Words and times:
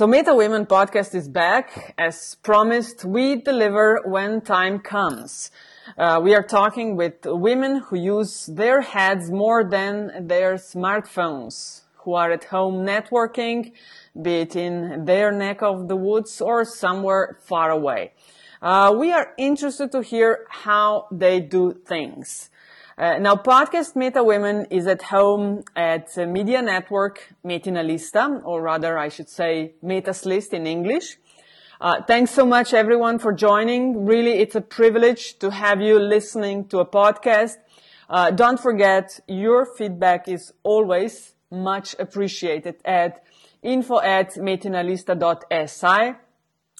So 0.00 0.06
Meta 0.06 0.34
Women 0.34 0.64
podcast 0.64 1.14
is 1.14 1.28
back. 1.28 1.92
As 1.98 2.34
promised, 2.36 3.04
we 3.04 3.36
deliver 3.36 4.00
when 4.06 4.40
time 4.40 4.78
comes. 4.78 5.50
Uh, 5.98 6.18
we 6.24 6.34
are 6.34 6.42
talking 6.42 6.96
with 6.96 7.16
women 7.26 7.80
who 7.80 7.98
use 7.98 8.46
their 8.46 8.80
heads 8.80 9.30
more 9.30 9.62
than 9.62 10.26
their 10.26 10.54
smartphones, 10.54 11.82
who 11.96 12.14
are 12.14 12.32
at 12.32 12.44
home 12.44 12.76
networking, 12.76 13.72
be 14.22 14.36
it 14.36 14.56
in 14.56 15.04
their 15.04 15.30
neck 15.32 15.60
of 15.60 15.88
the 15.88 15.96
woods 15.96 16.40
or 16.40 16.64
somewhere 16.64 17.36
far 17.42 17.70
away. 17.70 18.12
Uh, 18.62 18.94
we 18.98 19.12
are 19.12 19.34
interested 19.36 19.92
to 19.92 20.00
hear 20.00 20.46
how 20.48 21.08
they 21.12 21.40
do 21.40 21.74
things. 21.74 22.48
Uh, 23.00 23.16
now, 23.18 23.34
podcast 23.34 23.96
Meta 23.96 24.22
Women 24.22 24.66
is 24.68 24.86
at 24.86 25.00
home 25.00 25.64
at 25.74 26.18
uh, 26.18 26.26
Media 26.26 26.60
Network 26.60 27.32
Metina 27.42 27.82
Lista, 27.82 28.42
or 28.44 28.60
rather, 28.60 28.98
I 28.98 29.08
should 29.08 29.30
say, 29.30 29.72
Meta's 29.80 30.26
List 30.26 30.52
in 30.52 30.66
English. 30.66 31.16
Uh, 31.80 32.02
thanks 32.02 32.30
so 32.30 32.44
much, 32.44 32.74
everyone, 32.74 33.18
for 33.18 33.32
joining. 33.32 34.04
Really, 34.04 34.32
it's 34.40 34.54
a 34.54 34.60
privilege 34.60 35.38
to 35.38 35.50
have 35.50 35.80
you 35.80 35.98
listening 35.98 36.68
to 36.68 36.80
a 36.80 36.84
podcast. 36.84 37.56
Uh, 38.10 38.32
don't 38.32 38.60
forget, 38.60 39.18
your 39.26 39.64
feedback 39.64 40.28
is 40.28 40.52
always 40.62 41.32
much 41.50 41.96
appreciated 41.98 42.82
at 42.84 43.24
info 43.62 43.98
at 44.00 44.34
metinalista.si. 44.34 46.16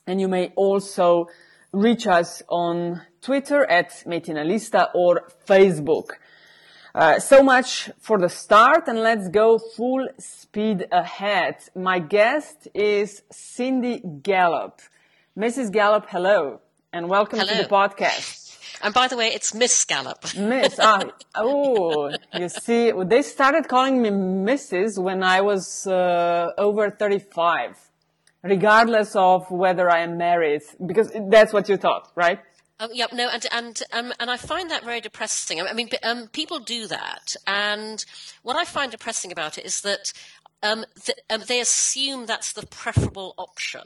And 0.06 0.20
you 0.20 0.28
may 0.28 0.52
also 0.54 1.28
reach 1.72 2.06
us 2.06 2.42
on 2.48 3.02
Twitter 3.20 3.64
at 3.64 3.90
Metinalista 4.06 4.88
or 4.94 5.28
Facebook. 5.46 6.10
Uh, 6.94 7.20
so 7.20 7.42
much 7.42 7.90
for 8.00 8.18
the 8.18 8.28
start 8.28 8.88
and 8.88 8.98
let's 8.98 9.28
go 9.28 9.58
full 9.58 10.08
speed 10.18 10.86
ahead. 10.90 11.56
My 11.76 12.00
guest 12.00 12.66
is 12.74 13.22
Cindy 13.30 14.00
Gallop. 14.00 14.80
Mrs. 15.38 15.70
Gallop, 15.70 16.06
hello 16.08 16.60
and 16.92 17.08
welcome 17.08 17.38
hello. 17.38 17.52
to 17.52 17.62
the 17.62 17.68
podcast. 17.68 18.48
And 18.82 18.94
by 18.94 19.08
the 19.08 19.16
way, 19.16 19.28
it's 19.28 19.54
Miss 19.54 19.84
Gallop. 19.84 20.34
Miss, 20.36 20.78
ah, 20.80 21.04
oh, 21.36 22.10
you 22.34 22.48
see, 22.48 22.90
they 23.04 23.22
started 23.22 23.68
calling 23.68 24.00
me 24.00 24.08
Mrs. 24.08 24.98
when 24.98 25.22
I 25.22 25.42
was 25.42 25.86
uh, 25.86 26.50
over 26.56 26.90
35, 26.90 27.89
regardless 28.42 29.14
of 29.16 29.50
whether 29.50 29.90
I 29.90 30.00
am 30.00 30.16
married, 30.16 30.62
because 30.84 31.12
that's 31.28 31.52
what 31.52 31.68
you 31.68 31.76
thought, 31.76 32.10
right? 32.14 32.40
Um, 32.78 32.90
yep, 32.94 33.12
no, 33.12 33.28
and 33.28 33.46
and 33.52 33.82
um, 33.92 34.12
and 34.18 34.30
I 34.30 34.38
find 34.38 34.70
that 34.70 34.84
very 34.84 35.02
depressing. 35.02 35.60
I 35.60 35.72
mean, 35.74 35.90
um, 36.02 36.28
people 36.28 36.60
do 36.60 36.86
that, 36.86 37.36
and 37.46 38.02
what 38.42 38.56
I 38.56 38.64
find 38.64 38.90
depressing 38.90 39.30
about 39.30 39.58
it 39.58 39.66
is 39.66 39.82
that 39.82 40.12
um, 40.62 40.86
th- 41.02 41.18
um, 41.28 41.42
they 41.46 41.60
assume 41.60 42.24
that's 42.24 42.54
the 42.54 42.66
preferable 42.66 43.34
option, 43.36 43.82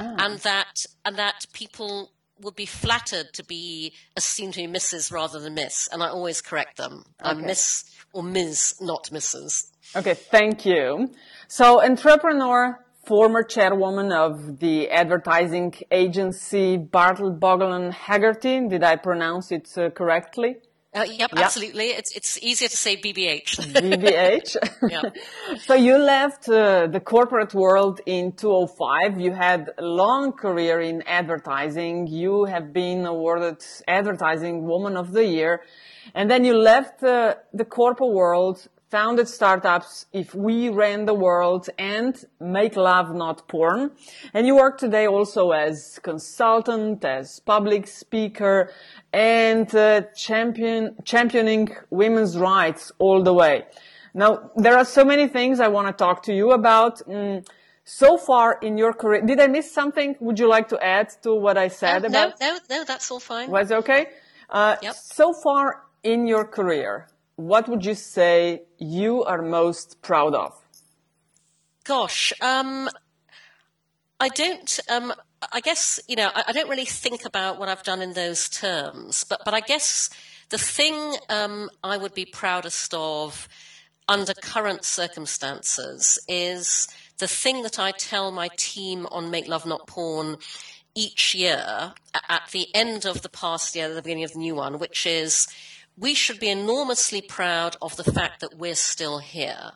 ah. 0.00 0.14
and 0.18 0.38
that 0.40 0.86
and 1.04 1.16
that 1.16 1.46
people 1.52 2.12
would 2.40 2.56
be 2.56 2.66
flattered 2.66 3.34
to 3.34 3.44
be 3.44 3.92
assumed 4.16 4.54
to 4.54 4.66
be 4.66 4.72
Mrs. 4.72 5.12
rather 5.12 5.38
than 5.38 5.54
Miss, 5.54 5.88
and 5.92 6.02
I 6.02 6.08
always 6.08 6.40
correct 6.40 6.78
them. 6.78 7.04
Okay. 7.20 7.30
I'm 7.30 7.42
Miss 7.42 7.84
or 8.14 8.22
Ms., 8.22 8.76
not 8.80 9.10
Mrs. 9.12 9.66
Okay, 9.94 10.14
thank 10.14 10.64
you. 10.64 11.10
So, 11.48 11.82
entrepreneur, 11.82 12.81
former 13.04 13.42
chairwoman 13.42 14.12
of 14.12 14.58
the 14.60 14.90
advertising 14.90 15.74
agency 15.90 16.76
Bartle 16.76 17.32
Bogle 17.32 17.72
and 17.72 17.92
Hegarty. 17.92 18.68
Did 18.68 18.84
I 18.84 18.96
pronounce 18.96 19.50
it 19.50 19.68
uh, 19.76 19.90
correctly? 19.90 20.56
Uh, 20.94 21.04
yep, 21.04 21.30
yep, 21.30 21.30
absolutely. 21.36 21.86
It's 21.86 22.12
it's 22.12 22.38
easier 22.42 22.68
to 22.68 22.76
say 22.76 22.98
BBH. 22.98 23.56
BBH. 23.72 24.56
yeah. 24.90 25.00
so 25.60 25.72
you 25.74 25.96
left 25.96 26.50
uh, 26.50 26.86
the 26.86 27.00
corporate 27.00 27.54
world 27.54 28.02
in 28.04 28.32
2005. 28.32 29.18
You 29.18 29.32
had 29.32 29.70
a 29.78 29.82
long 29.82 30.32
career 30.32 30.80
in 30.80 31.02
advertising. 31.06 32.08
You 32.08 32.44
have 32.44 32.74
been 32.74 33.06
awarded 33.06 33.64
Advertising 33.88 34.66
Woman 34.66 34.98
of 34.98 35.12
the 35.12 35.24
Year, 35.24 35.62
and 36.14 36.30
then 36.30 36.44
you 36.44 36.58
left 36.58 37.02
uh, 37.02 37.36
the 37.54 37.64
corporate 37.64 38.12
world 38.12 38.68
founded 38.92 39.26
startups 39.26 40.04
if 40.12 40.34
we 40.34 40.68
ran 40.68 41.06
the 41.06 41.14
world 41.14 41.70
and 41.78 42.26
make 42.38 42.76
love 42.76 43.14
not 43.14 43.48
porn. 43.48 43.90
And 44.34 44.46
you 44.46 44.54
work 44.56 44.76
today 44.76 45.06
also 45.06 45.52
as 45.52 45.98
consultant 46.02 47.02
as 47.02 47.40
public 47.40 47.86
speaker 47.86 48.70
and 49.10 49.74
uh, 49.74 50.02
champion 50.14 50.94
championing 51.04 51.74
women's 51.88 52.36
rights 52.36 52.92
all 52.98 53.22
the 53.22 53.32
way. 53.32 53.64
Now 54.12 54.50
there 54.56 54.76
are 54.76 54.84
so 54.84 55.06
many 55.06 55.26
things 55.26 55.58
i 55.58 55.68
want 55.68 55.86
to 55.88 55.94
talk 56.04 56.22
to 56.24 56.34
you 56.34 56.52
about. 56.52 56.94
Mm, 57.08 57.48
so 57.84 58.18
far 58.18 58.58
in 58.60 58.76
your 58.76 58.92
career 58.92 59.22
did 59.22 59.40
i 59.40 59.46
miss 59.46 59.72
something? 59.80 60.16
Would 60.20 60.38
you 60.38 60.48
like 60.56 60.68
to 60.68 60.78
add 60.96 61.08
to 61.24 61.30
what 61.34 61.56
i 61.56 61.68
said 61.68 62.04
uh, 62.04 62.08
about 62.08 62.28
no 62.40 62.48
no 62.52 62.58
no 62.72 62.84
that's 62.84 63.10
all 63.10 63.20
fine. 63.20 63.50
Was 63.50 63.72
okay? 63.72 64.02
Uh, 64.50 64.76
yep. 64.82 64.94
so 64.94 65.32
far 65.32 65.64
in 66.02 66.26
your 66.26 66.44
career 66.44 67.08
what 67.36 67.68
would 67.68 67.84
you 67.84 67.94
say 67.94 68.62
you 68.78 69.24
are 69.24 69.42
most 69.42 70.02
proud 70.02 70.34
of? 70.34 70.58
Gosh, 71.84 72.32
um, 72.40 72.88
I 74.20 74.28
don't. 74.28 74.80
Um, 74.88 75.12
I 75.52 75.60
guess 75.60 75.98
you 76.06 76.14
know 76.14 76.30
I, 76.34 76.44
I, 76.48 76.52
don't 76.52 76.68
really 76.68 76.84
think 76.84 77.24
about 77.24 77.58
what 77.58 77.68
I've 77.68 77.82
done 77.82 78.00
in 78.00 78.12
those 78.12 78.48
terms, 78.48 79.24
but 79.24 79.40
but 79.44 79.54
I 79.54 79.60
guess 79.60 80.08
the 80.50 80.58
thing 80.58 81.16
um, 81.28 81.70
I 81.82 81.96
would 81.96 82.14
be 82.14 82.24
proudest 82.24 82.94
of 82.94 83.48
under 84.08 84.34
current 84.34 84.84
circumstances 84.84 86.18
is 86.28 86.86
the 87.18 87.28
thing 87.28 87.62
that 87.62 87.78
I 87.78 87.92
tell 87.92 88.30
my 88.30 88.48
team 88.56 89.06
on 89.10 89.30
Make 89.30 89.48
Love 89.48 89.66
Not 89.66 89.86
Porn 89.86 90.36
each 90.94 91.34
year 91.34 91.94
at 92.28 92.48
the 92.52 92.68
end 92.74 93.06
of 93.06 93.22
the 93.22 93.28
past 93.28 93.74
year, 93.74 93.92
the 93.92 94.02
beginning 94.02 94.24
of 94.24 94.32
the 94.32 94.38
new 94.38 94.54
one, 94.54 94.78
which 94.78 95.06
is 95.06 95.48
we 96.02 96.14
should 96.14 96.40
be 96.40 96.50
enormously 96.50 97.22
proud 97.22 97.76
of 97.80 97.94
the 97.94 98.12
fact 98.12 98.40
that 98.40 98.58
we're 98.58 98.74
still 98.74 99.18
here. 99.18 99.70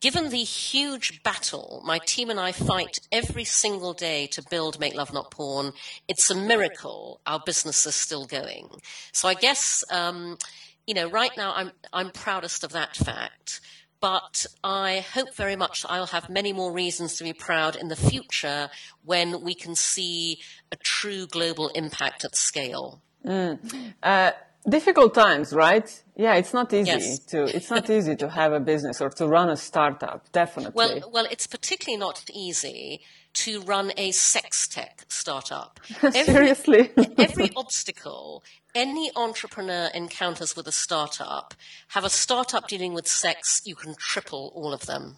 Given 0.00 0.30
the 0.30 0.38
huge 0.38 1.22
battle 1.22 1.82
my 1.84 1.98
team 1.98 2.30
and 2.30 2.40
I 2.40 2.52
fight 2.52 2.98
every 3.12 3.44
single 3.44 3.92
day 3.92 4.26
to 4.28 4.42
build 4.48 4.80
Make 4.80 4.94
Love 4.94 5.12
Not 5.12 5.30
Porn, 5.30 5.72
it's 6.08 6.30
a 6.30 6.34
miracle 6.34 7.20
our 7.26 7.42
business 7.44 7.84
is 7.84 7.94
still 7.94 8.24
going. 8.24 8.70
So 9.12 9.28
I 9.28 9.34
guess, 9.34 9.84
um, 9.90 10.38
you 10.86 10.94
know, 10.94 11.10
right 11.10 11.36
now 11.36 11.52
I'm, 11.54 11.72
I'm 11.92 12.10
proudest 12.10 12.64
of 12.64 12.72
that 12.72 12.96
fact. 12.96 13.60
But 14.00 14.46
I 14.64 15.04
hope 15.12 15.34
very 15.34 15.56
much 15.56 15.84
I'll 15.86 16.06
have 16.06 16.30
many 16.30 16.54
more 16.54 16.72
reasons 16.72 17.16
to 17.16 17.24
be 17.24 17.34
proud 17.34 17.76
in 17.76 17.88
the 17.88 17.96
future 17.96 18.70
when 19.04 19.42
we 19.42 19.54
can 19.54 19.74
see 19.74 20.40
a 20.72 20.76
true 20.76 21.26
global 21.26 21.68
impact 21.74 22.24
at 22.24 22.34
scale. 22.34 23.02
Mm. 23.26 23.92
Uh, 24.02 24.30
difficult 24.68 25.14
times, 25.14 25.52
right? 25.52 26.02
Yeah, 26.16 26.34
it's 26.34 26.52
not 26.52 26.72
easy 26.72 26.90
yes. 26.90 27.18
to 27.30 27.44
it's 27.56 27.70
not 27.70 27.88
easy 27.98 28.16
to 28.16 28.28
have 28.28 28.52
a 28.52 28.60
business 28.60 29.00
or 29.00 29.10
to 29.10 29.26
run 29.26 29.48
a 29.48 29.56
startup. 29.56 30.30
Definitely. 30.32 30.72
Well, 30.74 31.10
well, 31.12 31.26
it's 31.30 31.46
particularly 31.46 31.98
not 31.98 32.24
easy 32.32 33.00
to 33.32 33.60
run 33.62 33.92
a 33.96 34.10
sex 34.10 34.66
tech 34.66 35.04
startup. 35.08 35.80
Seriously, 36.10 36.90
every, 36.96 37.14
every 37.18 37.50
obstacle 37.56 38.42
any 38.74 39.10
entrepreneur 39.16 39.90
encounters 39.94 40.56
with 40.56 40.66
a 40.66 40.72
startup, 40.72 41.54
have 41.88 42.04
a 42.04 42.10
startup 42.10 42.68
dealing 42.68 42.94
with 42.94 43.08
sex, 43.08 43.62
you 43.64 43.74
can 43.74 43.94
triple 43.98 44.52
all 44.54 44.72
of 44.72 44.86
them. 44.86 45.16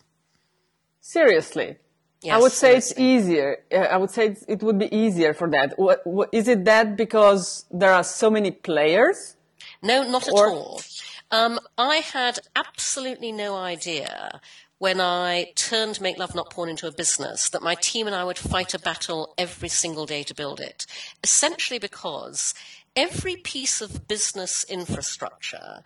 Seriously. 1.01 1.77
Yes, 2.23 2.35
I 2.35 2.39
would 2.39 2.53
say 2.53 2.77
it's 2.77 2.97
easier. 2.99 3.65
Uh, 3.73 3.79
I 3.79 3.97
would 3.97 4.11
say 4.11 4.37
it 4.47 4.63
would 4.63 4.79
be 4.79 4.95
easier 4.95 5.35
for 5.35 5.51
that. 5.51 5.75
What, 5.77 6.07
what, 6.07 6.29
is 6.33 6.47
it 6.49 6.65
that 6.67 6.97
because 6.97 7.65
there 7.71 7.93
are 7.93 8.05
so 8.05 8.31
many 8.31 8.53
players? 8.53 9.37
No, 9.83 10.09
not 10.09 10.29
or? 10.33 10.49
at 10.49 10.53
all. 10.53 10.81
Um, 11.33 11.59
I 11.79 11.97
had 11.97 12.39
absolutely 12.55 13.33
no 13.33 13.57
idea 13.57 14.41
when 14.83 15.01
I 15.01 15.53
turned 15.55 16.01
Make 16.01 16.19
Love 16.19 16.35
Not 16.35 16.51
Porn 16.51 16.69
into 16.69 16.89
a 16.89 16.93
business 16.93 17.49
that 17.51 17.63
my 17.63 17.77
team 17.77 18.09
and 18.09 18.17
I 18.17 18.25
would 18.25 18.37
fight 18.37 18.75
a 18.75 18.81
battle 18.81 19.33
every 19.39 19.69
single 19.69 20.07
day 20.07 20.25
to 20.25 20.35
build 20.35 20.59
it. 20.59 20.87
Essentially 21.23 21.79
because 21.79 22.53
every 22.97 23.37
piece 23.37 23.81
of 23.81 24.09
business 24.09 24.65
infrastructure 24.65 25.85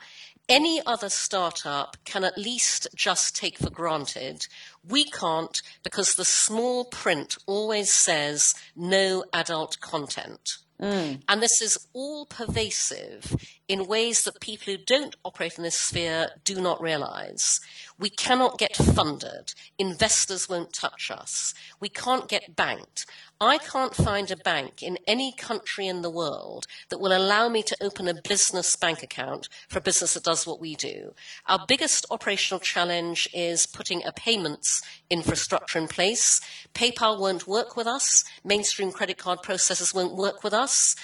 any 0.48 0.80
other 0.86 1.10
startup 1.10 1.98
can 2.06 2.24
at 2.24 2.38
least 2.38 2.86
just 2.94 3.36
take 3.36 3.58
for 3.58 3.68
granted. 3.68 4.46
We 4.88 5.04
can't 5.04 5.60
because 5.82 6.14
the 6.14 6.24
small 6.24 6.84
print 6.84 7.36
always 7.46 7.92
says 7.92 8.54
no 8.76 9.24
adult 9.32 9.80
content. 9.80 10.56
Mm. 10.80 11.22
And 11.28 11.42
this 11.42 11.60
is 11.60 11.86
all 11.92 12.26
pervasive 12.26 13.36
in 13.68 13.86
ways 13.86 14.22
that 14.22 14.40
people 14.40 14.72
who 14.72 14.78
don't 14.78 15.16
operate 15.24 15.56
in 15.56 15.64
this 15.64 15.80
sphere 15.80 16.30
do 16.44 16.60
not 16.60 16.80
realize. 16.80 17.60
We 17.98 18.10
cannot 18.10 18.58
get 18.58 18.76
funded. 18.76 19.54
Investors 19.78 20.48
won't 20.48 20.72
touch 20.72 21.10
us. 21.10 21.52
We 21.80 21.88
can't 21.88 22.28
get 22.28 22.54
banked. 22.54 23.06
I 23.40 23.58
can't 23.58 23.94
find 23.94 24.30
a 24.30 24.36
bank 24.36 24.82
in 24.82 24.98
any 25.06 25.32
country 25.32 25.86
in 25.86 26.02
the 26.02 26.10
world 26.10 26.66
that 26.90 27.00
will 27.00 27.14
allow 27.14 27.48
me 27.48 27.62
to 27.64 27.76
open 27.82 28.08
a 28.08 28.22
business 28.26 28.76
bank 28.76 29.02
account 29.02 29.48
for 29.68 29.78
a 29.78 29.82
business 29.82 30.14
that 30.14 30.22
does 30.24 30.46
what 30.46 30.60
we 30.60 30.74
do. 30.74 31.14
Our 31.46 31.64
biggest 31.66 32.06
operational 32.10 32.60
challenge 32.60 33.28
is 33.34 33.66
putting 33.66 34.04
a 34.04 34.12
payments 34.12 34.80
infrastructure 35.10 35.78
in 35.78 35.88
place. 35.88 36.40
PayPal 36.72 37.18
won't 37.18 37.46
work 37.46 37.76
with 37.76 37.86
us. 37.86 38.24
Mainstream 38.44 38.92
credit 38.92 39.18
card 39.18 39.40
processors 39.40 39.94
won't 39.94 40.16
work 40.16 40.44
with 40.44 40.54
us. 40.54 40.94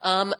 Um, 0.00 0.34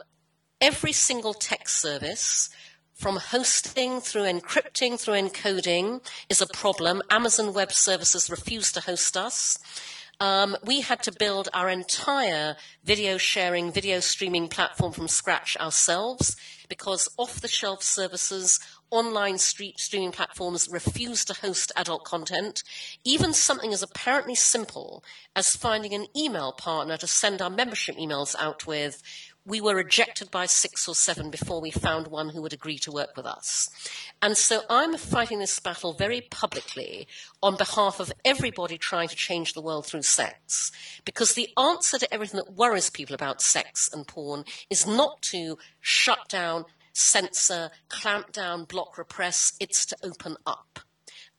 every 0.64 0.92
single 0.92 1.34
tech 1.34 1.68
service 1.68 2.48
from 2.94 3.16
hosting 3.16 4.00
through 4.00 4.22
encrypting 4.22 4.98
through 4.98 5.12
encoding 5.12 6.00
is 6.30 6.40
a 6.40 6.46
problem. 6.46 7.02
Amazon 7.10 7.52
Web 7.52 7.70
Services 7.70 8.30
refused 8.30 8.72
to 8.72 8.80
host 8.80 9.14
us. 9.14 9.58
Um, 10.20 10.56
we 10.64 10.80
had 10.80 11.02
to 11.02 11.12
build 11.12 11.50
our 11.52 11.68
entire 11.68 12.56
video 12.82 13.18
sharing, 13.18 13.72
video 13.72 14.00
streaming 14.00 14.48
platform 14.48 14.94
from 14.94 15.06
scratch 15.06 15.54
ourselves 15.58 16.34
because 16.70 17.10
off 17.18 17.42
the 17.42 17.48
shelf 17.48 17.82
services, 17.82 18.58
online 18.90 19.36
streaming 19.38 20.12
platforms 20.12 20.68
refuse 20.70 21.24
to 21.26 21.34
host 21.34 21.72
adult 21.76 22.04
content. 22.04 22.62
Even 23.04 23.34
something 23.34 23.72
as 23.72 23.82
apparently 23.82 24.34
simple 24.34 25.04
as 25.36 25.56
finding 25.56 25.92
an 25.92 26.06
email 26.16 26.52
partner 26.52 26.96
to 26.96 27.06
send 27.06 27.42
our 27.42 27.50
membership 27.50 27.96
emails 27.96 28.34
out 28.38 28.66
with 28.66 29.02
we 29.46 29.60
were 29.60 29.74
rejected 29.74 30.30
by 30.30 30.46
six 30.46 30.88
or 30.88 30.94
seven 30.94 31.30
before 31.30 31.60
we 31.60 31.70
found 31.70 32.06
one 32.06 32.30
who 32.30 32.40
would 32.40 32.52
agree 32.54 32.78
to 32.78 32.92
work 32.92 33.16
with 33.16 33.26
us. 33.26 33.68
And 34.22 34.36
so 34.36 34.62
I'm 34.70 34.96
fighting 34.96 35.38
this 35.38 35.60
battle 35.60 35.92
very 35.92 36.22
publicly 36.22 37.06
on 37.42 37.56
behalf 37.56 38.00
of 38.00 38.12
everybody 38.24 38.78
trying 38.78 39.08
to 39.08 39.16
change 39.16 39.52
the 39.52 39.60
world 39.60 39.84
through 39.84 40.02
sex. 40.02 40.72
Because 41.04 41.34
the 41.34 41.50
answer 41.58 41.98
to 41.98 42.12
everything 42.12 42.38
that 42.38 42.54
worries 42.54 42.88
people 42.88 43.14
about 43.14 43.42
sex 43.42 43.90
and 43.92 44.06
porn 44.06 44.44
is 44.70 44.86
not 44.86 45.20
to 45.22 45.58
shut 45.80 46.28
down, 46.28 46.64
censor, 46.94 47.70
clamp 47.90 48.32
down, 48.32 48.64
block, 48.64 48.96
repress, 48.96 49.52
it's 49.60 49.84
to 49.86 49.96
open 50.02 50.36
up 50.46 50.80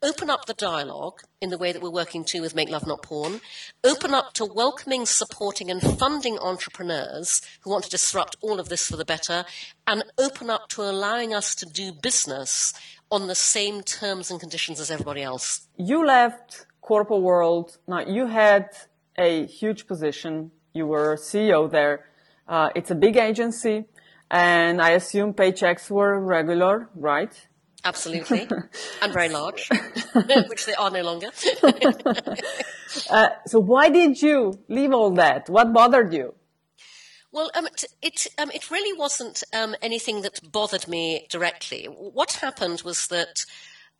open 0.02 0.30
up 0.30 0.46
the 0.46 0.54
dialogue 0.54 1.22
in 1.42 1.50
the 1.50 1.58
way 1.58 1.72
that 1.72 1.82
we're 1.82 1.90
working 1.90 2.24
to 2.26 2.42
with 2.42 2.56
Make 2.56 2.70
Love 2.70 2.86
Not 2.86 3.02
Porn, 3.02 3.42
open 3.84 4.14
up 4.14 4.34
to 4.34 4.46
welcoming, 4.46 5.06
supporting, 5.06 5.72
and 5.72 5.82
funding 5.82 6.38
entrepreneurs 6.40 7.42
who 7.62 7.70
want 7.72 7.84
to 7.86 7.90
disrupt 7.90 8.36
all 8.42 8.60
of 8.60 8.70
this 8.70 8.88
for 8.88 8.98
the 8.98 9.06
better, 9.06 9.46
and 9.88 10.04
open 10.18 10.50
up 10.50 10.70
to 10.70 10.82
allowing 10.82 11.34
us 11.34 11.56
to 11.56 11.66
do 11.66 11.92
business 11.92 12.74
on 13.12 13.28
the 13.28 13.36
same 13.36 13.82
terms 13.82 14.30
and 14.30 14.40
conditions 14.40 14.80
as 14.80 14.92
everybody 14.92 15.22
else. 15.22 15.68
You 15.78 16.06
left 16.06 16.66
corporate 16.82 17.22
world. 17.22 17.78
Now 17.88 18.06
you 18.06 18.28
had 18.28 18.70
a 19.18 19.46
huge 19.46 19.88
position. 19.88 20.52
You 20.74 20.88
were 20.88 21.16
CEO 21.16 21.72
there. 21.72 22.06
Uh, 22.48 22.70
it's 22.76 22.92
a 22.92 22.96
big 22.96 23.18
agency, 23.18 23.86
and 24.30 24.82
I 24.82 24.92
assume 24.92 25.34
paychecks 25.34 25.90
were 25.90 26.20
regular, 26.20 26.90
right? 26.94 27.48
Absolutely. 27.86 28.48
and 29.02 29.14
very 29.14 29.30
large, 29.30 29.70
which 30.50 30.66
they 30.66 30.74
are 30.74 30.90
no 30.90 31.04
longer. 31.04 31.30
uh, 33.10 33.30
so 33.46 33.60
why 33.60 33.90
did 33.90 34.22
you 34.22 34.60
leave 34.68 34.92
all 34.92 35.12
that? 35.12 35.48
What 35.50 35.72
bothered 35.72 36.12
you? 36.12 36.34
Well, 37.32 37.52
um, 37.54 37.68
it 38.02 38.28
um, 38.40 38.50
it 38.52 38.72
really 38.72 38.98
wasn't 38.98 39.44
um, 39.54 39.76
anything 39.82 40.24
that 40.24 40.40
bothered 40.52 40.88
me 40.88 41.28
directly. 41.30 41.86
What 41.86 42.34
happened 42.34 42.82
was 42.82 43.08
that 43.08 43.46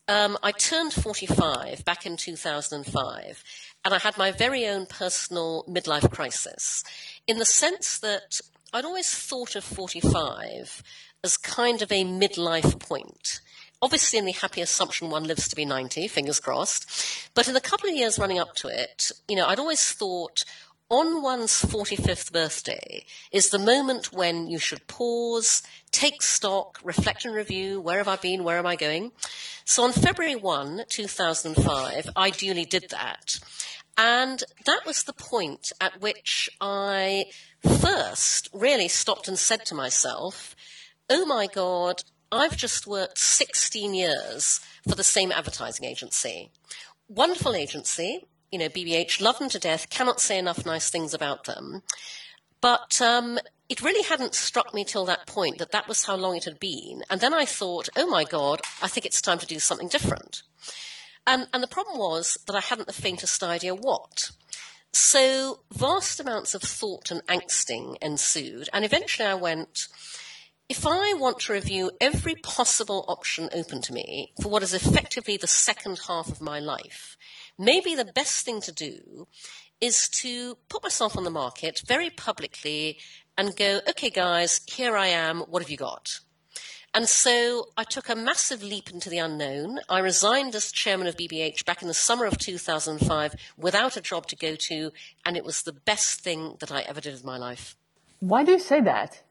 um, 0.08 0.38
I 0.42 0.52
turned 0.52 0.94
45 0.94 1.86
back 1.86 2.06
in 2.06 2.18
2005, 2.18 3.44
and 3.84 3.94
I 3.94 4.00
had 4.00 4.18
my 4.18 4.32
very 4.32 4.66
own 4.66 4.86
personal 4.88 5.64
midlife 5.70 6.10
crisis, 6.10 6.84
in 7.28 7.38
the 7.38 7.46
sense 7.46 8.00
that 8.00 8.40
I'd 8.74 8.86
always 8.86 9.14
thought 9.14 9.56
of 9.56 9.64
45 9.64 10.82
as 11.24 11.38
kind 11.38 11.82
of 11.82 11.92
a 11.92 12.04
midlife 12.06 12.80
point 12.80 13.42
obviously 13.82 14.20
in 14.20 14.26
the 14.26 14.32
happy 14.32 14.62
assumption 14.62 15.10
one 15.10 15.26
lives 15.26 15.48
to 15.48 15.56
be 15.56 15.66
90, 15.66 16.08
fingers 16.08 16.40
crossed. 16.40 17.30
But 17.34 17.48
in 17.48 17.54
the 17.54 17.62
couple 17.62 17.90
of 17.90 17.96
years 17.96 18.20
running 18.20 18.40
up 18.40 18.56
to 18.56 18.68
it, 18.68 19.12
you 19.28 19.36
know, 19.36 19.48
I'd 19.48 19.60
always 19.60 19.92
thought 19.92 20.44
on 20.90 21.24
one's 21.24 21.64
45th 21.64 22.32
birthday 22.32 23.06
is 23.32 23.50
the 23.50 23.58
moment 23.58 24.14
when 24.14 24.48
you 24.48 24.60
should 24.60 24.86
pause, 24.88 25.64
take 25.92 26.22
stock, 26.22 26.80
reflect 26.84 27.26
and 27.26 27.34
review 27.34 27.82
where 27.82 27.98
have 27.98 28.08
I 28.08 28.18
been, 28.18 28.44
where 28.44 28.60
am 28.60 28.68
I 28.68 28.76
going. 28.76 29.12
So 29.66 29.84
on 29.84 29.92
February 29.92 30.36
1, 30.36 30.86
2005, 30.88 32.10
I 32.16 32.30
duly 32.30 32.66
did 32.66 32.90
that. 32.92 33.40
And 33.98 34.44
that 34.66 34.82
was 34.86 35.04
the 35.04 35.14
point 35.14 35.72
at 35.82 36.02
which 36.02 36.50
I 36.62 37.26
first 37.64 38.50
really 38.54 38.88
stopped 38.88 39.28
and 39.28 39.40
said 39.40 39.66
to 39.66 39.76
myself, 39.76 40.56
oh 41.10 41.26
my 41.26 41.48
God, 41.48 42.04
I've 42.36 42.58
just 42.58 42.86
worked 42.86 43.18
16 43.18 43.94
years 43.94 44.60
for 44.88 44.96
the 44.96 45.04
same 45.04 45.32
advertising 45.32 45.86
agency. 45.86 46.52
Wonderful 47.08 47.56
agency, 47.56 48.26
you 48.52 48.60
know, 48.60 48.70
BBH, 48.70 49.22
love 49.22 49.40
them 49.40 49.50
to 49.50 49.60
death, 49.60 49.90
cannot 49.90 50.20
say 50.20 50.38
enough 50.38 50.66
nice 50.66 50.90
things 50.90 51.14
about 51.14 51.46
them. 51.46 51.82
But 52.62 53.02
um, 53.02 53.40
it 53.70 53.82
really 53.82 54.04
hadn't 54.04 54.36
struck 54.36 54.74
me 54.74 54.84
till 54.84 55.06
that 55.06 55.28
point 55.28 55.58
that 55.58 55.72
that 55.72 55.88
was 55.88 56.06
how 56.06 56.16
long 56.16 56.36
it 56.36 56.46
had 56.46 56.60
been. 56.60 57.04
And 57.10 57.22
then 57.22 57.34
I 57.34 57.46
thought, 57.46 57.90
oh 57.96 58.08
my 58.08 58.24
God, 58.24 58.62
I 58.82 58.88
think 58.88 59.06
it's 59.06 59.22
time 59.22 59.40
to 59.40 59.46
do 59.46 59.60
something 59.60 59.88
different. 59.88 60.44
And, 61.28 61.48
and 61.54 61.64
the 61.64 61.68
problem 61.68 61.98
was 61.98 62.38
that 62.46 62.56
I 62.56 62.60
hadn't 62.60 62.88
the 62.88 62.94
faintest 62.94 63.42
idea 63.44 63.74
what. 63.74 64.32
So 64.92 65.60
vast 65.74 66.20
amounts 66.20 66.56
of 66.56 66.62
thought 66.62 67.12
and 67.12 67.26
angsting 67.28 67.98
ensued. 68.02 68.70
And 68.72 68.86
eventually 68.86 69.28
I 69.28 69.34
went, 69.34 69.88
if 70.68 70.86
I 70.88 71.14
want 71.14 71.40
to 71.42 71.54
review 71.54 71.92
every 72.02 72.34
possible 72.36 73.06
option 73.08 73.50
open 73.54 73.82
to 73.84 73.94
me 73.94 74.34
for 74.42 74.50
what 74.50 74.64
is 74.64 74.74
effectively 74.74 75.38
the 75.38 75.48
second 75.48 76.00
half 76.08 76.28
of 76.28 76.42
my 76.42 76.60
life, 76.60 77.18
maybe 77.58 77.94
the 77.94 78.06
best 78.06 78.44
thing 78.46 78.62
to 78.62 78.72
do 78.72 79.28
is 79.80 80.10
to 80.10 80.56
put 80.68 80.82
myself 80.82 81.16
on 81.18 81.24
the 81.24 81.30
market 81.30 81.82
very 81.86 82.10
publicly 82.10 82.98
and 83.38 83.56
go, 83.56 83.82
okay, 83.90 84.10
guys, 84.10 84.62
here 84.66 84.98
I 84.98 85.08
am. 85.08 85.42
What 85.42 85.62
have 85.62 85.70
you 85.70 85.78
got? 85.78 86.20
And 86.96 87.08
so 87.10 87.68
I 87.78 87.84
took 87.84 88.10
a 88.10 88.16
massive 88.16 88.64
leap 88.64 88.90
into 88.90 89.10
the 89.10 89.18
unknown. 89.18 89.80
I 89.90 90.00
resigned 90.00 90.56
as 90.56 90.72
chairman 90.72 91.08
of 91.08 91.18
BBH 91.18 91.66
back 91.66 91.82
in 91.82 91.90
the 91.90 91.94
summer 91.94 92.26
of 92.26 92.38
2005 92.40 93.36
without 93.58 93.98
a 93.98 94.02
job 94.02 94.28
to 94.28 94.36
go 94.36 94.56
to, 94.56 94.92
and 95.26 95.36
it 95.36 95.44
was 95.44 95.62
the 95.62 95.74
best 95.74 96.22
thing 96.22 96.56
that 96.60 96.72
I 96.72 96.82
ever 96.82 97.02
did 97.02 97.20
in 97.20 97.26
my 97.26 97.38
life. 97.38 97.76
Why 98.20 98.44
do 98.44 98.54
you 98.54 98.60
say 98.60 98.80
that? 98.82 99.22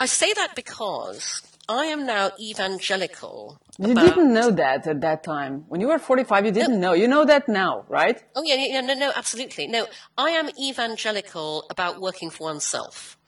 I 0.00 0.06
say 0.06 0.32
that 0.32 0.56
because 0.56 1.42
I 1.68 1.84
am 1.86 2.06
now 2.06 2.32
evangelical. 2.40 3.60
You 3.78 3.92
about... 3.92 4.06
didn't 4.06 4.32
know 4.32 4.50
that 4.50 4.86
at 4.86 5.02
that 5.02 5.22
time. 5.22 5.66
When 5.68 5.80
you 5.80 5.88
were 5.88 5.98
45, 5.98 6.46
you 6.46 6.52
didn't 6.52 6.80
no. 6.80 6.88
know. 6.88 6.92
You 6.94 7.06
know 7.06 7.26
that 7.26 7.48
now, 7.48 7.84
right? 7.86 8.20
Oh, 8.34 8.42
yeah, 8.42 8.54
yeah, 8.54 8.80
no, 8.80 8.94
no, 8.94 9.12
absolutely. 9.14 9.68
No, 9.68 9.86
I 10.16 10.30
am 10.30 10.48
evangelical 10.58 11.66
about 11.70 12.00
working 12.00 12.30
for 12.30 12.44
oneself. 12.44 13.18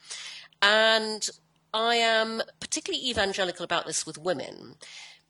And 0.63 1.29
I 1.75 1.97
am 1.97 2.43
particularly 2.59 3.07
evangelical 3.07 3.65
about 3.65 3.87
this 3.87 4.07
with 4.07 4.17
women 4.17 4.77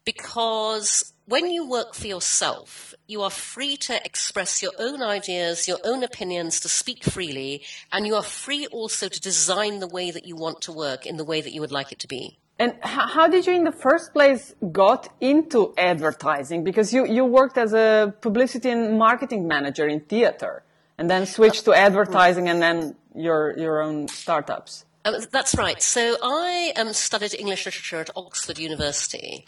because 0.05 1.13
when 1.27 1.51
you 1.51 1.69
work 1.69 1.95
for 1.95 2.07
yourself, 2.07 2.95
you 3.07 3.23
are 3.23 3.31
free 3.31 3.77
to 3.77 4.05
express 4.05 4.63
your 4.63 4.73
own 4.79 5.03
ideas, 5.03 5.69
your 5.69 5.79
own 5.85 6.03
opinions, 6.03 6.61
to 6.61 6.69
speak 6.69 7.05
freely, 7.05 7.63
and 7.93 8.07
you 8.07 8.15
are 8.15 8.23
free 8.23 8.67
also 8.67 9.09
to 9.09 9.21
design 9.21 9.79
the 9.79 9.87
way 9.87 10.11
that 10.11 10.27
you 10.27 10.37
want 10.37 10.61
to 10.63 10.73
work 10.73 11.07
in 11.07 11.17
the 11.17 11.25
way 11.25 11.41
that 11.41 11.53
you 11.53 11.61
would 11.61 11.73
like 11.73 11.93
it 11.93 11.99
to 12.01 12.09
be. 12.09 12.39
And 12.59 12.75
how 12.83 13.29
did 13.29 13.47
you 13.47 13.55
in 13.55 13.65
the 13.65 13.73
first 13.73 14.13
place 14.13 14.55
got 14.71 15.09
into 15.21 15.75
advertising? 15.77 16.63
Because 16.63 16.93
you, 16.93 17.07
you 17.07 17.25
worked 17.25 17.59
as 17.59 17.73
a 17.73 18.15
publicity 18.21 18.71
and 18.71 18.99
marketing 18.99 19.49
manager 19.49 19.89
in 19.89 20.01
theater 20.01 20.63
and 20.99 21.11
then 21.11 21.27
switched 21.27 21.65
to 21.65 21.73
advertising 21.73 22.49
and 22.49 22.63
then 22.63 22.95
your, 23.15 23.59
your 23.59 23.83
own 23.83 24.07
startups. 24.07 24.85
Um, 25.05 25.17
that's 25.33 25.57
right. 25.57 25.83
So 25.83 26.17
I 26.23 26.73
um, 26.77 26.93
studied 26.93 27.35
English 27.35 27.67
literature 27.67 28.01
at 28.01 28.11
Oxford 28.15 28.59
University. 28.59 29.45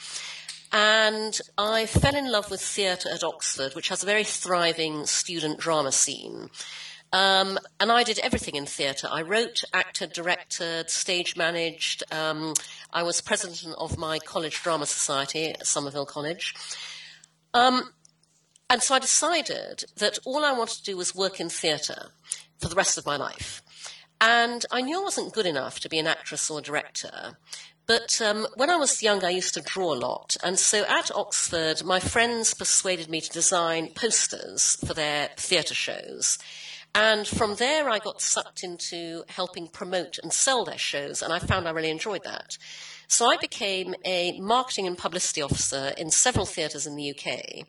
And 0.75 1.41
I 1.57 1.87
fell 1.87 2.17
in 2.17 2.33
love 2.33 2.51
with 2.51 2.61
theatre 2.61 3.09
at 3.09 3.23
Oxford, 3.23 3.77
which 3.77 3.91
has 3.91 4.03
a 4.03 4.07
very 4.07 4.25
thriving 4.25 5.07
student 5.07 5.61
drama 5.61 5.93
scene. 5.93 6.51
Um, 7.13 7.61
and 7.79 7.93
I 7.93 8.03
did 8.03 8.19
everything 8.19 8.57
in 8.57 8.67
theatre. 8.67 9.07
I 9.09 9.23
wrote, 9.23 9.63
acted, 9.73 10.13
directed, 10.13 10.91
stage 10.91 11.37
managed. 11.37 12.03
Um, 12.13 12.55
I 12.93 13.05
was 13.05 13.21
president 13.21 13.77
of 13.79 13.97
my 13.97 14.19
college 14.19 14.65
drama 14.65 14.87
society 14.87 15.51
at 15.51 15.65
Somerville 15.65 16.07
College. 16.07 16.57
Um, 17.55 17.91
and 18.69 18.83
so 18.83 18.97
I 18.97 18.99
decided 18.99 19.85
that 19.99 20.19
all 20.25 20.45
I 20.45 20.59
wanted 20.59 20.79
to 20.79 20.83
do 20.83 20.97
was 20.97 21.15
work 21.15 21.39
in 21.39 21.51
theatre 21.51 22.07
for 22.59 22.67
the 22.67 22.75
rest 22.75 22.99
of 22.99 23.07
my 23.07 23.17
life. 23.17 23.63
And 24.21 24.67
I 24.73 24.81
knew 24.81 24.99
I 25.01 25.05
wasn't 25.05 25.35
good 25.35 25.47
enough 25.47 25.79
to 25.81 25.89
be 25.89 26.01
an 26.01 26.09
actress 26.09 26.51
or 26.51 26.59
a 26.59 26.63
director. 26.63 27.37
But 27.87 28.21
um, 28.23 28.47
when 28.57 28.71
I 28.71 28.77
was 28.77 29.03
young, 29.03 29.25
I 29.25 29.31
used 29.31 29.55
to 29.55 29.61
draw 29.61 29.93
a 29.93 29.97
lot. 29.97 30.37
And 30.43 30.59
so 30.59 30.85
at 30.85 31.15
Oxford, 31.15 31.85
my 31.85 32.01
friends 32.01 32.55
persuaded 32.55 33.11
me 33.11 33.21
to 33.21 33.31
design 33.31 33.89
posters 33.89 34.77
for 34.87 34.95
their 34.95 35.31
theatre 35.37 35.75
shows. 35.75 36.39
And 36.95 37.27
from 37.27 37.57
there, 37.57 37.91
I 37.91 37.99
got 37.99 38.23
sucked 38.23 38.63
into 38.63 39.25
helping 39.29 39.67
promote 39.67 40.19
and 40.23 40.33
sell 40.33 40.65
their 40.65 40.79
shows, 40.79 41.23
and 41.23 41.33
I 41.33 41.41
found 41.41 41.67
I 41.67 41.73
really 41.73 41.91
enjoyed 41.91 42.23
that. 42.23 42.57
So 43.09 43.27
I 43.27 43.37
became 43.37 43.95
a 44.05 44.39
marketing 44.39 44.87
and 44.87 44.97
publicity 44.97 45.43
officer 45.43 45.93
in 45.99 46.11
several 46.11 46.47
theatres 46.47 46.87
in 46.87 46.95
the 46.95 47.11
UK. 47.11 47.67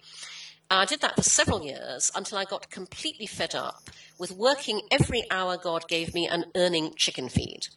I 0.70 0.86
did 0.86 1.02
that 1.02 1.16
for 1.16 1.24
several 1.24 1.64
years 1.64 2.12
until 2.16 2.38
I 2.38 2.46
got 2.46 2.70
completely 2.70 3.28
fed 3.28 3.54
up 3.54 3.90
with 4.18 4.32
working 4.32 4.82
every 4.92 5.24
hour 5.30 5.58
God 5.58 5.88
gave 5.88 6.14
me 6.14 6.28
and 6.28 6.46
earning 6.56 6.94
chicken 6.96 7.30
feed. 7.30 7.68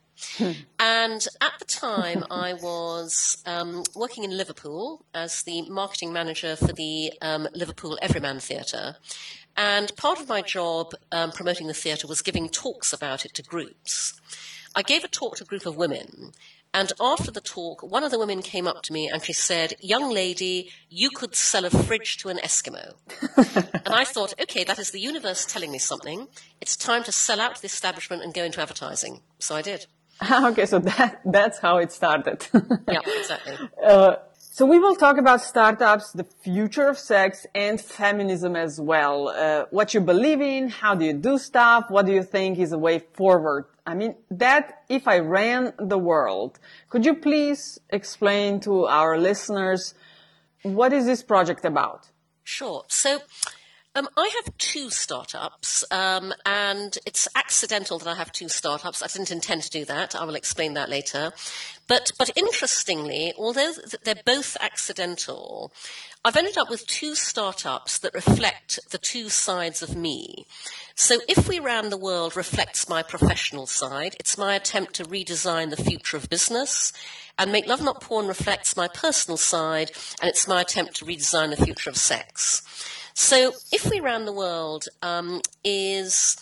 and 0.78 1.26
at 1.40 1.52
the 1.59 1.64
time, 1.64 2.25
I 2.30 2.54
was 2.54 3.42
um, 3.47 3.85
working 3.95 4.25
in 4.25 4.37
Liverpool 4.37 5.04
as 5.14 5.42
the 5.42 5.62
marketing 5.68 6.12
manager 6.12 6.57
for 6.57 6.73
the 6.73 7.12
um, 7.21 7.49
Liverpool 7.54 7.99
Everyman 8.02 8.40
Theatre. 8.40 8.97
And 9.57 9.95
part 9.97 10.21
of 10.21 10.28
my 10.28 10.40
job 10.40 10.92
um, 11.12 11.33
promoting 11.33 11.66
the 11.66 11.75
theatre 11.75 12.07
was 12.07 12.23
giving 12.23 12.49
talks 12.49 12.92
about 12.92 13.25
it 13.25 13.35
to 13.35 13.42
groups. 13.42 14.21
I 14.75 14.83
gave 14.83 15.02
a 15.02 15.09
talk 15.09 15.37
to 15.37 15.45
a 15.45 15.47
group 15.47 15.66
of 15.66 15.76
women, 15.76 16.33
and 16.75 16.92
after 17.00 17.30
the 17.30 17.40
talk, 17.40 17.82
one 17.82 18.04
of 18.04 18.10
the 18.10 18.18
women 18.18 18.42
came 18.42 18.66
up 18.66 18.82
to 18.82 18.92
me 18.92 19.08
and 19.08 19.22
she 19.22 19.32
said, 19.32 19.75
Young 19.80 20.10
lady, 20.10 20.70
you 20.88 21.10
could 21.10 21.34
sell 21.34 21.64
a 21.64 21.70
fridge 21.70 22.18
to 22.18 22.28
an 22.28 22.38
Eskimo. 22.38 22.94
and 23.84 23.94
I 23.94 24.04
thought, 24.04 24.34
okay, 24.40 24.64
that 24.64 24.78
is 24.78 24.90
the 24.90 25.00
universe 25.00 25.46
telling 25.46 25.72
me 25.72 25.78
something. 25.78 26.28
It's 26.60 26.76
time 26.76 27.04
to 27.04 27.12
sell 27.12 27.40
out 27.40 27.60
the 27.60 27.66
establishment 27.66 28.22
and 28.22 28.34
go 28.34 28.44
into 28.44 28.60
advertising. 28.60 29.22
So 29.38 29.56
I 29.56 29.62
did. 29.62 29.87
okay, 30.30 30.66
so 30.66 30.78
that, 30.80 31.20
that's 31.25 31.58
how 31.58 31.78
it 31.78 31.92
started. 31.92 32.46
yeah, 32.88 33.00
exactly. 33.04 33.56
Uh, 33.84 34.16
so 34.58 34.66
we 34.66 34.80
will 34.80 34.96
talk 34.96 35.18
about 35.18 35.40
startups, 35.40 36.10
the 36.10 36.24
future 36.24 36.88
of 36.88 36.98
sex, 36.98 37.46
and 37.54 37.80
feminism 37.80 38.56
as 38.56 38.80
well. 38.80 39.28
Uh, 39.28 39.66
what 39.70 39.94
you 39.94 40.00
believe 40.00 40.40
in, 40.40 40.68
how 40.68 40.96
do 40.96 41.04
you 41.04 41.12
do 41.12 41.38
stuff, 41.38 41.84
what 41.90 42.06
do 42.06 42.12
you 42.12 42.24
think 42.24 42.58
is 42.58 42.72
a 42.72 42.78
way 42.78 42.98
forward? 42.98 43.66
I 43.86 43.94
mean, 43.94 44.16
that 44.32 44.82
if 44.88 45.06
I 45.06 45.20
ran 45.20 45.74
the 45.78 45.96
world, 45.96 46.58
could 46.90 47.06
you 47.06 47.14
please 47.14 47.78
explain 47.90 48.58
to 48.62 48.86
our 48.86 49.16
listeners 49.16 49.94
what 50.64 50.92
is 50.92 51.06
this 51.06 51.22
project 51.22 51.64
about? 51.64 52.08
Sure. 52.42 52.82
So 52.88 53.20
um, 53.95 54.09
I 54.16 54.30
have 54.45 54.57
two 54.59 54.90
startups, 54.90 55.85
um, 55.90 56.33
and 56.47 56.97
it's 57.07 57.26
accidental 57.35 57.99
that 57.99 58.09
I 58.09 58.14
have 58.14 58.30
two 58.30 58.49
startups. 58.49 59.02
I 59.02 59.07
didn't 59.07 59.30
intend 59.30 59.62
to 59.62 59.71
do 59.71 59.85
that. 59.87 60.14
I 60.14 60.25
will 60.25 60.35
explain 60.35 60.75
that 60.75 60.88
later. 60.88 61.33
But, 61.88 62.12
but 62.18 62.30
interestingly, 62.37 63.33
although 63.37 63.73
they're 64.04 64.23
both 64.25 64.57
accidental, 64.61 65.73
I've 66.25 66.37
ended 66.37 66.59
up 66.59 66.68
with 66.68 66.87
two 66.87 67.14
startups 67.14 67.99
that 68.00 68.14
reflect 68.14 68.78
the 68.90 68.99
two 68.99 69.30
sides 69.30 69.83
of 69.83 69.97
me. 69.97 70.47
So 70.95 71.21
if 71.28 71.49
we 71.49 71.59
ran 71.59 71.88
the 71.88 71.97
world 71.97 72.37
reflects 72.37 72.88
my 72.88 73.02
professional 73.02 73.66
side, 73.66 74.16
it's 74.21 74.37
my 74.37 74.54
attempt 74.54 74.95
to 74.95 75.04
redesign 75.04 75.71
the 75.71 75.83
future 75.83 76.16
of 76.16 76.28
business. 76.28 76.92
And 77.38 77.52
Make 77.52 77.66
Love 77.66 77.83
Not 77.83 78.00
Porn 78.00 78.26
reflects 78.26 78.76
my 78.76 78.88
personal 78.88 79.38
side, 79.38 79.92
and 80.21 80.28
it's 80.28 80.47
my 80.47 80.61
attempt 80.61 80.97
to 80.97 81.04
redesign 81.04 81.50
the 81.50 81.64
future 81.64 81.88
of 81.88 81.97
sex. 81.97 82.62
So, 83.20 83.52
If 83.72 83.90
We 83.90 83.98
Ran 83.98 84.26
the 84.26 84.32
World 84.32 84.87
um, 85.02 85.40
is 85.64 86.37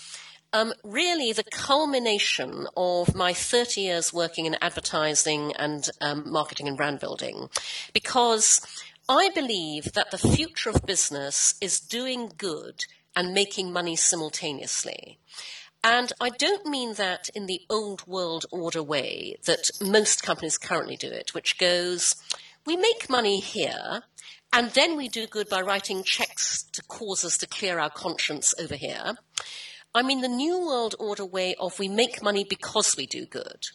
um, 0.53 0.75
really 0.85 1.33
the 1.33 1.43
culmination 1.43 2.67
of 2.77 3.15
my 3.15 3.33
30 3.33 3.81
years 3.81 4.13
working 4.13 4.45
in 4.45 4.59
advertising 4.61 5.55
and 5.57 5.89
um, 6.03 6.31
marketing 6.31 6.69
and 6.69 6.77
brand 6.77 7.01
building 7.01 7.49
because 7.95 8.61
I 9.09 9.31
believe 9.31 9.95
that 9.95 10.11
the 10.11 10.19
future 10.19 10.69
of 10.69 10.85
business 10.85 11.55
is 11.63 11.81
doing 11.81 12.33
good 12.37 12.85
and 13.17 13.33
making 13.33 13.73
money 13.73 13.97
simultaneously. 13.97 15.19
And 15.83 16.13
I 16.21 16.29
don't 16.29 16.67
mean 16.67 16.93
that 16.95 17.31
in 17.35 17.47
the 17.47 17.63
old 17.71 18.07
world 18.07 18.45
order 18.53 18.83
way 18.83 19.39
that 19.47 19.71
most 19.81 20.23
companies 20.23 20.59
currently 20.59 20.99
do 20.99 21.09
it, 21.09 21.33
which 21.33 21.57
goes, 21.57 22.17
we 22.67 22.77
make 22.77 23.09
money 23.09 23.41
here 23.41 24.03
and 24.57 24.71
then 24.71 24.97
we 24.97 25.07
do 25.07 25.27
good 25.27 25.51
by 25.51 25.61
writing 25.61 26.03
checks 26.03 26.63
to 26.73 26.83
causes 26.85 27.37
to 27.37 27.47
clear 27.47 27.79
our 27.79 27.91
conscience 27.91 28.55
over 28.59 28.75
here. 28.75 29.19
I 29.95 30.03
mean, 30.03 30.23
the 30.23 30.29
New 30.29 30.59
World 30.59 30.95
Order 30.99 31.27
way 31.27 31.55
of 31.61 31.79
we 31.79 31.89
make 31.89 32.23
money 32.23 32.43
because 32.43 32.97
we 32.97 33.07
do 33.07 33.27
good. 33.27 33.67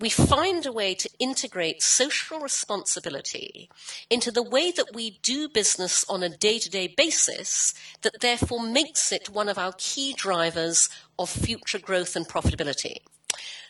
We 0.00 0.08
find 0.08 0.64
a 0.64 0.72
way 0.72 0.94
to 0.94 1.10
integrate 1.18 1.82
social 1.82 2.40
responsibility 2.40 3.68
into 4.08 4.30
the 4.30 4.42
way 4.42 4.70
that 4.72 4.94
we 4.94 5.18
do 5.22 5.46
business 5.46 6.06
on 6.08 6.22
a 6.22 6.30
day 6.30 6.58
to 6.58 6.70
day 6.70 6.94
basis 6.96 7.74
that 8.00 8.20
therefore 8.22 8.62
makes 8.62 9.12
it 9.12 9.28
one 9.28 9.48
of 9.50 9.58
our 9.58 9.74
key 9.76 10.14
drivers 10.14 10.88
of 11.18 11.28
future 11.28 11.78
growth 11.78 12.16
and 12.16 12.26
profitability. 12.26 12.96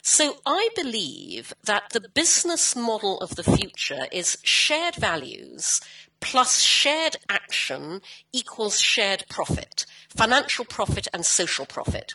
So 0.02 0.36
I 0.46 0.70
believe 0.74 1.52
that 1.64 1.90
the 1.90 2.08
business 2.14 2.74
model 2.74 3.18
of 3.18 3.36
the 3.36 3.44
future 3.44 4.06
is 4.10 4.38
shared 4.42 4.94
values 4.94 5.80
plus 6.20 6.60
shared 6.60 7.16
action 7.28 8.00
equals 8.32 8.78
shared 8.78 9.24
profit, 9.28 9.86
financial 10.08 10.64
profit 10.64 11.08
and 11.12 11.24
social 11.24 11.66
profit. 11.66 12.14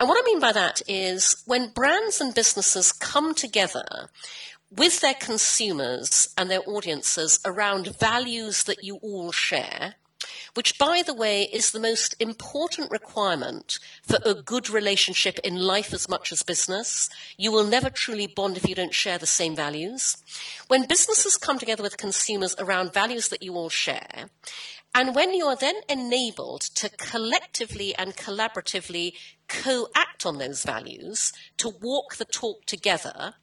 And 0.00 0.08
what 0.08 0.22
I 0.22 0.26
mean 0.26 0.40
by 0.40 0.52
that 0.52 0.82
is 0.88 1.42
when 1.46 1.70
brands 1.70 2.20
and 2.20 2.34
businesses 2.34 2.92
come 2.92 3.34
together 3.34 4.08
with 4.74 5.00
their 5.00 5.14
consumers 5.14 6.32
and 6.36 6.50
their 6.50 6.66
audiences 6.66 7.38
around 7.44 7.98
values 7.98 8.64
that 8.64 8.82
you 8.82 8.96
all 8.96 9.30
share, 9.32 9.96
which, 10.54 10.78
by 10.78 11.02
the 11.04 11.14
way, 11.14 11.44
is 11.44 11.70
the 11.70 11.80
most 11.80 12.14
important 12.20 12.90
requirement 12.90 13.78
for 14.02 14.18
a 14.24 14.34
good 14.34 14.68
relationship 14.70 15.38
in 15.40 15.56
life 15.56 15.92
as 15.92 16.08
much 16.08 16.32
as 16.32 16.42
business. 16.42 17.08
You 17.36 17.52
will 17.52 17.64
never 17.64 17.90
truly 17.90 18.26
bond 18.26 18.56
if 18.56 18.68
you 18.68 18.74
don't 18.74 18.94
share 18.94 19.18
the 19.18 19.26
same 19.26 19.56
values. 19.56 20.16
When 20.68 20.86
businesses 20.86 21.36
come 21.36 21.58
together 21.58 21.82
with 21.82 21.96
consumers 21.96 22.54
around 22.58 22.92
values 22.92 23.28
that 23.28 23.42
you 23.42 23.54
all 23.54 23.68
share, 23.68 24.30
and 24.94 25.14
when 25.14 25.32
you 25.32 25.46
are 25.46 25.56
then 25.56 25.76
enabled 25.88 26.60
to 26.74 26.90
collectively 26.90 27.94
and 27.94 28.14
collaboratively 28.14 29.14
co 29.48 29.88
act 29.94 30.26
on 30.26 30.38
those 30.38 30.64
values, 30.64 31.32
to 31.56 31.70
walk 31.80 32.16
the 32.16 32.26
talk 32.26 32.66
together, 32.66 33.34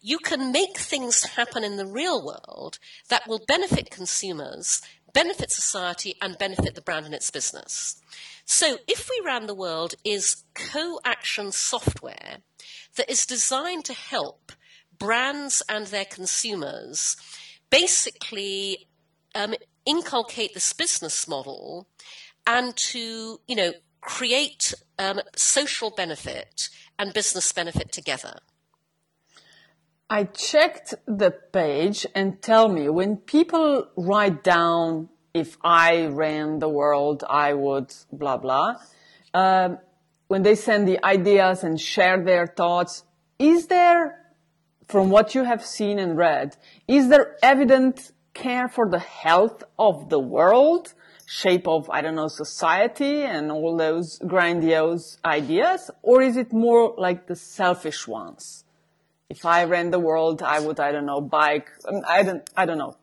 you 0.00 0.18
can 0.18 0.50
make 0.50 0.78
things 0.78 1.24
happen 1.24 1.62
in 1.62 1.76
the 1.76 1.86
real 1.86 2.24
world 2.24 2.78
that 3.08 3.28
will 3.28 3.40
benefit 3.46 3.90
consumers, 3.90 4.80
benefit 5.14 5.50
society 5.50 6.14
and 6.20 6.36
benefit 6.36 6.74
the 6.74 6.82
brand 6.82 7.06
and 7.06 7.14
its 7.14 7.30
business. 7.30 8.02
So 8.44 8.76
if 8.86 9.08
we 9.08 9.24
ran 9.24 9.46
the 9.46 9.54
world 9.54 9.94
is 10.04 10.44
co-action 10.54 11.52
software 11.52 12.38
that 12.96 13.10
is 13.10 13.24
designed 13.24 13.86
to 13.86 13.94
help 13.94 14.52
brands 14.98 15.62
and 15.68 15.86
their 15.86 16.04
consumers 16.04 17.16
basically 17.70 18.88
um, 19.34 19.54
inculcate 19.86 20.52
this 20.52 20.72
business 20.72 21.26
model 21.26 21.88
and 22.46 22.76
to, 22.76 23.40
you 23.48 23.56
know, 23.56 23.72
create 24.00 24.74
um, 24.98 25.20
social 25.34 25.90
benefit 25.90 26.68
and 26.98 27.14
business 27.14 27.50
benefit 27.52 27.90
together. 27.90 28.38
I 30.10 30.24
checked 30.24 30.94
the 31.06 31.30
page 31.30 32.06
and 32.14 32.40
tell 32.42 32.68
me 32.68 32.90
when 32.90 33.16
people 33.16 33.88
write 33.96 34.44
down 34.44 35.08
if 35.32 35.56
I 35.64 36.06
ran 36.06 36.58
the 36.58 36.68
world, 36.68 37.24
I 37.28 37.54
would 37.54 37.92
blah 38.12 38.36
blah. 38.36 38.76
Um, 39.32 39.78
when 40.28 40.42
they 40.42 40.56
send 40.56 40.86
the 40.86 41.02
ideas 41.04 41.64
and 41.64 41.80
share 41.80 42.22
their 42.22 42.46
thoughts, 42.46 43.04
is 43.38 43.66
there, 43.68 44.20
from 44.88 45.08
what 45.08 45.34
you 45.34 45.44
have 45.44 45.64
seen 45.64 45.98
and 45.98 46.16
read, 46.18 46.56
is 46.86 47.08
there 47.08 47.36
evident 47.42 48.12
care 48.34 48.68
for 48.68 48.90
the 48.90 48.98
health 48.98 49.64
of 49.78 50.10
the 50.10 50.18
world, 50.18 50.92
shape 51.24 51.66
of 51.66 51.88
I 51.88 52.02
don't 52.02 52.14
know 52.14 52.28
society 52.28 53.22
and 53.22 53.50
all 53.50 53.76
those 53.76 54.18
grandiose 54.18 55.16
ideas, 55.24 55.90
or 56.02 56.20
is 56.20 56.36
it 56.36 56.52
more 56.52 56.94
like 56.98 57.26
the 57.26 57.36
selfish 57.36 58.06
ones? 58.06 58.63
If 59.34 59.44
I 59.44 59.64
ran 59.64 59.90
the 59.90 59.98
world, 59.98 60.42
I 60.42 60.60
would, 60.60 60.78
I 60.78 60.92
don't 60.92 61.06
know, 61.06 61.20
bike. 61.20 61.68
Um, 61.88 62.02
I 62.06 62.22
don't, 62.22 62.48
I 62.56 62.66
don't 62.66 62.78
know. 62.78 62.96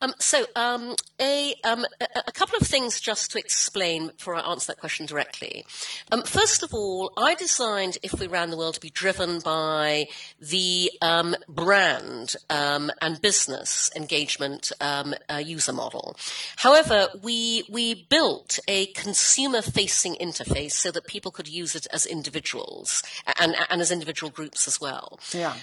Um, 0.00 0.14
so, 0.18 0.46
um, 0.56 0.94
a, 1.20 1.54
um, 1.64 1.84
a, 2.00 2.06
a, 2.28 2.32
couple 2.32 2.56
of 2.60 2.66
things 2.66 3.00
just 3.00 3.30
to 3.32 3.38
explain 3.38 4.08
before 4.08 4.34
I 4.34 4.40
answer 4.40 4.68
that 4.68 4.80
question 4.80 5.06
directly. 5.06 5.66
Um, 6.10 6.22
first 6.22 6.62
of 6.62 6.72
all, 6.72 7.12
I 7.16 7.34
designed 7.34 7.98
If 8.02 8.18
We 8.18 8.26
Ran 8.28 8.50
the 8.50 8.56
World 8.56 8.74
to 8.74 8.80
be 8.80 8.90
driven 8.90 9.40
by 9.40 10.08
the 10.40 10.90
um, 11.02 11.36
brand 11.48 12.36
um, 12.48 12.90
and 13.02 13.20
business 13.20 13.90
engagement 13.94 14.72
uh, 14.80 15.14
user 15.44 15.72
model. 15.72 16.16
However, 16.56 17.08
we 17.22 17.64
we 17.68 18.06
built 18.08 18.58
a 18.68 18.86
consumer-facing 18.86 20.14
interface 20.16 20.72
so 20.72 20.90
that 20.90 21.06
people 21.06 21.30
could 21.30 21.48
use 21.48 21.74
it 21.74 21.86
as 21.92 22.06
individuals 22.06 23.02
and, 23.40 23.54
and 23.68 23.80
as 23.80 23.90
individual 23.90 24.30
groups 24.30 24.66
as 24.66 24.80
well. 24.80 25.18
Yeah 25.32 25.54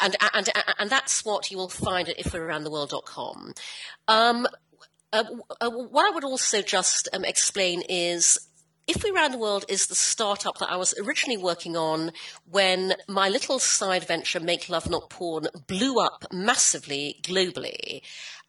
and, 0.00 0.16
and, 0.34 0.48
and 0.78 0.90
that's 0.90 1.24
what 1.24 1.50
you 1.50 1.56
will 1.56 1.68
find 1.68 2.08
at 2.08 2.18
ifwerantheworld.com. 2.18 3.54
Um, 4.08 4.46
uh, 5.12 5.24
uh, 5.60 5.70
what 5.70 6.06
I 6.06 6.14
would 6.14 6.24
also 6.24 6.62
just 6.62 7.08
um, 7.12 7.24
explain 7.24 7.82
is 7.88 8.38
if 8.86 9.02
We 9.02 9.10
Ran 9.10 9.32
the 9.32 9.38
World 9.38 9.64
is 9.68 9.86
the 9.86 9.94
startup 9.94 10.58
that 10.58 10.70
I 10.70 10.76
was 10.76 10.94
originally 10.98 11.36
working 11.36 11.76
on 11.76 12.12
when 12.48 12.94
my 13.08 13.28
little 13.28 13.58
side 13.58 14.04
venture, 14.06 14.38
Make 14.38 14.68
Love 14.68 14.88
Not 14.88 15.10
Porn, 15.10 15.48
blew 15.66 15.98
up 15.98 16.24
massively 16.32 17.18
globally 17.22 18.02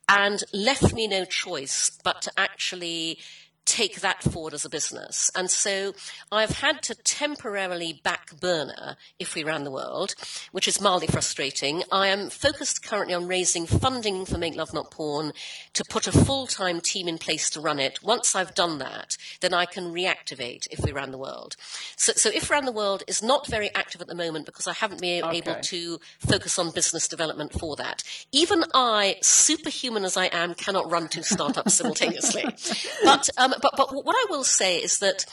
and 0.10 0.44
left 0.53 0.94
me 0.94 1.08
no 1.08 1.25
choice 1.25 1.91
but 2.03 2.22
to 2.24 2.32
actually 2.38 3.20
take 3.67 4.00
that 4.00 4.24
forward 4.24 4.53
as 4.53 4.65
a 4.65 4.69
business. 4.69 5.29
And 5.36 5.51
so 5.51 5.93
I've 6.31 6.59
had 6.59 6.81
to 6.83 6.95
temporarily 6.95 8.00
back 8.01 8.39
burner 8.39 8.95
if 9.19 9.36
we 9.36 9.43
ran 9.43 9.65
the 9.65 9.71
world, 9.71 10.15
which 10.51 10.67
is 10.67 10.81
mildly 10.81 11.07
frustrating. 11.07 11.83
I 11.91 12.07
am 12.07 12.29
focused 12.29 12.81
currently 12.81 13.13
on 13.13 13.27
raising 13.27 13.67
funding 13.67 14.25
for 14.25 14.38
Make 14.38 14.55
Love 14.55 14.74
Not 14.74 14.89
Porn 14.89 15.33
to 15.74 15.83
put 15.89 16.07
a 16.07 16.12
full-time 16.12 16.79
team 16.79 17.07
in 17.07 17.17
place 17.17 17.50
to 17.51 17.62
run 17.62 17.77
it. 17.77 18.01
Once 18.01 18.36
I've 18.36 18.55
done 18.55 18.77
that, 18.79 19.17
then 19.41 19.53
I 19.53 19.65
can 19.65 19.93
reactivate 19.93 20.67
if 20.71 20.83
we 20.83 20.93
ran 20.93 21.12
the 21.12 21.17
world. 21.17 21.57
So, 21.97 22.13
so 22.13 22.29
if 22.33 22.50
ran 22.50 22.65
the 22.65 22.71
world 22.71 23.03
is 23.05 23.21
not 23.21 23.47
very 23.47 23.69
active 23.75 24.00
at 24.00 24.07
the 24.07 24.15
moment 24.15 24.45
because 24.45 24.67
I 24.67 24.74
haven't 24.74 25.01
been 25.01 25.24
okay. 25.25 25.38
able 25.38 25.55
to 25.55 26.00
focus 26.19 26.57
on 26.57 26.71
business 26.71 27.07
development 27.07 27.51
for 27.51 27.75
that. 27.75 28.03
Even 28.31 28.63
I, 28.74 29.17
superhuman 29.21 30.05
as 30.05 30.15
I 30.15 30.27
am, 30.27 30.55
cannot 30.55 30.89
run 30.89 31.09
two 31.09 31.24
startups 31.24 31.74
simultaneously. 31.74 32.45
But 33.03 33.29
um, 33.38 33.53
but, 33.61 33.73
but 33.77 33.93
what 33.93 34.15
I 34.15 34.25
will 34.29 34.43
say 34.43 34.77
is 34.77 34.99
that 34.99 35.25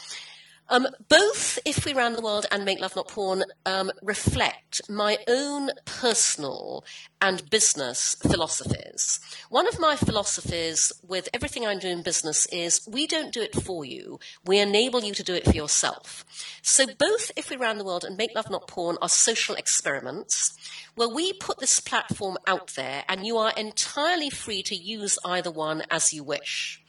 um, 0.68 0.86
both 1.08 1.58
If 1.64 1.84
We 1.84 1.92
Ran 1.92 2.14
the 2.14 2.22
World 2.22 2.46
and 2.50 2.64
Make 2.64 2.80
Love 2.80 2.96
Not 2.96 3.08
Porn 3.08 3.44
um, 3.66 3.90
reflect 4.02 4.80
my 4.88 5.18
own 5.28 5.70
personal 5.84 6.84
and 7.24 7.48
business 7.48 8.16
philosophies. 8.16 9.18
One 9.48 9.66
of 9.66 9.80
my 9.80 9.96
philosophies 9.96 10.92
with 11.02 11.30
everything 11.32 11.66
I 11.66 11.74
do 11.74 11.88
in 11.88 12.02
business 12.02 12.44
is 12.52 12.86
we 12.86 13.06
don't 13.06 13.32
do 13.32 13.40
it 13.40 13.54
for 13.62 13.82
you, 13.82 14.20
we 14.44 14.58
enable 14.58 15.02
you 15.02 15.14
to 15.14 15.22
do 15.22 15.32
it 15.32 15.46
for 15.46 15.56
yourself. 15.56 16.26
So 16.60 16.84
both 16.84 17.30
If 17.34 17.48
We 17.48 17.56
Ran 17.56 17.78
the 17.78 17.84
World 17.84 18.04
and 18.04 18.18
Make 18.18 18.34
Love 18.34 18.50
Not 18.50 18.68
Porn 18.68 18.98
are 19.00 19.08
social 19.08 19.54
experiments 19.54 20.54
where 20.96 21.08
we 21.08 21.32
put 21.32 21.60
this 21.60 21.80
platform 21.80 22.36
out 22.46 22.74
there 22.76 23.04
and 23.08 23.26
you 23.26 23.38
are 23.38 23.54
entirely 23.56 24.28
free 24.28 24.62
to 24.64 24.76
use 24.76 25.18
either 25.24 25.50
one 25.50 25.82
as 25.90 26.12
you 26.12 26.22
wish. 26.22 26.82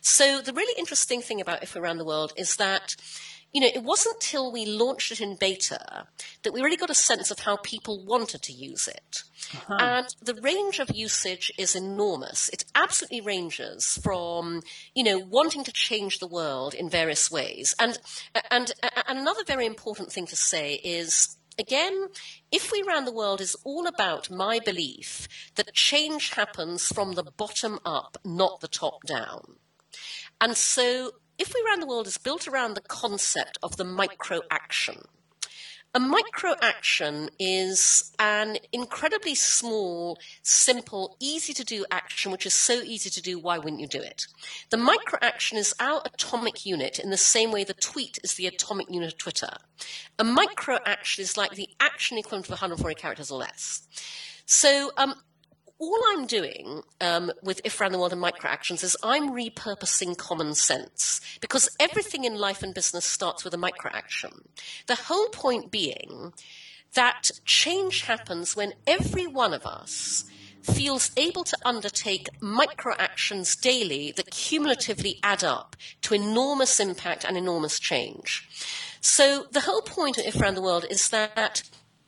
So 0.00 0.40
the 0.40 0.54
really 0.54 0.74
interesting 0.78 1.20
thing 1.20 1.38
about 1.38 1.62
If 1.62 1.74
We 1.74 1.82
Ran 1.82 1.98
the 1.98 2.06
World 2.06 2.32
is 2.34 2.56
that 2.56 2.96
you 3.52 3.60
know, 3.60 3.70
it 3.72 3.82
wasn't 3.82 4.16
until 4.16 4.50
we 4.50 4.64
launched 4.64 5.12
it 5.12 5.20
in 5.20 5.36
beta 5.36 6.06
that 6.42 6.52
we 6.52 6.62
really 6.62 6.76
got 6.76 6.90
a 6.90 6.94
sense 6.94 7.30
of 7.30 7.40
how 7.40 7.56
people 7.56 8.04
wanted 8.04 8.42
to 8.42 8.52
use 8.52 8.88
it. 8.88 9.22
Uh-huh. 9.54 9.76
And 9.78 10.14
the 10.22 10.40
range 10.40 10.78
of 10.78 10.90
usage 10.94 11.52
is 11.58 11.74
enormous. 11.74 12.48
It 12.48 12.64
absolutely 12.74 13.20
ranges 13.20 13.98
from, 14.02 14.62
you 14.94 15.04
know, 15.04 15.18
wanting 15.18 15.64
to 15.64 15.72
change 15.72 16.18
the 16.18 16.26
world 16.26 16.72
in 16.72 16.88
various 16.88 17.30
ways. 17.30 17.74
And, 17.78 17.98
and, 18.50 18.72
and 18.80 19.18
another 19.18 19.44
very 19.46 19.66
important 19.66 20.10
thing 20.12 20.26
to 20.26 20.36
say 20.36 20.74
is 20.74 21.36
Again, 21.58 22.08
if 22.50 22.72
we 22.72 22.82
ran 22.82 23.04
the 23.04 23.12
world 23.12 23.42
is 23.42 23.54
all 23.62 23.86
about 23.86 24.30
my 24.30 24.58
belief 24.58 25.28
that 25.56 25.74
change 25.74 26.30
happens 26.30 26.86
from 26.86 27.12
the 27.12 27.24
bottom 27.24 27.78
up, 27.84 28.16
not 28.24 28.60
the 28.60 28.68
top 28.68 29.04
down. 29.04 29.56
And 30.40 30.56
so, 30.56 31.12
if 31.42 31.52
we 31.52 31.62
ran 31.66 31.80
the 31.80 31.86
world 31.86 32.06
is 32.06 32.18
built 32.18 32.46
around 32.46 32.74
the 32.74 32.80
concept 32.80 33.58
of 33.64 33.76
the 33.76 33.84
micro 33.84 34.40
action. 34.48 35.02
A 35.92 35.98
micro 35.98 36.54
action 36.62 37.30
is 37.36 38.12
an 38.20 38.58
incredibly 38.72 39.34
small, 39.34 40.20
simple, 40.42 41.16
easy 41.18 41.52
to 41.52 41.64
do 41.64 41.84
action, 41.90 42.30
which 42.30 42.46
is 42.46 42.54
so 42.54 42.74
easy 42.74 43.10
to 43.10 43.20
do, 43.20 43.40
why 43.40 43.58
wouldn't 43.58 43.80
you 43.80 43.88
do 43.88 44.00
it? 44.00 44.26
The 44.70 44.76
micro 44.76 45.18
action 45.20 45.58
is 45.58 45.74
our 45.80 46.00
atomic 46.04 46.64
unit 46.64 47.00
in 47.00 47.10
the 47.10 47.16
same 47.16 47.50
way 47.50 47.64
the 47.64 47.74
tweet 47.74 48.20
is 48.22 48.34
the 48.34 48.46
atomic 48.46 48.88
unit 48.88 49.12
of 49.12 49.18
Twitter. 49.18 49.50
A 50.20 50.24
micro 50.24 50.78
action 50.86 51.22
is 51.22 51.36
like 51.36 51.56
the 51.56 51.68
action 51.80 52.18
equivalent 52.18 52.46
of 52.46 52.52
140 52.52 52.94
characters 52.94 53.32
or 53.32 53.40
less. 53.40 53.82
So, 54.46 54.92
um, 54.96 55.16
all 55.82 55.98
I'm 56.10 56.26
doing 56.26 56.82
um, 57.00 57.32
with 57.42 57.60
If 57.64 57.80
Around 57.80 57.92
the 57.92 57.98
World 57.98 58.12
and 58.12 58.22
Microactions 58.22 58.84
is 58.84 58.96
I'm 59.02 59.30
repurposing 59.30 60.16
common 60.16 60.54
sense 60.54 61.20
because 61.40 61.68
everything 61.80 62.22
in 62.22 62.36
life 62.36 62.62
and 62.62 62.72
business 62.72 63.04
starts 63.04 63.42
with 63.42 63.52
a 63.52 63.56
microaction. 63.56 64.46
The 64.86 64.94
whole 64.94 65.28
point 65.30 65.72
being 65.72 66.34
that 66.94 67.32
change 67.44 68.02
happens 68.02 68.54
when 68.54 68.74
every 68.86 69.26
one 69.26 69.52
of 69.52 69.66
us 69.66 70.24
feels 70.62 71.10
able 71.16 71.42
to 71.42 71.58
undertake 71.64 72.28
micro 72.40 72.94
actions 72.96 73.56
daily 73.56 74.12
that 74.12 74.30
cumulatively 74.30 75.18
add 75.24 75.42
up 75.42 75.74
to 76.02 76.14
enormous 76.14 76.78
impact 76.78 77.24
and 77.24 77.36
enormous 77.36 77.80
change. 77.80 78.48
So 79.00 79.46
the 79.50 79.62
whole 79.62 79.82
point 79.82 80.16
of 80.16 80.24
If 80.26 80.40
Around 80.40 80.54
the 80.54 80.62
World 80.62 80.86
is 80.88 81.08
that 81.08 81.64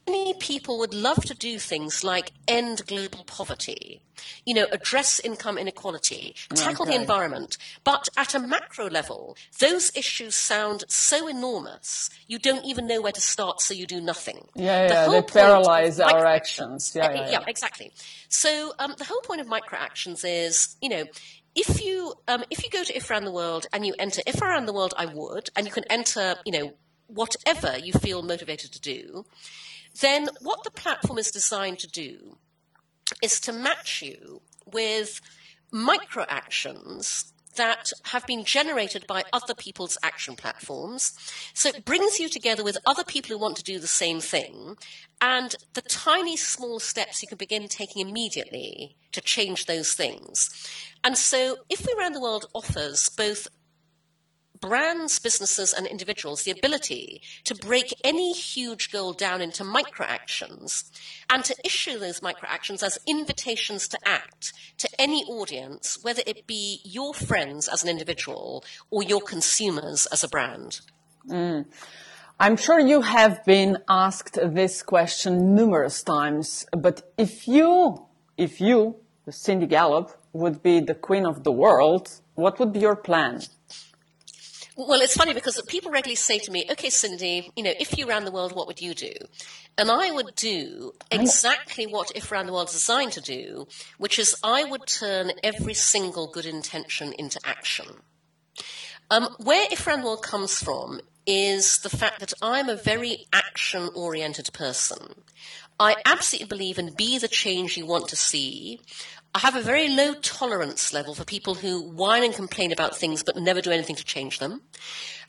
many 0.06 0.34
people 0.34 0.78
would 0.78 0.94
love 0.94 1.24
to 1.24 1.34
do 1.34 1.58
things 1.58 2.04
like 2.04 2.32
end 2.46 2.86
global 2.86 3.24
poverty, 3.24 4.00
you 4.44 4.54
know, 4.54 4.66
address 4.72 5.20
income 5.20 5.58
inequality, 5.58 6.34
tackle 6.54 6.86
okay. 6.86 6.94
the 6.94 7.00
environment. 7.00 7.56
But 7.84 8.08
at 8.16 8.34
a 8.34 8.38
macro 8.38 8.88
level, 8.88 9.36
those 9.58 9.94
issues 9.96 10.34
sound 10.34 10.84
so 10.88 11.28
enormous, 11.28 12.10
you 12.26 12.38
don't 12.38 12.64
even 12.64 12.86
know 12.86 13.00
where 13.00 13.12
to 13.12 13.20
start, 13.20 13.60
so 13.60 13.74
you 13.74 13.86
do 13.86 14.00
nothing. 14.00 14.46
Yeah, 14.54 14.86
yeah, 14.86 15.06
the 15.06 15.12
they 15.12 15.22
paralyze 15.22 16.00
our 16.00 16.26
actions. 16.26 16.92
Yeah, 16.94 17.10
yeah, 17.10 17.20
yeah, 17.20 17.30
yeah, 17.30 17.44
exactly. 17.46 17.92
So 18.28 18.72
um, 18.78 18.94
the 18.98 19.04
whole 19.04 19.20
point 19.20 19.40
of 19.40 19.46
micro 19.46 19.78
actions 19.78 20.24
is, 20.24 20.76
you 20.80 20.88
know, 20.88 21.04
if 21.54 21.84
you 21.84 22.14
um, 22.26 22.44
if 22.50 22.64
you 22.64 22.70
go 22.70 22.82
to 22.82 22.96
if 22.96 23.10
around 23.10 23.24
the 23.24 23.32
world 23.32 23.66
and 23.72 23.86
you 23.86 23.94
enter 23.98 24.22
if 24.26 24.42
around 24.42 24.66
the 24.66 24.72
world 24.72 24.92
I 24.96 25.06
would, 25.06 25.50
and 25.56 25.66
you 25.66 25.72
can 25.72 25.84
enter, 25.88 26.34
you 26.44 26.52
know, 26.52 26.74
whatever 27.06 27.78
you 27.78 27.92
feel 27.92 28.22
motivated 28.22 28.72
to 28.72 28.80
do 28.80 29.24
then 30.00 30.28
what 30.40 30.64
the 30.64 30.70
platform 30.70 31.18
is 31.18 31.30
designed 31.30 31.78
to 31.80 31.88
do 31.88 32.36
is 33.22 33.40
to 33.40 33.52
match 33.52 34.02
you 34.02 34.42
with 34.66 35.20
micro 35.70 36.24
actions 36.28 37.32
that 37.56 37.92
have 38.06 38.26
been 38.26 38.44
generated 38.44 39.06
by 39.06 39.22
other 39.32 39.54
people's 39.54 39.96
action 40.02 40.34
platforms. 40.34 41.12
So 41.54 41.68
it 41.68 41.84
brings 41.84 42.18
you 42.18 42.28
together 42.28 42.64
with 42.64 42.78
other 42.86 43.04
people 43.04 43.34
who 43.34 43.40
want 43.40 43.56
to 43.56 43.62
do 43.62 43.78
the 43.78 43.86
same 43.86 44.20
thing 44.20 44.76
and 45.20 45.54
the 45.74 45.82
tiny 45.82 46.36
small 46.36 46.80
steps 46.80 47.22
you 47.22 47.28
can 47.28 47.38
begin 47.38 47.68
taking 47.68 48.06
immediately 48.06 48.96
to 49.12 49.20
change 49.20 49.66
those 49.66 49.94
things. 49.94 50.50
And 51.02 51.16
so 51.16 51.58
if 51.68 51.86
we 51.86 51.94
ran 51.96 52.12
the 52.12 52.20
world 52.20 52.46
offers 52.54 53.08
both 53.08 53.48
brands, 54.66 55.18
businesses, 55.18 55.72
and 55.72 55.86
individuals 55.86 56.42
the 56.42 56.50
ability 56.50 57.20
to 57.44 57.54
break 57.54 57.92
any 58.02 58.32
huge 58.32 58.90
goal 58.90 59.12
down 59.12 59.40
into 59.42 59.62
micro 59.62 60.06
actions 60.06 60.90
and 61.28 61.44
to 61.44 61.54
issue 61.64 61.98
those 61.98 62.22
micro 62.22 62.48
actions 62.48 62.82
as 62.82 62.98
invitations 63.06 63.86
to 63.88 63.98
act 64.06 64.52
to 64.78 64.88
any 64.98 65.22
audience, 65.24 65.98
whether 66.02 66.22
it 66.26 66.46
be 66.46 66.80
your 66.84 67.12
friends 67.12 67.68
as 67.68 67.82
an 67.82 67.90
individual 67.90 68.64
or 68.90 69.02
your 69.02 69.20
consumers 69.20 70.06
as 70.06 70.24
a 70.24 70.28
brand. 70.28 70.80
Mm. 71.28 71.66
I'm 72.40 72.56
sure 72.56 72.80
you 72.80 73.02
have 73.02 73.44
been 73.44 73.78
asked 73.88 74.38
this 74.42 74.82
question 74.82 75.54
numerous 75.54 76.02
times, 76.02 76.66
but 76.72 77.12
if 77.16 77.46
you, 77.46 78.06
if 78.36 78.60
you, 78.60 78.96
Cindy 79.30 79.66
Gallop, 79.66 80.10
would 80.32 80.62
be 80.62 80.80
the 80.80 80.94
queen 80.94 81.26
of 81.26 81.44
the 81.44 81.52
world, 81.52 82.20
what 82.34 82.58
would 82.58 82.72
be 82.72 82.80
your 82.80 82.96
plan? 82.96 83.40
Well, 84.76 85.00
it's 85.00 85.16
funny 85.16 85.34
because 85.34 85.60
people 85.68 85.92
regularly 85.92 86.16
say 86.16 86.40
to 86.40 86.50
me, 86.50 86.66
okay, 86.68 86.90
Cindy, 86.90 87.50
you 87.54 87.62
know, 87.62 87.72
if 87.78 87.96
you 87.96 88.08
ran 88.08 88.24
the 88.24 88.32
world, 88.32 88.54
what 88.54 88.66
would 88.66 88.82
you 88.82 88.92
do? 88.92 89.12
And 89.78 89.88
I 89.88 90.10
would 90.10 90.34
do 90.34 90.92
exactly 91.12 91.86
what 91.86 92.10
If 92.16 92.32
Ran 92.32 92.46
the 92.46 92.52
World 92.52 92.68
is 92.68 92.74
designed 92.74 93.12
to 93.12 93.20
do, 93.20 93.68
which 93.98 94.18
is 94.18 94.36
I 94.42 94.64
would 94.64 94.86
turn 94.86 95.32
every 95.44 95.74
single 95.74 96.26
good 96.26 96.46
intention 96.46 97.12
into 97.12 97.38
action. 97.44 97.86
Um, 99.10 99.28
where 99.38 99.66
If 99.70 99.86
Ran 99.86 100.00
the 100.00 100.06
World 100.06 100.22
comes 100.22 100.60
from 100.60 101.00
is 101.26 101.78
the 101.78 101.90
fact 101.90 102.20
that 102.20 102.34
I'm 102.42 102.68
a 102.68 102.76
very 102.76 103.26
action 103.32 103.90
oriented 103.94 104.52
person. 104.52 105.22
I 105.78 105.96
absolutely 106.04 106.48
believe 106.48 106.78
in 106.78 106.94
be 106.94 107.18
the 107.18 107.28
change 107.28 107.76
you 107.76 107.86
want 107.86 108.08
to 108.08 108.16
see. 108.16 108.80
I 109.34 109.40
have 109.40 109.56
a 109.56 109.62
very 109.62 109.88
low 109.88 110.14
tolerance 110.14 110.92
level 110.92 111.14
for 111.14 111.24
people 111.24 111.56
who 111.56 111.82
whine 111.82 112.22
and 112.22 112.32
complain 112.32 112.70
about 112.70 112.96
things 112.96 113.24
but 113.24 113.36
never 113.36 113.60
do 113.60 113.72
anything 113.72 113.96
to 113.96 114.04
change 114.04 114.38
them. 114.38 114.62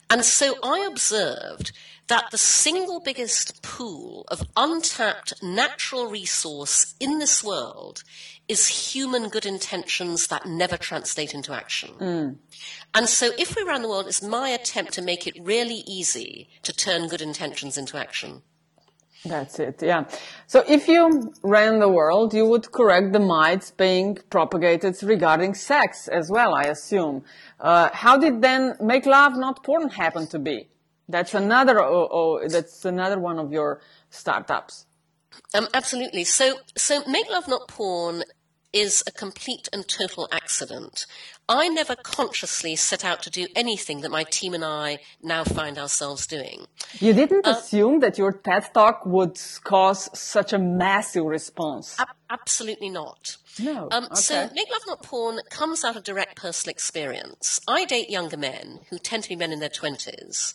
And 0.08 0.24
so 0.24 0.54
I 0.62 0.86
observed 0.88 1.72
that 2.06 2.30
the 2.30 2.38
single 2.38 3.00
biggest 3.00 3.62
pool 3.62 4.24
of 4.28 4.46
untapped 4.56 5.42
natural 5.42 6.08
resource 6.08 6.94
in 7.00 7.18
this 7.18 7.42
world 7.42 8.04
is 8.46 8.92
human 8.92 9.28
good 9.28 9.44
intentions 9.44 10.28
that 10.28 10.46
never 10.46 10.76
translate 10.76 11.34
into 11.34 11.52
action. 11.52 11.90
Mm. 11.98 12.36
And 12.94 13.08
so 13.08 13.32
if 13.36 13.56
we 13.56 13.64
ran 13.64 13.82
the 13.82 13.88
world, 13.88 14.06
it's 14.06 14.22
my 14.22 14.50
attempt 14.50 14.92
to 14.92 15.02
make 15.02 15.26
it 15.26 15.34
really 15.40 15.82
easy 15.86 16.48
to 16.62 16.72
turn 16.72 17.08
good 17.08 17.22
intentions 17.22 17.76
into 17.76 17.96
action. 17.96 18.42
That's 19.24 19.58
it, 19.58 19.82
yeah. 19.82 20.04
So 20.46 20.62
if 20.68 20.86
you 20.88 21.32
ran 21.42 21.80
the 21.80 21.88
world, 21.88 22.32
you 22.34 22.46
would 22.46 22.70
correct 22.70 23.12
the 23.12 23.18
myths 23.18 23.70
being 23.70 24.18
propagated 24.30 25.02
regarding 25.02 25.54
sex 25.54 26.06
as 26.08 26.30
well, 26.30 26.54
I 26.54 26.64
assume. 26.64 27.24
Uh, 27.58 27.90
how 27.92 28.18
did 28.18 28.40
then 28.40 28.74
make 28.80 29.06
love 29.06 29.36
not 29.36 29.64
porn 29.64 29.88
happen 29.88 30.26
to 30.28 30.38
be? 30.38 30.68
That's 31.08 31.34
another, 31.34 31.80
oh, 31.80 32.08
oh, 32.10 32.48
that's 32.48 32.84
another 32.84 33.18
one 33.18 33.38
of 33.38 33.52
your 33.52 33.80
startups. 34.10 34.86
Um, 35.54 35.68
absolutely. 35.74 36.24
So, 36.24 36.58
so 36.76 37.02
make 37.06 37.30
love 37.30 37.48
not 37.48 37.68
porn 37.68 38.22
is 38.72 39.02
a 39.06 39.12
complete 39.12 39.68
and 39.72 39.86
total 39.88 40.28
accident. 40.32 41.06
I 41.48 41.68
never 41.68 41.94
consciously 41.94 42.74
set 42.74 43.04
out 43.04 43.22
to 43.22 43.30
do 43.30 43.46
anything 43.54 44.00
that 44.00 44.10
my 44.10 44.24
team 44.24 44.52
and 44.52 44.64
I 44.64 44.98
now 45.22 45.44
find 45.44 45.78
ourselves 45.78 46.26
doing. 46.26 46.66
You 46.98 47.12
didn't 47.12 47.46
uh, 47.46 47.50
assume 47.50 48.00
that 48.00 48.18
your 48.18 48.32
TED 48.32 48.74
talk 48.74 49.06
would 49.06 49.40
cause 49.62 50.10
such 50.18 50.52
a 50.52 50.58
massive 50.58 51.24
response. 51.24 51.96
Ab- 52.00 52.08
absolutely 52.30 52.88
not. 52.88 53.36
No. 53.58 53.88
Um, 53.90 54.04
okay. 54.04 54.14
So, 54.14 54.50
Make 54.54 54.70
Love 54.70 54.82
Not 54.86 55.02
Porn 55.02 55.40
comes 55.50 55.84
out 55.84 55.96
of 55.96 56.04
direct 56.04 56.36
personal 56.36 56.72
experience. 56.72 57.60
I 57.66 57.84
date 57.84 58.10
younger 58.10 58.36
men 58.36 58.80
who 58.90 58.98
tend 58.98 59.22
to 59.24 59.28
be 59.28 59.36
men 59.36 59.52
in 59.52 59.60
their 59.60 59.68
20s. 59.68 60.54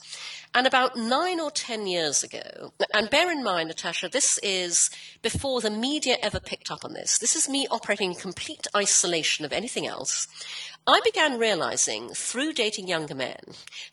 And 0.54 0.68
about 0.68 0.98
nine 0.98 1.40
or 1.40 1.50
ten 1.50 1.88
years 1.88 2.24
ago, 2.24 2.74
and 2.94 3.10
bear 3.10 3.32
in 3.32 3.42
mind, 3.42 3.70
Natasha, 3.70 4.10
this 4.10 4.38
is 4.44 4.90
before 5.22 5.62
the 5.62 5.70
media 5.70 6.18
ever 6.22 6.42
picked 6.42 6.70
up 6.70 6.84
on 6.84 6.92
this. 6.92 7.18
This 7.20 7.38
is 7.38 7.48
me 7.48 7.68
operating 7.72 8.12
in 8.12 8.18
complete 8.18 8.68
isolation 8.76 9.46
of 9.46 9.54
anything 9.54 9.88
else. 9.88 10.28
I 10.88 11.00
began 11.06 11.38
realizing 11.38 12.10
through 12.10 12.54
dating 12.54 12.88
younger 12.88 13.14
men 13.14 13.38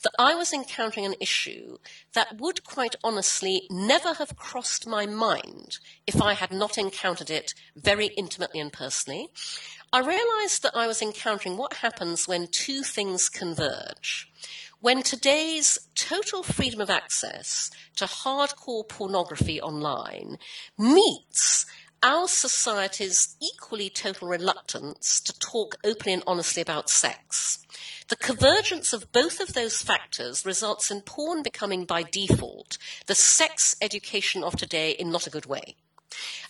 that 0.03 0.15
I 0.19 0.35
was 0.35 0.55
encountering 0.55 1.05
an 1.05 1.17
issue 1.21 1.77
that 2.15 2.41
would 2.41 2.65
quite 2.65 2.97
honestly 3.05 3.69
never 3.71 4.15
have 4.15 4.37
crossed 4.37 4.87
my 4.87 5.05
mind 5.05 5.79
if 6.07 6.21
I 6.21 6.33
had 6.33 6.51
not 6.51 6.79
encountered 6.79 7.29
it 7.29 7.53
very 7.83 8.09
intimately 8.09 8.61
and 8.61 8.73
personally. 8.73 9.29
I 9.93 10.01
realized 10.01 10.63
that 10.63 10.77
I 10.77 10.87
was 10.87 11.01
encountering 11.01 11.57
what 11.57 11.75
happens 11.75 12.29
when 12.29 12.49
two 12.49 12.83
things 12.83 13.29
converge. 13.29 14.31
When 14.81 15.03
today's 15.03 15.79
total 15.95 16.43
freedom 16.43 16.81
of 16.81 16.91
access 16.91 17.71
to 17.97 18.05
hardcore 18.05 18.89
pornography 18.89 19.61
online 19.61 20.39
meets 20.79 21.67
our 22.03 22.29
society's 22.29 23.37
equally 23.43 23.91
total 23.91 24.29
reluctance 24.29 25.21
to 25.21 25.37
talk 25.39 25.77
openly 25.83 26.15
and 26.15 26.23
honestly 26.27 26.63
about 26.63 26.89
sex. 26.91 27.59
The 28.09 28.17
convergence 28.17 28.93
of 28.93 29.11
both 29.11 29.41
of 29.41 29.55
those 29.55 29.83
factors 29.83 30.47
results 30.47 30.91
in 30.91 31.01
porn 31.01 31.43
becoming 31.43 31.85
by 31.85 32.05
default 32.05 32.79
the 33.07 33.15
sex 33.15 33.75
education 33.83 34.45
of 34.45 34.57
today 34.57 34.93
in 34.93 35.11
not 35.11 35.27
a 35.27 35.31
good 35.31 35.47
way. 35.47 35.77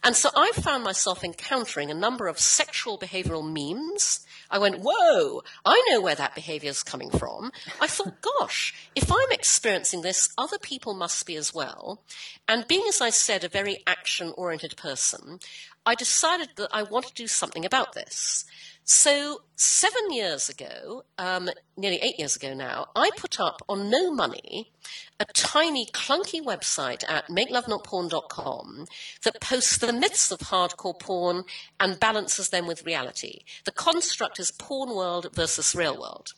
And 0.02 0.14
so 0.14 0.30
I 0.34 0.52
found 0.54 0.84
myself 0.84 1.24
encountering 1.24 1.90
a 1.90 1.94
number 1.94 2.28
of 2.28 2.38
sexual 2.38 2.98
behavioral 2.98 3.44
memes. 3.44 4.24
I 4.50 4.58
went, 4.58 4.80
whoa, 4.82 5.42
I 5.64 5.84
know 5.88 6.00
where 6.00 6.14
that 6.14 6.34
behavior 6.34 6.70
is 6.70 6.82
coming 6.82 7.10
from. 7.10 7.50
I 7.80 7.86
thought, 7.86 8.22
gosh, 8.22 8.74
if 8.94 9.10
I'm 9.10 9.32
experiencing 9.32 10.02
this, 10.02 10.30
other 10.38 10.58
people 10.58 10.94
must 10.94 11.26
be 11.26 11.36
as 11.36 11.52
well. 11.52 12.02
And 12.46 12.68
being, 12.68 12.84
as 12.88 13.00
I 13.00 13.10
said, 13.10 13.44
a 13.44 13.48
very 13.48 13.82
action 13.86 14.32
oriented 14.36 14.76
person, 14.76 15.40
I 15.84 15.94
decided 15.94 16.50
that 16.56 16.70
I 16.72 16.82
want 16.82 17.06
to 17.06 17.14
do 17.14 17.26
something 17.26 17.64
about 17.64 17.94
this. 17.94 18.44
So, 18.90 19.42
seven 19.54 20.12
years 20.12 20.48
ago, 20.48 21.04
um, 21.18 21.50
nearly 21.76 21.98
eight 21.98 22.18
years 22.18 22.36
ago 22.36 22.54
now, 22.54 22.86
I 22.96 23.10
put 23.18 23.38
up 23.38 23.60
on 23.68 23.90
no 23.90 24.10
money 24.10 24.72
a 25.20 25.26
tiny, 25.26 25.84
clunky 25.84 26.42
website 26.42 27.04
at 27.06 27.28
makelovenotporn.com 27.28 28.86
that 29.24 29.40
posts 29.42 29.76
the 29.76 29.92
myths 29.92 30.30
of 30.30 30.38
hardcore 30.38 30.98
porn 30.98 31.44
and 31.78 32.00
balances 32.00 32.48
them 32.48 32.66
with 32.66 32.86
reality. 32.86 33.40
The 33.66 33.72
construct 33.72 34.40
is 34.40 34.52
porn 34.52 34.96
world 34.96 35.34
versus 35.34 35.74
real 35.74 36.00
world. 36.00 36.32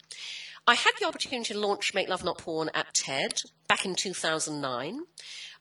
I 0.67 0.75
had 0.75 0.93
the 0.99 1.07
opportunity 1.07 1.55
to 1.55 1.61
launch 1.61 1.95
Make 1.95 2.09
Love 2.09 2.25
Not 2.25 2.39
Porn 2.39 2.69
at 2.75 2.93
TED 2.95 3.43
back 3.69 3.85
in 3.85 3.95
2009. 3.95 5.03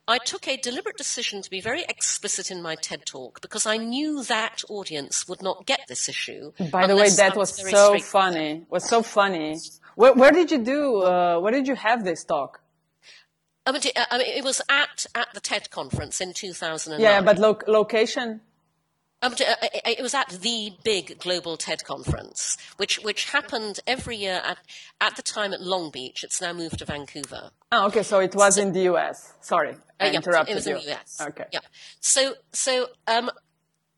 I 0.09 0.17
took 0.17 0.47
a 0.47 0.57
deliberate 0.57 0.97
decision 0.97 1.43
to 1.43 1.49
be 1.51 1.61
very 1.61 1.83
explicit 1.83 2.49
in 2.49 2.63
my 2.63 2.73
TED 2.73 3.05
talk 3.05 3.41
because 3.41 3.67
I 3.67 3.77
knew 3.77 4.23
that 4.23 4.63
audience 4.67 5.27
would 5.27 5.43
not 5.43 5.67
get 5.67 5.81
this 5.87 6.09
issue. 6.09 6.51
By 6.71 6.87
the 6.87 6.95
way, 6.95 7.09
that 7.11 7.35
was 7.35 7.51
so 7.55 7.99
funny. 7.99 8.65
Was 8.69 8.89
so 8.89 9.03
funny. 9.03 9.59
Where, 9.95 10.13
where 10.13 10.31
did 10.31 10.49
you 10.49 10.57
do? 10.57 11.03
Uh, 11.03 11.39
where 11.39 11.51
did 11.51 11.67
you 11.67 11.75
have 11.75 12.03
this 12.03 12.23
talk? 12.23 12.61
I 13.67 13.71
mean, 13.71 13.81
I 13.95 14.17
mean, 14.17 14.27
it 14.27 14.43
was 14.43 14.61
at 14.67 15.05
at 15.13 15.27
the 15.35 15.39
TED 15.39 15.69
conference 15.69 16.19
in 16.19 16.33
2009. 16.33 16.99
Yeah, 16.99 17.21
but 17.21 17.37
lo- 17.37 17.59
location. 17.67 18.41
Um, 19.21 19.33
uh, 19.33 19.55
it 19.85 20.01
was 20.01 20.13
at 20.13 20.29
the 20.29 20.73
big 20.83 21.19
global 21.19 21.57
TED 21.57 21.83
conference, 21.83 22.57
which 22.77 22.99
which 22.99 23.31
happened 23.31 23.81
every 23.85 24.15
year 24.15 24.41
at 24.45 24.59
at 25.01 25.17
the 25.17 25.21
time 25.21 25.53
at 25.53 25.61
Long 25.61 25.89
Beach. 25.89 26.23
It's 26.23 26.41
now 26.41 26.53
moved 26.53 26.79
to 26.79 26.85
Vancouver. 26.85 27.51
Oh, 27.71 27.87
okay. 27.87 28.03
So 28.03 28.19
it 28.19 28.33
was 28.33 28.55
so, 28.55 28.61
in 28.61 28.71
the 28.71 28.81
US. 28.93 29.33
Sorry, 29.41 29.75
I 29.99 30.09
uh, 30.09 30.13
interrupted 30.13 30.49
you. 30.49 30.53
It 30.53 30.55
was 30.55 30.67
you. 30.67 30.77
in 30.77 30.85
the 30.85 30.93
US. 30.93 31.21
Okay. 31.21 31.45
Yeah. 31.51 31.59
So 31.99 32.35
so 32.53 32.87
um, 33.07 33.29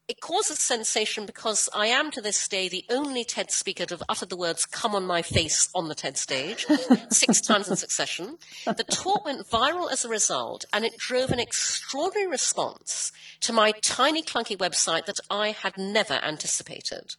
it 0.08 0.20
causes 0.20 0.60
sensation 0.60 1.26
because 1.26 1.70
I 1.74 1.88
am 1.88 2.12
to 2.12 2.22
this 2.22 2.48
day 2.48 2.68
the 2.68 2.84
only 2.90 3.24
TED 3.24 3.50
speaker 3.52 3.86
to 3.86 3.94
have 3.94 4.04
uttered 4.10 4.30
the 4.30 4.36
words 4.36 4.66
"come 4.66 4.94
on 4.94 5.06
my 5.06 5.22
face" 5.22 5.70
on 5.74 5.88
the 5.88 5.96
TED 5.96 6.18
stage 6.18 6.66
six 7.10 7.40
times 7.40 7.70
in 7.70 7.76
succession. 7.76 8.38
The 8.66 8.84
talk 8.84 9.26
went 9.26 9.48
viral 9.48 9.92
as 9.92 10.04
a 10.04 10.10
result, 10.10 10.66
and 10.74 10.84
it 10.84 10.98
drove 10.98 11.32
an 11.32 11.40
extraordinary 11.40 12.28
response 12.28 13.12
to 13.42 13.54
my 13.54 13.72
tiny 13.82 14.22
clunky 14.22 14.58
website 14.58 15.06
that 15.06 15.20
I 15.30 15.52
had 15.52 15.78
never 15.78 16.16
anticipated. 16.16 17.16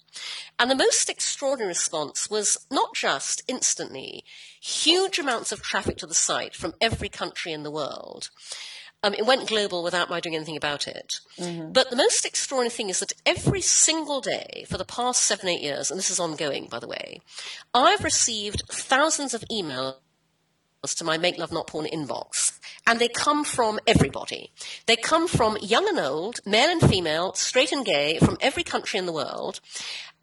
And 0.59 0.71
the 0.71 0.77
most 0.77 1.09
extraordinary 1.09 1.69
response 1.69 2.29
was 2.29 2.59
not 2.71 2.95
just 2.95 3.43
instantly 3.49 4.25
huge 4.61 5.19
amounts 5.19 5.51
of 5.51 5.63
traffic 5.63 5.97
to 5.99 6.07
the 6.07 6.15
site 6.15 6.55
from 6.55 6.75
every 6.81 7.09
country 7.09 7.53
in 7.53 7.63
the 7.63 7.71
world 7.71 8.31
um, 9.03 9.15
it 9.15 9.27
went 9.27 9.49
global 9.49 9.83
without 9.83 10.11
my 10.11 10.21
doing 10.21 10.37
anything 10.37 10.57
about 10.57 10.87
it. 10.87 11.21
Mm-hmm. 11.39 11.73
But 11.73 11.91
the 11.91 11.97
most 11.97 12.25
extraordinary 12.25 12.71
thing 12.71 12.89
is 12.89 13.01
that 13.01 13.13
every 13.27 13.61
single 13.61 14.21
day 14.21 14.65
for 14.69 14.79
the 14.79 14.85
past 14.85 15.25
seven, 15.25 15.49
eight 15.49 15.63
years, 15.63 15.91
and 15.91 15.99
this 15.99 16.11
is 16.11 16.21
ongoing, 16.21 16.67
by 16.67 16.79
the 16.79 16.89
way, 16.89 17.21
I've 17.75 18.05
received 18.05 18.63
thousands 18.69 19.35
of 19.35 19.45
emails 19.51 19.95
to 20.97 21.05
my 21.05 21.17
Make 21.17 21.39
Love 21.39 21.53
Not 21.53 21.69
Porn 21.69 21.87
inbox. 21.87 22.59
And 22.87 22.99
they 22.99 23.09
come 23.09 23.45
from 23.45 23.79
everybody. 23.87 24.51
They 24.87 24.97
come 24.97 25.29
from 25.29 25.57
young 25.63 25.89
and 25.89 25.99
old, 25.99 26.41
male 26.45 26.71
and 26.71 26.81
female, 26.81 27.35
straight 27.35 27.71
and 27.71 27.85
gay, 27.85 28.19
from 28.19 28.37
every 28.41 28.65
country 28.65 28.99
in 28.99 29.07
the 29.07 29.13
world. 29.13 29.61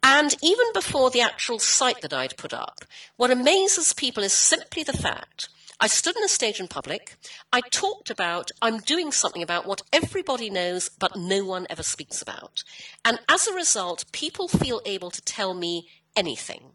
And 0.02 0.34
even 0.42 0.66
before 0.74 1.10
the 1.10 1.20
actual 1.20 1.58
site 1.58 2.02
that 2.02 2.12
I'd 2.12 2.36
put 2.36 2.52
up, 2.52 2.84
what 3.16 3.30
amazes 3.30 3.92
people 3.92 4.22
is 4.22 4.32
simply 4.32 4.82
the 4.82 4.92
fact 4.92 5.48
I 5.82 5.86
stood 5.86 6.16
on 6.16 6.24
a 6.24 6.28
stage 6.28 6.60
in 6.60 6.68
public. 6.68 7.16
I 7.52 7.62
talked 7.70 8.10
about, 8.10 8.50
I'm 8.60 8.78
doing 8.80 9.12
something 9.12 9.42
about 9.42 9.66
what 9.66 9.80
everybody 9.94 10.50
knows, 10.50 10.90
but 10.90 11.16
no 11.16 11.42
one 11.44 11.66
ever 11.70 11.82
speaks 11.82 12.20
about. 12.20 12.62
And 13.02 13.18
as 13.30 13.46
a 13.46 13.54
result, 13.54 14.04
people 14.12 14.46
feel 14.46 14.82
able 14.84 15.10
to 15.10 15.22
tell 15.22 15.54
me 15.54 15.88
anything. 16.14 16.72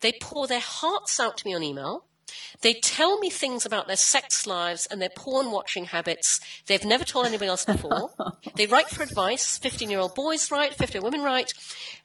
They 0.00 0.12
pour 0.12 0.46
their 0.46 0.60
hearts 0.60 1.20
out 1.20 1.36
to 1.38 1.46
me 1.46 1.54
on 1.54 1.62
email. 1.62 2.06
They 2.62 2.74
tell 2.74 3.18
me 3.18 3.28
things 3.28 3.66
about 3.66 3.88
their 3.88 3.96
sex 3.96 4.46
lives 4.46 4.86
and 4.86 5.02
their 5.02 5.10
porn 5.10 5.50
watching 5.50 5.86
habits 5.86 6.40
they've 6.66 6.84
never 6.84 7.04
told 7.04 7.26
anybody 7.26 7.48
else 7.48 7.66
before. 7.66 8.10
they 8.56 8.66
write 8.66 8.88
for 8.88 9.02
advice. 9.02 9.58
15 9.58 9.90
year 9.90 10.00
old 10.00 10.14
boys 10.14 10.50
write, 10.50 10.74
50 10.74 10.94
year 10.94 11.04
old 11.04 11.12
women 11.12 11.26
write. 11.26 11.52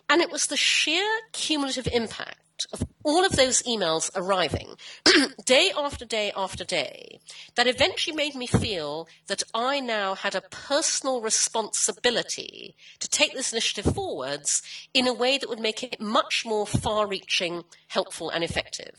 And 0.09 0.21
it 0.21 0.31
was 0.31 0.47
the 0.47 0.57
sheer 0.57 1.07
cumulative 1.31 1.87
impact 1.93 2.39
of 2.71 2.83
all 3.03 3.23
of 3.23 3.35
those 3.35 3.61
emails 3.63 4.09
arriving 4.15 4.75
day 5.45 5.71
after 5.77 6.05
day 6.05 6.31
after 6.35 6.63
day 6.63 7.19
that 7.55 7.67
eventually 7.67 8.15
made 8.15 8.33
me 8.35 8.47
feel 8.47 9.07
that 9.27 9.43
I 9.53 9.79
now 9.79 10.15
had 10.15 10.35
a 10.35 10.41
personal 10.41 11.21
responsibility 11.21 12.75
to 12.99 13.07
take 13.07 13.33
this 13.33 13.51
initiative 13.51 13.93
forwards 13.93 14.63
in 14.93 15.07
a 15.07 15.13
way 15.13 15.37
that 15.37 15.49
would 15.49 15.59
make 15.59 15.83
it 15.83 16.01
much 16.01 16.43
more 16.45 16.65
far 16.65 17.07
reaching, 17.07 17.63
helpful, 17.89 18.29
and 18.29 18.43
effective. 18.43 18.95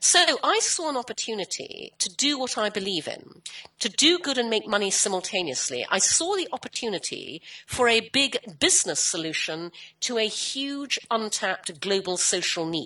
So 0.00 0.24
I 0.42 0.58
saw 0.60 0.90
an 0.90 0.96
opportunity 0.96 1.92
to 1.98 2.08
do 2.14 2.38
what 2.38 2.58
I 2.58 2.68
believe 2.68 3.08
in, 3.08 3.42
to 3.80 3.88
do 3.88 4.18
good 4.18 4.38
and 4.38 4.50
make 4.50 4.66
money 4.66 4.90
simultaneously. 4.90 5.86
I 5.90 5.98
saw 5.98 6.36
the 6.36 6.48
opportunity 6.52 7.42
for 7.66 7.88
a 7.88 8.08
big 8.12 8.38
business 8.58 9.00
solution 9.00 9.72
to 10.00 10.18
a 10.18 10.28
huge 10.28 10.98
untapped 11.10 11.80
global 11.80 12.16
social 12.16 12.66
need. 12.66 12.85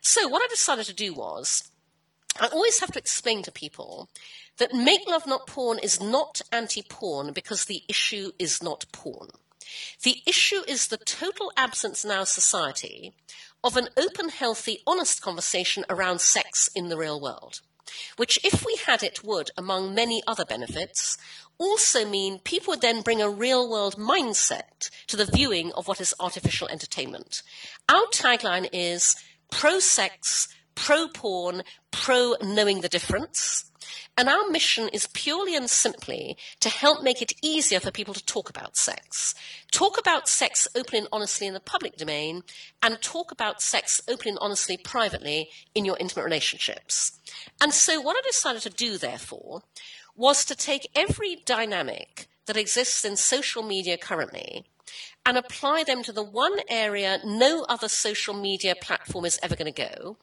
So 0.00 0.28
what 0.28 0.42
I 0.42 0.48
decided 0.48 0.86
to 0.86 0.94
do 0.94 1.14
was 1.14 1.70
I 2.40 2.48
always 2.48 2.80
have 2.80 2.92
to 2.92 2.98
explain 2.98 3.42
to 3.42 3.52
people 3.52 4.08
that 4.58 4.74
Make 4.74 5.08
Love 5.08 5.26
Not 5.26 5.46
Porn 5.46 5.78
is 5.78 6.00
not 6.00 6.42
anti 6.52 6.82
porn 6.82 7.32
because 7.32 7.64
the 7.64 7.82
issue 7.88 8.32
is 8.38 8.62
not 8.62 8.86
porn. 8.92 9.28
The 10.02 10.22
issue 10.26 10.62
is 10.68 10.88
the 10.88 10.96
total 10.96 11.52
absence 11.56 12.04
in 12.04 12.10
our 12.10 12.26
society 12.26 13.14
of 13.64 13.76
an 13.76 13.88
open, 13.96 14.28
healthy, 14.28 14.82
honest 14.86 15.20
conversation 15.20 15.84
around 15.90 16.20
sex 16.20 16.70
in 16.74 16.88
the 16.88 16.96
real 16.96 17.20
world, 17.20 17.60
which, 18.16 18.38
if 18.44 18.64
we 18.64 18.76
had 18.86 19.02
it, 19.02 19.24
would, 19.24 19.50
among 19.56 19.94
many 19.94 20.22
other 20.26 20.44
benefits, 20.44 21.16
also 21.58 22.04
mean 22.04 22.38
people 22.40 22.72
would 22.72 22.80
then 22.80 23.02
bring 23.02 23.22
a 23.22 23.30
real 23.30 23.70
world 23.70 23.96
mindset 23.96 24.90
to 25.06 25.16
the 25.16 25.24
viewing 25.24 25.72
of 25.72 25.88
what 25.88 26.00
is 26.00 26.14
artificial 26.20 26.68
entertainment. 26.68 27.42
Our 27.88 28.06
tagline 28.12 28.68
is 28.72 29.16
pro 29.50 29.78
sex, 29.78 30.48
pro 30.74 31.08
porn, 31.08 31.62
pro 31.90 32.36
knowing 32.42 32.80
the 32.80 32.88
difference. 32.88 33.70
And 34.16 34.28
our 34.28 34.48
mission 34.48 34.88
is 34.88 35.08
purely 35.08 35.54
and 35.54 35.68
simply 35.68 36.36
to 36.60 36.68
help 36.68 37.02
make 37.02 37.20
it 37.20 37.32
easier 37.42 37.80
for 37.80 37.90
people 37.90 38.14
to 38.14 38.24
talk 38.24 38.48
about 38.48 38.76
sex. 38.76 39.34
Talk 39.70 39.98
about 39.98 40.28
sex 40.28 40.66
openly 40.74 41.00
and 41.00 41.08
honestly 41.12 41.46
in 41.46 41.54
the 41.54 41.60
public 41.60 41.96
domain, 41.96 42.42
and 42.82 43.00
talk 43.00 43.30
about 43.30 43.60
sex 43.60 44.00
openly 44.08 44.30
and 44.30 44.38
honestly 44.40 44.76
privately 44.76 45.50
in 45.74 45.84
your 45.84 45.96
intimate 45.98 46.24
relationships. 46.24 47.18
And 47.60 47.72
so, 47.72 48.00
what 48.00 48.16
I 48.16 48.26
decided 48.26 48.62
to 48.62 48.70
do, 48.70 48.98
therefore, 48.98 49.62
was 50.14 50.44
to 50.46 50.54
take 50.54 50.90
every 50.94 51.36
dynamic 51.44 52.28
that 52.46 52.56
exists 52.56 53.04
in 53.04 53.16
social 53.16 53.62
media 53.62 53.98
currently 53.98 54.64
and 55.26 55.36
apply 55.36 55.84
them 55.84 56.02
to 56.04 56.12
the 56.12 56.22
one 56.22 56.58
area 56.68 57.18
no 57.24 57.64
other 57.68 57.88
social 57.88 58.34
media 58.34 58.74
platform 58.80 59.24
is 59.24 59.38
ever 59.42 59.56
going 59.56 59.72
to 59.72 59.88
go 59.88 60.16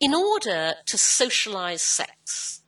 in 0.00 0.14
order 0.14 0.74
to 0.86 0.98
socialize 0.98 1.82
sex 1.82 2.60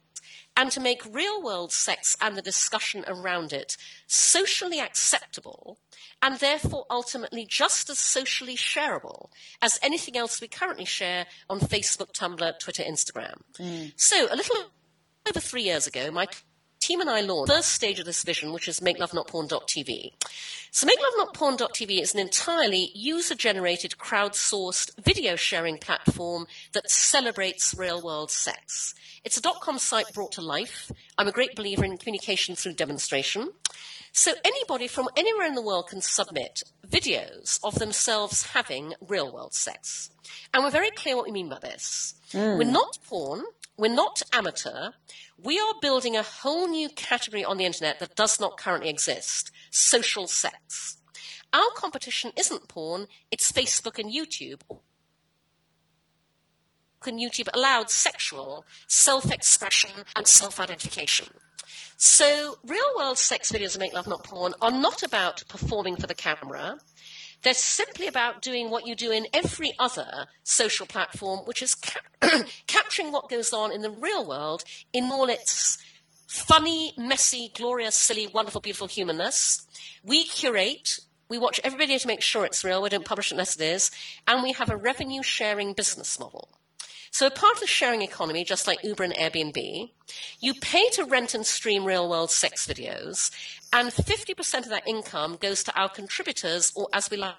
and 0.57 0.71
to 0.73 0.81
make 0.81 1.03
real 1.15 1.43
world 1.43 1.73
sex 1.73 2.17
and 2.21 2.37
the 2.37 2.43
discussion 2.43 3.05
around 3.07 3.53
it 3.53 3.77
socially 4.07 4.81
acceptable 4.81 5.79
and 6.23 6.39
therefore 6.39 6.87
ultimately 6.91 7.47
just 7.49 7.91
as 7.91 7.99
socially 7.99 8.57
shareable 8.57 9.29
as 9.61 9.79
anything 9.83 10.17
else 10.17 10.41
we 10.41 10.49
currently 10.49 10.85
share 10.85 11.27
on 11.51 11.61
Facebook, 11.61 12.13
Tumblr, 12.13 12.59
Twitter, 12.59 12.83
Instagram. 12.83 13.35
Mm. 13.59 13.93
So, 13.97 14.27
a 14.31 14.37
little 14.37 14.57
over 15.29 15.41
three 15.41 15.63
years 15.63 15.87
ago, 15.87 16.11
my 16.11 16.27
team 16.87 17.01
and 17.01 17.11
I 17.11 17.21
launched 17.21 17.49
the 17.49 17.55
first 17.55 17.73
stage 17.73 17.99
of 17.99 18.07
this 18.07 18.23
vision, 18.23 18.53
which 18.53 18.69
is 18.69 18.79
MakeLoveNotPorn.tv. 18.79 20.13
So 20.71 20.87
MakeLoveNotPorn.tv 20.87 22.01
is 22.01 22.15
an 22.15 22.21
entirely 22.21 22.93
user-generated, 22.95 23.95
crowdsourced 23.99 24.93
video 25.03 25.35
sharing 25.35 25.79
platform 25.79 26.47
that 26.75 26.89
celebrates 26.89 27.75
real-world 27.77 28.31
sex. 28.31 28.95
It's 29.25 29.37
a 29.37 29.43
dot-com 29.43 29.79
site 29.79 30.15
brought 30.15 30.31
to 30.33 30.43
life. 30.43 30.93
I'm 31.19 31.27
a 31.27 31.33
great 31.33 31.57
believer 31.57 31.85
in 31.85 31.99
communication 31.99 32.55
through 32.55 32.75
demonstration. 32.75 33.51
So 34.13 34.35
anybody 34.45 34.87
from 34.87 35.09
anywhere 35.17 35.47
in 35.47 35.57
the 35.57 35.63
world 35.63 35.89
can 35.89 36.01
submit 36.01 36.63
videos 36.89 37.59
of 37.65 37.81
themselves 37.81 38.45
having 38.45 38.95
real 39.01 39.33
world 39.33 39.55
sex. 39.55 40.11
And 40.55 40.63
we're 40.63 40.71
very 40.71 40.91
clear 40.93 41.17
what 41.17 41.27
we 41.27 41.33
mean 41.33 41.49
by 41.49 41.59
this. 41.59 42.15
Mm. 42.33 42.59
We're 42.59 42.71
not 42.71 42.99
porn, 43.09 43.43
we're 43.77 43.95
not 43.95 44.23
amateur, 44.33 44.91
we 45.39 45.59
are 45.59 45.75
building 45.81 46.17
a 46.17 46.23
whole 46.23 46.69
new 46.69 46.89
category 46.89 47.45
on 47.45 47.59
the 47.59 47.67
internet 47.67 48.01
that 48.01 48.17
does 48.17 48.41
not 48.41 48.57
currently 48.57 48.89
exist 48.89 49.51
social 49.71 50.27
sex. 50.27 50.99
Our 51.53 51.71
competition 51.75 52.33
isn't 52.37 52.69
porn, 52.69 53.07
it's 53.31 53.53
Facebook 53.53 53.99
and 53.99 54.13
YouTube. 54.13 54.63
And 57.07 57.21
YouTube 57.21 57.49
allowed 57.55 57.89
sexual 57.89 58.65
self 58.89 59.31
expression 59.31 59.91
and 60.17 60.27
self 60.27 60.59
identification. 60.59 61.29
So, 61.97 62.59
real 62.65 62.85
world 62.97 63.17
sex 63.17 63.53
videos 63.53 63.75
of 63.75 63.81
Make 63.81 63.95
Love 63.95 64.09
Not 64.09 64.25
Porn 64.25 64.55
are 64.61 64.73
not 64.73 65.03
about 65.03 65.45
performing 65.49 65.97
for 65.97 66.07
the 66.07 66.15
camera. 66.15 66.79
They're 67.43 67.55
simply 67.55 68.07
about 68.07 68.43
doing 68.43 68.71
what 68.71 68.87
you 68.87 68.95
do 68.95 69.11
in 69.11 69.27
every 69.33 69.73
other 69.79 70.27
social 70.43 70.87
platform, 70.87 71.41
which 71.47 71.63
is 71.63 71.75
ca- 71.75 72.43
capturing 72.67 73.13
what 73.13 73.29
goes 73.29 73.53
on 73.53 73.73
in 73.73 73.83
the 73.83 73.91
real 73.91 74.27
world 74.27 74.65
in 74.93 75.05
all 75.05 75.29
its 75.29 75.79
funny, 76.27 76.93
messy, 76.97 77.51
glorious, 77.55 77.95
silly, 77.95 78.27
wonderful, 78.27 78.61
beautiful 78.61 78.89
humanness. 78.89 79.67
We 80.03 80.25
curate. 80.25 80.99
We 81.29 81.39
watch 81.39 81.61
every 81.65 81.79
video 81.79 81.99
to 81.99 82.07
make 82.07 82.23
sure 82.23 82.45
it's 82.45 82.65
real. 82.65 82.83
We 82.83 82.89
don't 82.89 83.05
publish 83.05 83.31
it 83.31 83.35
unless 83.35 83.57
it 83.57 83.63
is. 83.63 83.91
And 84.27 84.43
we 84.43 84.53
have 84.53 84.71
a 84.71 84.77
revenue 84.77 85.23
sharing 85.23 85.73
business 85.73 86.19
model. 86.21 86.56
So, 87.11 87.31
part 87.31 87.55
of 87.55 87.61
the 87.61 87.67
sharing 87.67 88.03
economy, 88.03 88.45
just 88.45 88.67
like 88.67 88.83
Uber 88.85 89.05
and 89.05 89.15
Airbnb, 89.15 89.91
you 90.41 90.55
pay 90.55 90.89
to 90.91 91.05
rent 91.05 91.35
and 91.35 91.47
stream 91.47 91.85
real 91.85 92.09
world 92.09 92.31
sex 92.31 92.67
videos, 92.67 93.31
and 93.73 93.91
50% 93.91 94.59
of 94.59 94.69
that 94.69 94.87
income 94.87 95.37
goes 95.41 95.65
to 95.65 95.79
our 95.79 95.89
contributors, 95.89 96.73
or 96.75 96.89
as 96.93 97.11
we 97.11 97.17
like 97.17 97.35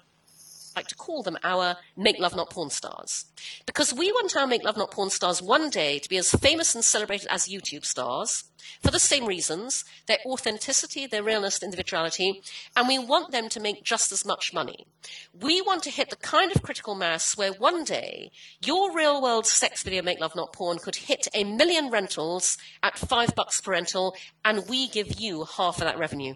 like 0.78 0.86
to 0.86 0.94
call 0.94 1.24
them 1.24 1.36
our 1.42 1.76
Make 1.96 2.20
Love 2.20 2.36
Not 2.36 2.50
Porn 2.50 2.70
stars. 2.70 3.24
Because 3.66 3.92
we 3.92 4.12
want 4.12 4.36
our 4.36 4.46
Make 4.46 4.62
Love 4.62 4.76
Not 4.76 4.92
Porn 4.92 5.10
stars 5.10 5.42
one 5.42 5.70
day 5.70 5.98
to 5.98 6.08
be 6.08 6.16
as 6.16 6.30
famous 6.30 6.72
and 6.76 6.84
celebrated 6.84 7.26
as 7.28 7.48
YouTube 7.48 7.84
stars 7.84 8.44
for 8.80 8.92
the 8.92 9.00
same 9.00 9.26
reasons 9.26 9.84
their 10.06 10.18
authenticity, 10.24 11.04
their 11.04 11.24
realness, 11.24 11.64
individuality, 11.64 12.42
and 12.76 12.86
we 12.86 12.96
want 12.96 13.32
them 13.32 13.48
to 13.48 13.58
make 13.58 13.82
just 13.82 14.12
as 14.12 14.24
much 14.24 14.54
money. 14.54 14.86
We 15.32 15.60
want 15.62 15.82
to 15.82 15.90
hit 15.90 16.10
the 16.10 16.16
kind 16.16 16.54
of 16.54 16.62
critical 16.62 16.94
mass 16.94 17.36
where 17.36 17.52
one 17.52 17.82
day 17.82 18.30
your 18.64 18.94
real 18.94 19.20
world 19.20 19.46
sex 19.46 19.82
video 19.82 20.02
Make 20.02 20.20
Love 20.20 20.36
Not 20.36 20.52
Porn 20.52 20.78
could 20.78 20.94
hit 20.94 21.26
a 21.34 21.42
million 21.42 21.90
rentals 21.90 22.56
at 22.84 22.96
five 22.96 23.34
bucks 23.34 23.60
per 23.60 23.72
rental, 23.72 24.14
and 24.44 24.68
we 24.68 24.88
give 24.88 25.20
you 25.20 25.44
half 25.44 25.78
of 25.78 25.84
that 25.84 25.98
revenue. 25.98 26.34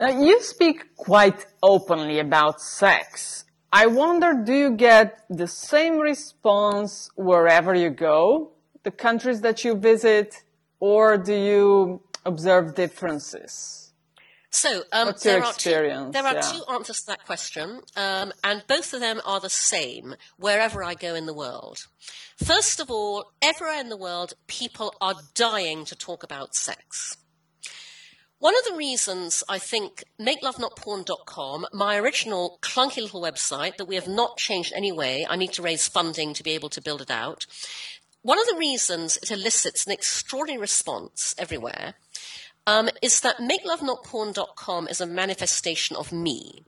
Uh, 0.00 0.08
you 0.18 0.40
speak 0.42 0.96
quite 0.96 1.44
openly 1.62 2.20
about 2.20 2.58
sex. 2.60 3.44
I 3.70 3.86
wonder, 3.86 4.32
do 4.42 4.54
you 4.54 4.70
get 4.70 5.20
the 5.28 5.46
same 5.46 5.98
response 5.98 7.10
wherever 7.16 7.74
you 7.74 7.90
go, 7.90 8.52
the 8.82 8.90
countries 8.90 9.42
that 9.42 9.62
you 9.62 9.74
visit, 9.74 10.42
or 10.80 11.18
do 11.18 11.34
you 11.34 12.02
observe 12.24 12.74
differences? 12.74 13.92
So, 14.48 14.82
um, 14.90 15.08
What's 15.08 15.24
your 15.24 15.38
experience? 15.38 16.00
Are 16.00 16.06
two, 16.06 16.12
there 16.12 16.26
are 16.26 16.34
yeah. 16.34 16.40
two 16.40 16.62
answers 16.72 17.00
to 17.00 17.06
that 17.08 17.26
question, 17.26 17.82
um, 17.94 18.32
and 18.42 18.64
both 18.66 18.94
of 18.94 19.00
them 19.00 19.20
are 19.24 19.38
the 19.38 19.50
same 19.50 20.14
wherever 20.38 20.82
I 20.82 20.94
go 20.94 21.14
in 21.14 21.26
the 21.26 21.34
world. 21.34 21.86
First 22.36 22.80
of 22.80 22.90
all, 22.90 23.32
everywhere 23.42 23.78
in 23.78 23.90
the 23.90 23.96
world, 23.96 24.32
people 24.48 24.94
are 25.00 25.14
dying 25.34 25.84
to 25.84 25.94
talk 25.94 26.24
about 26.24 26.54
sex. 26.54 27.18
One 28.40 28.56
of 28.56 28.64
the 28.64 28.74
reasons 28.74 29.44
I 29.50 29.58
think 29.58 30.02
MakeLoveNotPorn.com, 30.18 31.66
my 31.74 31.98
original 31.98 32.58
clunky 32.62 33.02
little 33.02 33.20
website 33.20 33.76
that 33.76 33.84
we 33.84 33.96
have 33.96 34.08
not 34.08 34.38
changed 34.38 34.72
in 34.72 34.78
any 34.78 34.92
way, 34.92 35.26
I 35.28 35.36
need 35.36 35.52
to 35.52 35.62
raise 35.62 35.88
funding 35.88 36.32
to 36.32 36.42
be 36.42 36.52
able 36.52 36.70
to 36.70 36.80
build 36.80 37.02
it 37.02 37.10
out. 37.10 37.44
One 38.22 38.40
of 38.40 38.46
the 38.46 38.56
reasons 38.56 39.18
it 39.18 39.30
elicits 39.30 39.84
an 39.84 39.92
extraordinary 39.92 40.58
response 40.58 41.34
everywhere 41.36 41.96
um, 42.66 42.88
is 43.02 43.20
that 43.20 43.36
MakeLoveNotPorn.com 43.40 44.88
is 44.88 45.02
a 45.02 45.06
manifestation 45.06 45.94
of 45.96 46.10
me, 46.10 46.64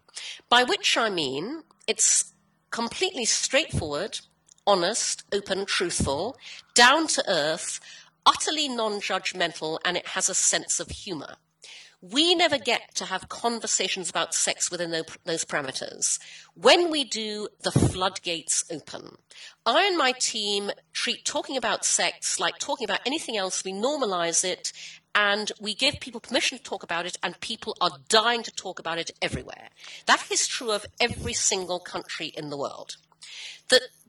by 0.51 0.65
which 0.65 0.99
I 0.99 1.09
mean 1.09 1.63
it's 1.87 2.35
completely 2.71 3.25
straightforward, 3.25 4.21
honest, 4.67 5.25
open, 5.33 5.65
truthful, 5.65 6.37
down 6.75 7.07
to 7.07 7.25
earth, 7.27 7.81
utterly 8.27 8.69
non 8.69 9.01
judgmental, 9.01 9.79
and 9.87 9.97
it 9.97 10.09
has 10.09 10.29
a 10.29 10.35
sense 10.35 10.79
of 10.79 10.91
humor. 10.91 11.37
We 12.03 12.35
never 12.35 12.59
get 12.59 12.97
to 12.97 13.05
have 13.05 13.29
conversations 13.29 14.11
about 14.11 14.35
sex 14.35 14.73
within 14.73 14.91
those 14.91 15.45
parameters. 15.45 16.19
When 16.55 16.91
we 16.91 17.05
do, 17.05 17.49
the 17.63 17.71
floodgates 17.71 18.65
open. 18.71 19.19
I 19.65 19.87
and 19.87 19.97
my 19.97 20.13
team 20.13 20.73
treat 20.93 21.25
talking 21.25 21.57
about 21.57 21.85
sex 21.85 22.41
like 22.41 22.59
talking 22.59 22.85
about 22.85 23.01
anything 23.07 23.37
else. 23.37 23.65
We 23.65 23.73
normalize 23.73 24.45
it 24.45 24.73
and 25.15 25.53
we 25.61 25.75
give 25.75 26.01
people 26.01 26.21
permission 26.21 26.59
to 26.59 26.65
talk 26.65 26.83
about 26.83 27.07
it, 27.07 27.19
and 27.23 27.39
people 27.41 27.77
are 27.81 27.91
dying 28.09 28.43
to 28.43 28.51
talk 28.51 28.79
about 28.79 28.99
it 28.99 29.11
everywhere. 29.21 29.69
That 30.07 30.25
is 30.31 30.47
true 30.47 30.71
of 30.71 30.87
every 31.01 31.35
single 31.35 31.81
country 31.81 32.29
in 32.29 32.51
the 32.51 32.57
world. 32.57 32.97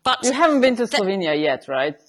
but 0.03 0.23
you 0.23 0.33
haven't 0.33 0.61
been 0.61 0.75
to 0.77 0.83
Slovenia 0.83 1.39
yet, 1.39 1.67
right? 1.67 1.99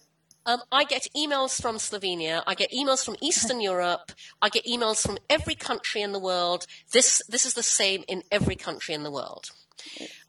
Um, 0.47 0.61
I 0.71 0.85
get 0.85 1.07
emails 1.17 1.61
from 1.61 1.77
Slovenia. 1.77 2.43
I 2.47 2.55
get 2.55 2.71
emails 2.71 3.05
from 3.05 3.17
Eastern 3.23 3.61
Europe. 3.73 4.13
I 4.43 4.49
get 4.49 4.67
emails 4.67 5.07
from 5.07 5.19
every 5.31 5.55
country 5.55 6.03
in 6.03 6.13
the 6.13 6.19
world. 6.19 6.67
This 6.93 7.23
this 7.29 7.47
is 7.47 7.55
the 7.55 7.63
same 7.63 8.05
in 8.09 8.23
every 8.31 8.57
country 8.57 8.95
in 8.95 9.03
the 9.03 9.11
world. 9.11 9.51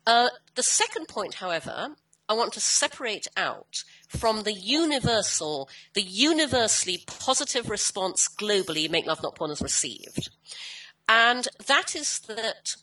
Uh, 0.07 0.29
the 0.55 0.63
second 0.63 1.07
point, 1.07 1.35
however, 1.35 1.95
I 2.27 2.33
want 2.33 2.53
to 2.53 2.59
separate 2.59 3.27
out 3.37 3.83
from 4.07 4.43
the 4.43 4.53
universal, 4.53 5.69
the 5.93 6.01
universally 6.01 7.03
positive 7.05 7.69
response 7.69 8.27
globally 8.27 8.89
Make 8.89 9.05
Love 9.05 9.21
Not 9.21 9.35
Porn 9.35 9.51
has 9.51 9.61
received. 9.61 10.29
And 11.07 11.47
that 11.67 11.95
is 11.95 12.19
that 12.21 12.75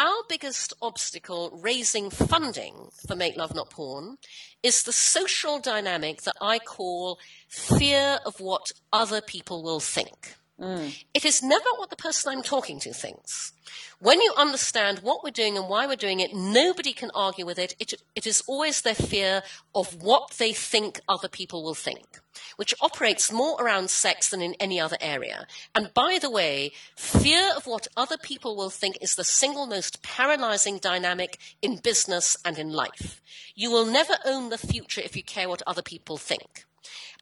our 0.00 0.22
biggest 0.30 0.72
obstacle 0.80 1.50
raising 1.62 2.08
funding 2.08 2.88
for 3.06 3.14
Make 3.14 3.36
Love 3.36 3.54
Not 3.54 3.68
Porn 3.68 4.16
is 4.62 4.82
the 4.82 4.94
social 4.94 5.58
dynamic 5.58 6.22
that 6.22 6.36
I 6.40 6.58
call 6.58 7.18
fear 7.48 8.18
of 8.24 8.40
what 8.40 8.72
other 8.94 9.20
people 9.20 9.62
will 9.62 9.78
think. 9.78 10.36
Mm. 10.60 11.04
It 11.14 11.24
is 11.24 11.42
never 11.42 11.64
what 11.76 11.88
the 11.88 11.96
person 11.96 12.30
I'm 12.30 12.42
talking 12.42 12.78
to 12.80 12.92
thinks. 12.92 13.52
When 13.98 14.20
you 14.20 14.34
understand 14.36 14.98
what 14.98 15.24
we're 15.24 15.30
doing 15.30 15.56
and 15.56 15.68
why 15.68 15.86
we're 15.86 15.96
doing 15.96 16.20
it, 16.20 16.34
nobody 16.34 16.92
can 16.92 17.10
argue 17.14 17.46
with 17.46 17.58
it. 17.58 17.74
It, 17.78 17.94
it 18.14 18.26
is 18.26 18.42
always 18.46 18.82
their 18.82 18.94
fear 18.94 19.42
of 19.74 20.02
what 20.02 20.32
they 20.38 20.52
think 20.52 21.00
other 21.08 21.28
people 21.28 21.62
will 21.62 21.74
think, 21.74 22.20
which 22.56 22.74
operates 22.80 23.32
more 23.32 23.62
around 23.62 23.88
sex 23.88 24.28
than 24.28 24.42
in 24.42 24.54
any 24.60 24.78
other 24.78 24.98
area. 25.00 25.46
And 25.74 25.94
by 25.94 26.18
the 26.20 26.30
way, 26.30 26.72
fear 26.94 27.52
of 27.56 27.66
what 27.66 27.88
other 27.96 28.18
people 28.18 28.54
will 28.54 28.70
think 28.70 28.98
is 29.00 29.14
the 29.14 29.24
single 29.24 29.66
most 29.66 30.02
paralyzing 30.02 30.78
dynamic 30.78 31.38
in 31.62 31.76
business 31.76 32.36
and 32.44 32.58
in 32.58 32.70
life. 32.70 33.22
You 33.54 33.70
will 33.70 33.86
never 33.86 34.14
own 34.26 34.50
the 34.50 34.58
future 34.58 35.00
if 35.00 35.16
you 35.16 35.22
care 35.22 35.48
what 35.48 35.62
other 35.66 35.82
people 35.82 36.18
think. 36.18 36.64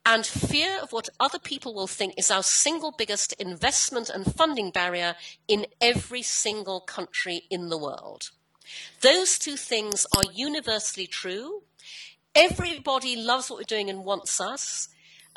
And 0.04 0.24
fear 0.26 0.78
of 0.82 0.92
what 0.92 1.08
other 1.20 1.38
people 1.38 1.74
will 1.74 1.86
think 1.86 2.14
is 2.16 2.30
our 2.30 2.42
single 2.42 2.92
biggest 2.92 3.34
investment 3.34 4.08
and 4.08 4.34
funding 4.34 4.70
barrier 4.70 5.16
in 5.46 5.66
every 5.80 6.22
single 6.22 6.80
country 6.80 7.44
in 7.50 7.68
the 7.68 7.78
world. 7.78 8.30
Those 9.00 9.38
two 9.38 9.56
things 9.56 10.06
are 10.16 10.32
universally 10.32 11.06
true. 11.06 11.62
Everybody 12.34 13.16
loves 13.16 13.50
what 13.50 13.58
we're 13.58 13.64
doing 13.64 13.90
and 13.90 14.04
wants 14.04 14.40
us. 14.40 14.88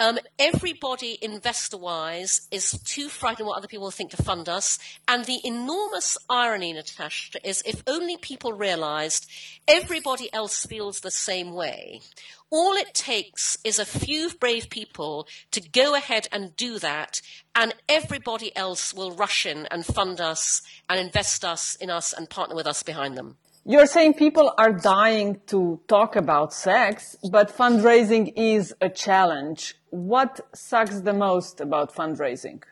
Um, 0.02 0.18
everybody, 0.40 1.20
investor 1.22 1.78
wise, 1.78 2.48
is 2.50 2.72
too 2.84 3.08
frightened 3.08 3.48
what 3.48 3.60
other 3.60 3.68
people 3.68 3.84
will 3.84 3.92
think 3.92 4.10
to 4.10 4.24
fund 4.24 4.50
us. 4.50 4.80
And 5.08 5.26
the 5.26 5.40
enormous 5.44 6.18
irony, 6.28 6.74
Natasha, 6.74 7.38
is 7.48 7.62
if 7.68 7.84
only 7.86 8.18
people 8.18 8.52
realized 8.52 9.30
everybody 9.68 10.34
else 10.34 10.66
feels 10.66 11.02
the 11.02 11.12
same 11.12 11.54
way. 11.54 12.02
All 12.50 12.74
it 12.74 12.96
takes 12.96 13.60
is 13.64 13.78
a 13.78 13.86
few 13.86 14.32
brave 14.32 14.72
people 14.72 15.28
to 15.52 15.62
go 15.62 15.94
ahead 15.94 16.28
and 16.32 16.56
do 16.56 16.80
that, 16.80 17.22
and 17.54 17.76
everybody 17.88 18.56
else 18.56 18.96
will 18.96 19.12
rush 19.12 19.46
in 19.46 19.68
and 19.68 19.86
fund 19.86 20.20
us 20.20 20.64
and 20.90 21.00
invest 21.00 21.46
us 21.46 21.76
in 21.76 21.92
us 21.92 22.12
and 22.12 22.28
partner 22.28 22.56
with 22.56 22.66
us 22.66 22.82
behind 22.82 23.16
them. 23.16 23.38
You're 23.64 23.86
saying 23.86 24.16
people 24.16 24.54
are 24.58 24.74
dying 24.74 25.40
to 25.48 25.82
talk 25.88 26.16
about 26.16 26.52
sex, 26.52 27.16
but 27.30 27.56
fundraising 27.56 28.34
is 28.36 28.74
a 28.82 28.90
challenge. 28.90 29.76
What 29.92 30.42
sucks 30.56 31.02
the 31.02 31.14
most 31.14 31.62
about 31.62 31.94
fundraising? 31.94 32.64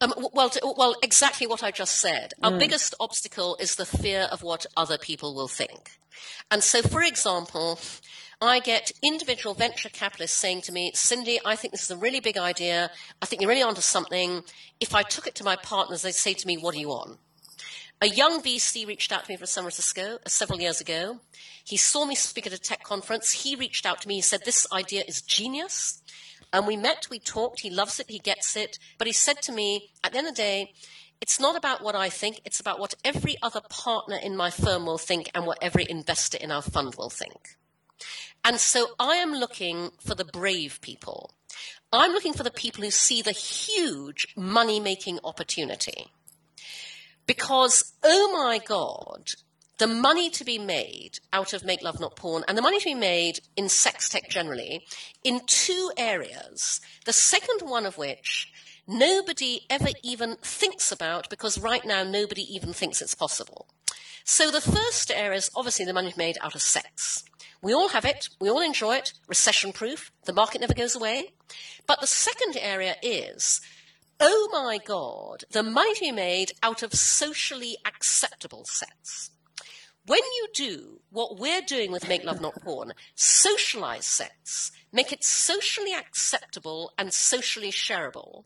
Um, 0.00 0.14
well, 0.32 0.50
well, 0.76 0.96
exactly 1.02 1.46
what 1.48 1.64
I 1.64 1.72
just 1.72 1.96
said. 2.00 2.34
Our 2.42 2.52
mm. 2.52 2.58
biggest 2.60 2.94
obstacle 3.00 3.56
is 3.58 3.74
the 3.74 3.84
fear 3.84 4.28
of 4.30 4.44
what 4.44 4.64
other 4.76 4.96
people 4.96 5.34
will 5.34 5.48
think. 5.48 5.90
And 6.52 6.62
so, 6.62 6.82
for 6.82 7.02
example, 7.02 7.80
I 8.40 8.60
get 8.60 8.92
individual 9.02 9.54
venture 9.54 9.88
capitalists 9.88 10.36
saying 10.36 10.62
to 10.62 10.72
me, 10.72 10.92
Cindy, 10.94 11.40
I 11.44 11.56
think 11.56 11.72
this 11.72 11.84
is 11.84 11.90
a 11.90 11.96
really 11.96 12.20
big 12.20 12.36
idea. 12.36 12.90
I 13.20 13.26
think 13.26 13.42
you're 13.42 13.48
really 13.48 13.62
onto 13.62 13.80
something. 13.80 14.42
If 14.80 14.94
I 14.94 15.02
took 15.02 15.26
it 15.26 15.34
to 15.36 15.44
my 15.44 15.56
partners, 15.56 16.02
they'd 16.02 16.14
say 16.14 16.34
to 16.34 16.46
me, 16.46 16.56
What 16.58 16.74
are 16.74 16.78
you 16.78 16.90
on? 16.90 17.18
A 18.02 18.08
young 18.08 18.42
VC 18.42 18.84
reached 18.84 19.12
out 19.12 19.24
to 19.24 19.30
me 19.30 19.36
from 19.36 19.46
San 19.46 19.62
Francisco 19.62 20.14
uh, 20.14 20.28
several 20.28 20.60
years 20.60 20.80
ago. 20.80 21.20
He 21.62 21.76
saw 21.76 22.04
me 22.04 22.16
speak 22.16 22.48
at 22.48 22.52
a 22.52 22.58
tech 22.58 22.82
conference. 22.82 23.30
He 23.30 23.54
reached 23.54 23.86
out 23.86 24.00
to 24.00 24.08
me. 24.08 24.16
He 24.16 24.20
said, 24.20 24.40
This 24.44 24.66
idea 24.72 25.04
is 25.06 25.22
genius. 25.22 26.02
And 26.52 26.66
we 26.66 26.76
met, 26.76 27.06
we 27.12 27.20
talked. 27.20 27.60
He 27.60 27.70
loves 27.70 28.00
it, 28.00 28.10
he 28.10 28.18
gets 28.18 28.56
it. 28.56 28.80
But 28.98 29.06
he 29.06 29.12
said 29.12 29.40
to 29.42 29.52
me, 29.52 29.90
At 30.02 30.10
the 30.10 30.18
end 30.18 30.26
of 30.26 30.34
the 30.34 30.42
day, 30.42 30.72
it's 31.20 31.38
not 31.38 31.54
about 31.54 31.80
what 31.80 31.94
I 31.94 32.08
think, 32.08 32.40
it's 32.44 32.58
about 32.58 32.80
what 32.80 32.94
every 33.04 33.36
other 33.40 33.60
partner 33.70 34.16
in 34.16 34.36
my 34.36 34.50
firm 34.50 34.84
will 34.84 34.98
think 34.98 35.30
and 35.32 35.46
what 35.46 35.58
every 35.62 35.86
investor 35.88 36.38
in 36.38 36.50
our 36.50 36.62
fund 36.62 36.96
will 36.96 37.08
think. 37.08 37.50
And 38.44 38.58
so 38.58 38.96
I 38.98 39.14
am 39.14 39.32
looking 39.32 39.92
for 40.04 40.16
the 40.16 40.24
brave 40.24 40.80
people. 40.80 41.30
I'm 41.92 42.10
looking 42.10 42.32
for 42.32 42.42
the 42.42 42.50
people 42.50 42.82
who 42.82 42.90
see 42.90 43.22
the 43.22 43.30
huge 43.30 44.26
money 44.36 44.80
making 44.80 45.20
opportunity. 45.22 46.10
Because, 47.26 47.92
oh 48.02 48.32
my 48.32 48.58
God, 48.58 49.28
the 49.78 49.86
money 49.86 50.30
to 50.30 50.44
be 50.44 50.58
made 50.58 51.18
out 51.32 51.52
of 51.52 51.64
Make 51.64 51.82
Love 51.82 51.98
Not 51.98 52.16
Porn 52.16 52.44
and 52.46 52.56
the 52.56 52.62
money 52.62 52.78
to 52.78 52.84
be 52.84 52.94
made 52.94 53.40
in 53.56 53.68
sex 53.68 54.08
tech 54.08 54.28
generally 54.28 54.86
in 55.24 55.40
two 55.46 55.90
areas. 55.96 56.80
The 57.04 57.12
second 57.12 57.68
one 57.68 57.86
of 57.86 57.98
which 57.98 58.52
nobody 58.86 59.62
ever 59.70 59.88
even 60.02 60.36
thinks 60.36 60.92
about 60.92 61.28
because 61.30 61.58
right 61.58 61.84
now 61.84 62.04
nobody 62.04 62.42
even 62.42 62.72
thinks 62.72 63.02
it's 63.02 63.14
possible. 63.14 63.66
So 64.24 64.50
the 64.50 64.60
first 64.60 65.10
area 65.10 65.38
is 65.38 65.50
obviously 65.56 65.84
the 65.84 65.92
money 65.92 66.14
made 66.16 66.38
out 66.42 66.54
of 66.54 66.62
sex. 66.62 67.24
We 67.60 67.72
all 67.72 67.88
have 67.88 68.04
it, 68.04 68.28
we 68.40 68.50
all 68.50 68.60
enjoy 68.60 68.96
it, 68.96 69.12
recession 69.28 69.72
proof, 69.72 70.12
the 70.26 70.32
market 70.32 70.60
never 70.60 70.74
goes 70.74 70.96
away. 70.96 71.32
But 71.86 72.00
the 72.00 72.06
second 72.06 72.56
area 72.56 72.96
is 73.02 73.60
oh 74.24 74.48
my 74.52 74.78
God, 74.78 75.44
the 75.50 75.64
mighty 75.64 76.12
made 76.12 76.52
out 76.62 76.84
of 76.84 76.94
socially 76.94 77.76
acceptable 77.84 78.64
sex. 78.64 79.30
When 80.06 80.20
you 80.20 80.48
do 80.54 81.00
what 81.10 81.38
we're 81.38 81.60
doing 81.60 81.90
with 81.90 82.08
Make 82.08 82.24
Love 82.24 82.40
Not 82.40 82.60
Porn, 82.62 82.92
socialize 83.16 84.06
sex, 84.06 84.70
make 84.92 85.12
it 85.12 85.24
socially 85.24 85.92
acceptable 85.92 86.92
and 86.96 87.12
socially 87.12 87.72
shareable, 87.72 88.44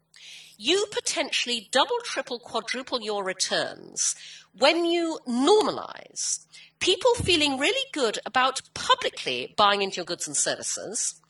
you 0.57 0.87
potentially 0.91 1.69
double, 1.71 1.99
triple, 2.03 2.39
quadruple 2.39 3.03
your 3.03 3.23
returns 3.23 4.15
when 4.59 4.87
you 4.87 5.19
normalize 5.29 6.47
people 6.81 7.15
feeling 7.17 7.59
really 7.59 7.87
good 7.93 8.19
about 8.25 8.63
publicly 8.73 9.55
buying 9.59 9.83
into 9.83 9.97
your 9.97 10.07
goods 10.07 10.27
and 10.27 10.37
services, 10.37 11.21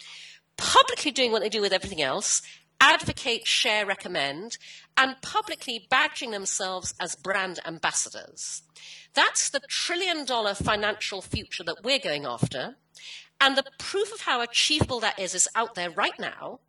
publicly 0.56 1.10
doing 1.10 1.32
what 1.32 1.42
they 1.42 1.48
do 1.48 1.60
with 1.60 1.72
everything 1.72 2.02
else, 2.02 2.42
advocate, 2.80 3.46
share, 3.46 3.86
recommend, 3.86 4.58
and 4.96 5.20
publicly 5.22 5.86
badging 5.90 6.30
themselves 6.30 6.94
as 7.00 7.16
brand 7.16 7.60
ambassadors. 7.66 8.62
That's 9.14 9.48
the 9.50 9.60
trillion 9.68 10.24
dollar 10.24 10.54
financial 10.54 11.22
future 11.22 11.64
that 11.64 11.82
we're 11.82 11.98
going 11.98 12.26
after. 12.26 12.76
And 13.40 13.56
the 13.56 13.64
proof 13.78 14.12
of 14.12 14.22
how 14.22 14.40
achievable 14.40 15.00
that 15.00 15.18
is 15.18 15.34
is 15.34 15.48
out 15.54 15.74
there 15.74 15.90
right 15.90 16.18
now. 16.18 16.60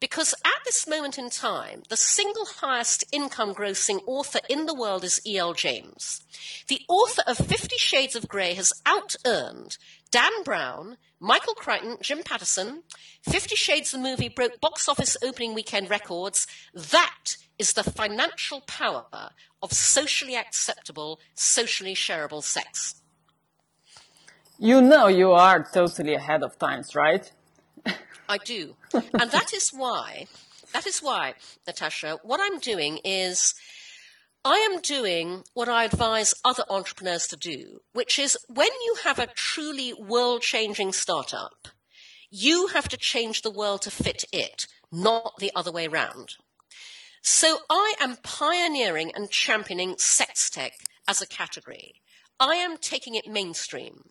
Because 0.00 0.34
at 0.44 0.64
this 0.64 0.86
moment 0.86 1.18
in 1.18 1.30
time, 1.30 1.82
the 1.88 1.96
single 1.96 2.44
highest 2.44 3.04
income 3.12 3.54
grossing 3.54 4.00
author 4.06 4.40
in 4.48 4.66
the 4.66 4.74
world 4.74 5.04
is 5.04 5.20
E.L. 5.26 5.54
James. 5.54 6.20
The 6.68 6.82
author 6.88 7.22
of 7.26 7.38
Fifty 7.38 7.78
Shades 7.78 8.14
of 8.14 8.28
Grey 8.28 8.54
has 8.54 8.72
out 8.84 9.16
earned 9.24 9.78
Dan 10.16 10.44
Brown, 10.44 10.96
Michael 11.20 11.52
Crichton, 11.52 11.98
Jim 12.00 12.22
Patterson. 12.22 12.84
Fifty 13.20 13.54
Shades 13.54 13.90
the 13.90 13.98
movie 13.98 14.30
broke 14.30 14.62
box 14.62 14.88
office 14.88 15.14
opening 15.22 15.52
weekend 15.52 15.90
records. 15.90 16.46
That 16.72 17.36
is 17.58 17.74
the 17.74 17.84
financial 17.84 18.62
power 18.62 19.04
of 19.62 19.74
socially 19.74 20.34
acceptable, 20.34 21.20
socially 21.34 21.94
shareable 21.94 22.42
sex. 22.42 23.02
You 24.58 24.80
know 24.80 25.06
you 25.06 25.32
are 25.32 25.62
totally 25.62 26.14
ahead 26.14 26.42
of 26.42 26.58
times, 26.58 26.94
right? 26.94 27.30
I 28.26 28.38
do. 28.38 28.74
and 28.94 29.30
that 29.30 29.52
is 29.52 29.68
why, 29.68 30.28
that 30.72 30.86
is 30.86 31.00
why, 31.00 31.34
Natasha, 31.66 32.20
what 32.22 32.40
I'm 32.42 32.58
doing 32.58 33.00
is 33.04 33.52
I 34.48 34.58
am 34.58 34.80
doing 34.80 35.42
what 35.54 35.68
I 35.68 35.82
advise 35.82 36.32
other 36.44 36.62
entrepreneurs 36.70 37.26
to 37.26 37.36
do, 37.36 37.80
which 37.94 38.16
is 38.16 38.38
when 38.46 38.70
you 38.84 38.98
have 39.02 39.18
a 39.18 39.26
truly 39.26 39.92
world 39.92 40.42
changing 40.42 40.92
startup, 40.92 41.66
you 42.30 42.68
have 42.68 42.88
to 42.90 42.96
change 42.96 43.42
the 43.42 43.50
world 43.50 43.82
to 43.82 43.90
fit 43.90 44.22
it, 44.32 44.68
not 44.92 45.32
the 45.40 45.50
other 45.56 45.72
way 45.72 45.88
round. 45.88 46.36
So 47.22 47.58
I 47.68 47.94
am 48.00 48.18
pioneering 48.22 49.10
and 49.16 49.28
championing 49.28 49.96
sex 49.98 50.48
tech 50.48 50.74
as 51.08 51.20
a 51.20 51.26
category. 51.26 51.94
I 52.38 52.54
am 52.54 52.78
taking 52.78 53.16
it 53.16 53.26
mainstream. 53.26 54.10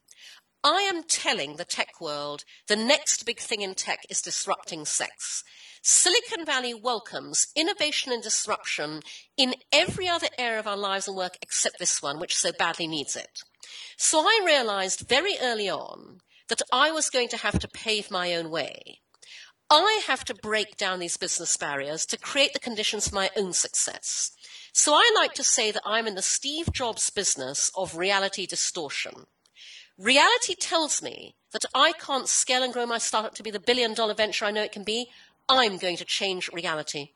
I 0.66 0.82
am 0.82 1.04
telling 1.04 1.56
the 1.56 1.64
tech 1.64 2.02
world 2.02 2.44
the 2.68 2.76
next 2.76 3.26
big 3.26 3.40
thing 3.40 3.62
in 3.62 3.74
tech 3.74 4.00
is 4.10 4.22
disrupting 4.22 4.84
sex. 4.84 5.46
Silicon 5.88 6.44
Valley 6.44 6.74
welcomes 6.74 7.46
innovation 7.56 8.12
and 8.12 8.24
disruption 8.24 9.02
in 9.38 9.54
every 9.72 10.08
other 10.08 10.30
area 10.36 10.60
of 10.60 10.66
our 10.66 10.76
lives 10.76 11.08
and 11.08 11.16
work 11.16 11.38
except 11.44 11.78
this 11.78 12.02
one, 12.02 12.20
which 12.20 12.36
so 12.36 12.52
badly 12.52 12.88
needs 12.88 13.16
it. 13.16 13.44
So 13.96 14.22
I 14.22 14.42
realized 14.44 15.08
very 15.08 15.36
early 15.40 15.70
on 15.70 16.22
that 16.50 16.64
I 16.74 16.90
was 16.90 17.12
going 17.12 17.28
to 17.28 17.38
have 17.38 17.60
to 17.60 17.68
pave 17.68 18.10
my 18.10 18.34
own 18.34 18.50
way. 18.50 19.02
I 19.70 20.02
have 20.08 20.26
to 20.26 20.34
break 20.34 20.76
down 20.76 20.98
these 20.98 21.18
business 21.18 21.56
barriers 21.56 22.08
to 22.08 22.18
create 22.18 22.54
the 22.54 22.60
conditions 22.60 23.10
for 23.10 23.14
my 23.14 23.30
own 23.38 23.54
success. 23.54 24.32
So 24.74 24.96
I 24.96 25.12
like 25.16 25.36
to 25.36 25.44
say 25.44 25.70
that 25.70 25.84
I'm 25.86 26.08
in 26.08 26.16
the 26.16 26.24
Steve 26.24 26.74
Jobs 26.74 27.12
business 27.12 27.70
of 27.78 27.96
reality 27.96 28.48
distortion. 28.48 29.28
Reality 30.00 30.56
tells 30.56 31.02
me 31.02 31.36
that 31.54 31.64
I 31.74 31.94
can't 31.94 32.28
scale 32.28 32.64
and 32.64 32.74
grow 32.74 32.86
my 32.86 32.98
startup 32.98 33.34
to 33.36 33.44
be 33.44 33.52
the 33.52 33.62
billion 33.62 33.94
dollar 33.94 34.14
venture 34.14 34.44
I 34.44 34.52
know 34.52 34.64
it 34.64 34.74
can 34.74 34.84
be. 34.84 35.08
I'm 35.48 35.78
going 35.78 35.98
to 35.98 36.06
change 36.06 36.50
reality. 36.54 37.12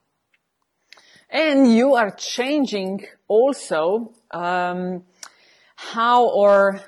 And 1.30 1.72
you 1.72 1.96
are 1.96 2.12
changing 2.12 3.06
also 3.28 4.14
um, 4.32 5.04
how 5.76 6.28
or 6.30 6.82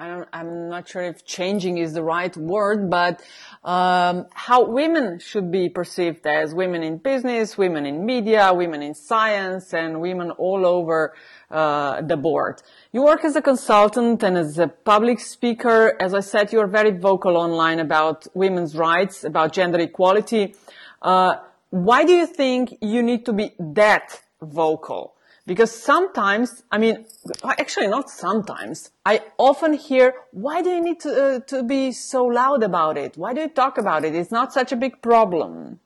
I 0.00 0.08
don't, 0.08 0.28
I'm 0.32 0.70
not 0.70 0.88
sure 0.88 1.02
if 1.02 1.26
changing 1.26 1.76
is 1.76 1.92
the 1.92 2.02
right 2.02 2.34
word, 2.34 2.88
but 2.88 3.22
um, 3.62 4.28
how 4.32 4.64
women 4.64 5.18
should 5.18 5.50
be 5.50 5.68
perceived 5.68 6.26
as 6.26 6.54
women 6.54 6.82
in 6.82 6.96
business, 6.96 7.58
women 7.58 7.84
in 7.84 8.06
media, 8.06 8.50
women 8.54 8.80
in 8.80 8.94
science, 8.94 9.74
and 9.74 10.00
women 10.00 10.30
all 10.30 10.64
over 10.64 11.12
uh, 11.50 12.00
the 12.00 12.16
board. 12.16 12.62
You 12.92 13.02
work 13.02 13.26
as 13.26 13.36
a 13.36 13.42
consultant 13.42 14.22
and 14.22 14.38
as 14.38 14.58
a 14.58 14.68
public 14.68 15.20
speaker. 15.20 15.94
As 16.00 16.14
I 16.14 16.20
said, 16.20 16.50
you 16.50 16.60
are 16.60 16.66
very 16.66 16.92
vocal 16.92 17.36
online 17.36 17.78
about 17.78 18.26
women's 18.32 18.74
rights, 18.74 19.24
about 19.24 19.52
gender 19.52 19.80
equality. 19.80 20.54
Uh, 21.02 21.34
why 21.68 22.06
do 22.06 22.14
you 22.14 22.26
think 22.26 22.74
you 22.80 23.02
need 23.02 23.26
to 23.26 23.34
be 23.34 23.52
that 23.58 24.18
vocal? 24.40 25.14
Because 25.50 25.72
sometimes, 25.72 26.62
I 26.70 26.78
mean, 26.78 27.06
actually 27.42 27.88
not 27.88 28.08
sometimes, 28.08 28.92
I 29.04 29.20
often 29.36 29.72
hear, 29.72 30.14
why 30.30 30.62
do 30.62 30.70
you 30.70 30.80
need 30.80 31.00
to, 31.00 31.10
uh, 31.10 31.40
to 31.48 31.64
be 31.64 31.90
so 31.90 32.24
loud 32.24 32.62
about 32.62 32.96
it? 32.96 33.16
Why 33.16 33.34
do 33.34 33.40
you 33.40 33.48
talk 33.48 33.76
about 33.76 34.04
it? 34.04 34.14
It's 34.14 34.30
not 34.30 34.52
such 34.52 34.70
a 34.70 34.76
big 34.76 35.02
problem. 35.02 35.80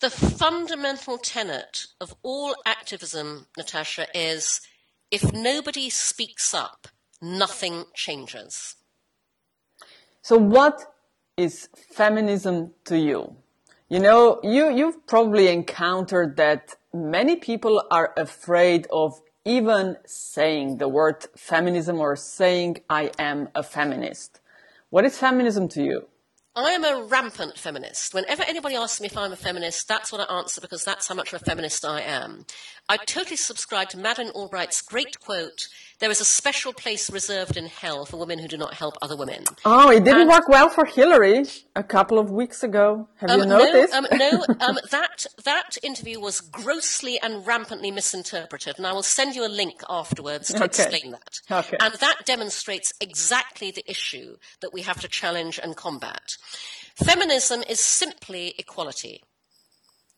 The 0.00 0.08
fundamental 0.08 1.18
tenet 1.18 1.88
of 2.00 2.14
all 2.22 2.54
activism, 2.64 3.48
Natasha, 3.58 4.06
is 4.14 4.62
if 5.10 5.34
nobody 5.34 5.90
speaks 5.90 6.54
up, 6.54 6.88
nothing 7.20 7.84
changes. 7.92 8.76
So 10.22 10.38
what 10.38 10.94
is 11.36 11.68
feminism 11.74 12.72
to 12.86 12.96
you? 12.96 13.36
You 13.90 13.98
know, 13.98 14.40
you, 14.42 14.74
you've 14.74 15.06
probably 15.06 15.48
encountered 15.48 16.38
that 16.38 16.76
many 16.92 17.36
people 17.36 17.82
are 17.90 18.12
afraid 18.16 18.86
of 18.90 19.20
even 19.44 19.96
saying 20.06 20.78
the 20.78 20.88
word 20.88 21.26
feminism 21.36 21.98
or 21.98 22.16
saying 22.16 22.78
I 22.88 23.10
am 23.18 23.48
a 23.54 23.62
feminist. 23.62 24.40
What 24.90 25.04
is 25.04 25.18
feminism 25.18 25.68
to 25.68 25.82
you? 25.82 26.06
I 26.56 26.72
am 26.72 26.84
a 26.84 27.04
rampant 27.04 27.56
feminist. 27.56 28.12
Whenever 28.12 28.42
anybody 28.42 28.74
asks 28.74 29.00
me 29.00 29.06
if 29.06 29.16
I'm 29.16 29.32
a 29.32 29.36
feminist, 29.36 29.86
that's 29.86 30.10
what 30.10 30.28
I 30.28 30.38
answer 30.38 30.60
because 30.60 30.84
that's 30.84 31.06
how 31.06 31.14
much 31.14 31.32
of 31.32 31.40
a 31.40 31.44
feminist 31.44 31.84
I 31.84 32.00
am. 32.00 32.44
I 32.88 32.96
totally 32.96 33.36
subscribe 33.36 33.88
to 33.90 33.98
Madeleine 33.98 34.32
Albright's 34.34 34.82
great 34.82 35.20
quote 35.20 35.68
there 36.00 36.10
is 36.10 36.20
a 36.20 36.24
special 36.24 36.72
place 36.72 37.10
reserved 37.10 37.56
in 37.56 37.66
hell 37.66 38.06
for 38.06 38.16
women 38.16 38.38
who 38.38 38.48
do 38.48 38.56
not 38.56 38.74
help 38.74 38.94
other 39.02 39.16
women. 39.16 39.44
Oh, 39.64 39.90
it 39.90 40.02
didn't 40.02 40.22
and, 40.22 40.30
work 40.30 40.48
well 40.48 40.70
for 40.70 40.86
Hillary 40.86 41.44
a 41.76 41.82
couple 41.82 42.18
of 42.18 42.30
weeks 42.30 42.62
ago. 42.62 43.06
Have 43.16 43.30
um, 43.30 43.40
you 43.40 43.46
noticed? 43.46 43.92
No, 43.92 43.98
um, 43.98 44.06
no 44.18 44.44
um, 44.60 44.78
that, 44.90 45.26
that 45.44 45.76
interview 45.82 46.18
was 46.18 46.40
grossly 46.40 47.20
and 47.22 47.46
rampantly 47.46 47.90
misinterpreted, 47.90 48.78
and 48.78 48.86
I 48.86 48.92
will 48.92 49.02
send 49.02 49.36
you 49.36 49.44
a 49.44 49.48
link 49.48 49.82
afterwards 49.88 50.48
to 50.48 50.56
okay. 50.56 50.64
explain 50.64 51.12
that. 51.12 51.40
Okay. 51.50 51.76
And 51.80 51.94
that 51.94 52.22
demonstrates 52.24 52.94
exactly 53.00 53.70
the 53.70 53.88
issue 53.88 54.36
that 54.62 54.72
we 54.72 54.82
have 54.82 55.00
to 55.00 55.08
challenge 55.08 55.60
and 55.62 55.76
combat. 55.76 56.36
Feminism 56.96 57.62
is 57.68 57.80
simply 57.80 58.54
equality. 58.58 59.22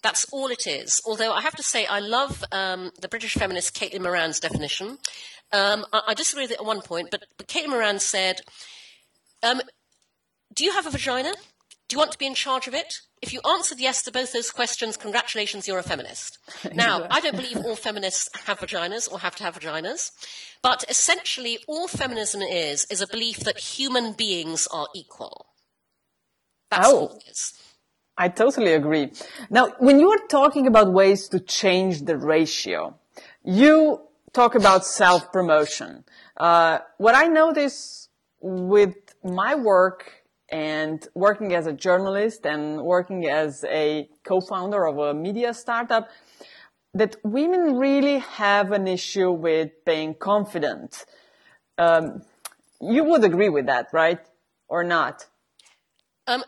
That's 0.03 0.27
all 0.33 0.49
it 0.49 0.67
is. 0.67 1.01
Although 1.07 1.33
I 1.33 1.43
have 1.43 1.55
to 1.57 1.63
say, 1.63 1.87
I 1.87 2.01
love 2.01 2.43
um, 2.51 2.91
the 3.01 3.09
British 3.09 3.35
feminist 3.35 3.77
Caitlin 3.77 4.03
Moran's 4.03 4.41
definition. 4.41 4.99
Um, 5.53 5.85
I, 5.93 6.03
I, 6.09 6.15
disagree 6.15 6.45
with 6.45 6.53
it 6.53 6.61
at 6.61 6.65
one 6.65 6.81
point, 6.81 7.11
but, 7.11 7.25
but 7.37 7.47
Caitlin 7.47 7.71
Moran 7.71 7.99
said, 7.99 8.41
um, 9.43 9.61
Do 10.55 10.65
you 10.65 10.73
have 10.73 10.87
a 10.87 10.91
vagina? 10.91 11.33
Do 11.89 11.95
you 11.95 11.99
want 11.99 12.13
to 12.13 12.19
be 12.19 12.27
in 12.27 12.35
charge 12.35 12.67
of 12.67 12.75
it? 12.75 13.01
If 13.21 13.33
you 13.33 13.41
answered 13.47 13.79
yes 13.79 14.03
to 14.05 14.11
both 14.11 14.33
those 14.33 14.51
questions, 14.51 14.97
congratulations, 14.97 15.69
you're 15.69 15.79
a 15.79 15.83
feminist. 15.83 16.39
Now, 16.75 17.07
I 17.11 17.21
don't 17.21 17.37
believe 17.37 17.59
all 17.59 17.77
feminists 17.77 18.31
have 18.47 18.61
vaginas 18.61 19.13
or 19.13 19.19
have 19.21 19.37
to 19.37 19.45
have 19.45 19.59
vaginas, 19.59 20.11
but 20.63 20.85
essentially, 20.89 21.59
all 21.69 21.87
feminism 21.87 22.41
is 22.41 22.87
is 22.87 23.01
a 23.03 23.07
belief 23.07 23.41
that 23.41 23.59
human 23.59 24.15
beings 24.15 24.67
are 24.73 24.89
equal. 24.95 25.47
That's 26.71 26.89
oh. 26.89 26.99
all 26.99 27.17
it 27.17 27.31
is. 27.31 27.53
I 28.17 28.29
totally 28.29 28.73
agree. 28.73 29.11
Now, 29.51 29.75
when 29.79 29.99
you 30.01 30.11
are 30.11 30.27
talking 30.29 30.67
about 30.67 30.93
ways 30.93 31.29
to 31.29 31.41
change 31.41 32.03
the 32.03 32.17
ratio, 32.17 32.95
you 33.45 34.01
talk 34.33 34.55
about 34.55 34.85
self-promotion. 34.85 36.05
Uh, 36.37 36.79
what 36.99 37.15
I 37.15 37.27
notice 37.27 38.09
with 38.41 38.97
my 39.23 39.55
work 39.55 40.11
and 40.49 41.07
working 41.15 41.55
as 41.55 41.67
a 41.67 41.73
journalist 41.73 42.45
and 42.47 42.83
working 42.83 43.27
as 43.27 43.65
a 43.65 44.09
co-founder 44.25 44.87
of 44.87 44.99
a 44.99 45.15
media 45.15 45.55
startup, 45.55 46.09
that 46.95 47.17
women 47.25 47.77
really 47.77 48.19
have 48.19 48.73
an 48.73 48.87
issue 48.87 49.31
with 49.31 49.71
being 49.87 50.15
confident. 50.15 51.07
Um, 51.79 52.23
you 52.81 53.05
would 53.05 53.25
agree 53.25 53.49
with 53.49 53.67
that, 53.67 53.89
right? 53.93 54.21
Or 54.69 54.85
not? 54.85 55.27
Um, 56.27 56.43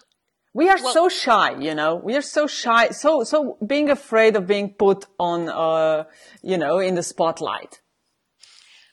we 0.54 0.68
are 0.68 0.78
well, 0.80 0.92
so 0.92 1.08
shy, 1.08 1.58
you 1.58 1.74
know, 1.74 1.96
we 1.96 2.14
are 2.14 2.22
so 2.22 2.46
shy. 2.46 2.90
So, 2.90 3.24
so 3.24 3.58
being 3.66 3.90
afraid 3.90 4.36
of 4.36 4.46
being 4.46 4.70
put 4.70 5.04
on, 5.18 5.48
uh, 5.48 6.04
you 6.42 6.56
know, 6.56 6.78
in 6.78 6.94
the 6.94 7.02
spotlight. 7.02 7.80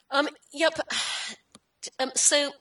Um, 0.09 0.27
yep. 0.51 0.73
Um, 1.99 2.11
so, 2.15 2.51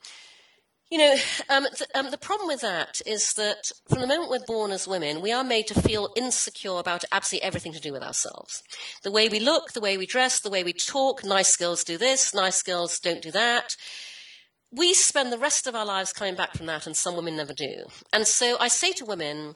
you 0.91 0.99
know, 0.99 1.15
um, 1.49 1.65
th- 1.75 1.89
um, 1.95 2.11
the 2.11 2.17
problem 2.17 2.47
with 2.47 2.61
that 2.61 3.01
is 3.05 3.33
that 3.33 3.71
from 3.89 4.01
the 4.01 4.07
moment 4.07 4.29
we're 4.29 4.45
born 4.45 4.71
as 4.71 4.87
women, 4.87 5.21
we 5.21 5.31
are 5.31 5.43
made 5.43 5.65
to 5.67 5.81
feel 5.81 6.09
insecure 6.15 6.77
about 6.77 7.03
absolutely 7.11 7.45
everything 7.47 7.73
to 7.73 7.81
do 7.81 7.91
with 7.91 8.03
ourselves. 8.03 8.61
The 9.03 9.11
way 9.11 9.29
we 9.29 9.39
look, 9.39 9.73
the 9.73 9.81
way 9.81 9.97
we 9.97 10.05
dress, 10.05 10.39
the 10.39 10.49
way 10.51 10.63
we 10.63 10.73
talk. 10.73 11.23
Nice 11.25 11.55
girls 11.57 11.83
do 11.83 11.97
this, 11.97 12.35
nice 12.35 12.61
girls 12.61 12.99
don't 12.99 13.21
do 13.21 13.31
that 13.31 13.75
we 14.71 14.93
spend 14.93 15.31
the 15.31 15.37
rest 15.37 15.67
of 15.67 15.75
our 15.75 15.85
lives 15.85 16.13
coming 16.13 16.35
back 16.35 16.53
from 16.55 16.65
that, 16.67 16.85
and 16.85 16.95
some 16.95 17.15
women 17.15 17.35
never 17.35 17.53
do. 17.53 17.85
And 18.13 18.25
so 18.25 18.57
I 18.59 18.67
say 18.67 18.91
to 18.93 19.05
women, 19.05 19.55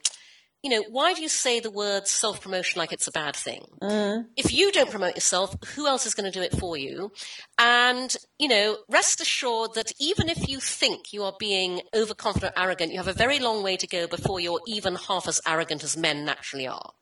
you 0.66 0.72
know, 0.72 0.84
why 0.90 1.14
do 1.14 1.22
you 1.22 1.30
say 1.30 1.60
the 1.60 1.70
word 1.70 2.08
self 2.08 2.42
promotion 2.42 2.80
like 2.80 2.92
it's 2.92 3.08
a 3.08 3.12
bad 3.12 3.36
thing? 3.36 3.66
Mm. 3.84 4.26
If 4.36 4.52
you 4.52 4.72
don't 4.72 4.90
promote 4.90 5.14
yourself, 5.14 5.56
who 5.76 5.86
else 5.86 6.08
is 6.08 6.16
going 6.16 6.30
to 6.30 6.38
do 6.38 6.44
it 6.44 6.58
for 6.58 6.76
you? 6.76 7.12
And, 7.60 8.16
you 8.40 8.48
know, 8.48 8.78
rest 8.90 9.22
assured 9.22 9.76
that 9.76 9.92
even 10.00 10.28
if 10.28 10.50
you 10.50 10.60
think 10.60 11.14
you 11.14 11.24
are 11.24 11.36
being 11.40 11.82
overconfident, 11.96 12.54
arrogant, 12.58 12.92
you 12.92 12.98
have 12.98 13.08
a 13.08 13.14
very 13.14 13.38
long 13.38 13.62
way 13.62 13.78
to 13.78 13.86
go 13.86 14.08
before 14.08 14.40
you're 14.40 14.62
even 14.66 14.96
half 14.96 15.28
as 15.28 15.40
arrogant 15.46 15.84
as 15.84 15.96
men 15.96 16.26
naturally 16.26 16.68
are. 16.68 16.94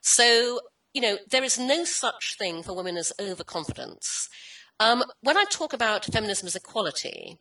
So, 0.00 0.60
you 0.94 1.02
know, 1.02 1.18
there 1.30 1.44
is 1.44 1.58
no 1.58 1.84
such 1.84 2.36
thing 2.38 2.62
for 2.62 2.74
women 2.74 2.96
as 2.96 3.12
overconfidence. 3.20 4.30
Um, 4.80 5.04
when 5.20 5.36
I 5.36 5.44
talk 5.50 5.72
about 5.74 6.06
feminism 6.06 6.46
as 6.46 6.56
equality, 6.56 7.38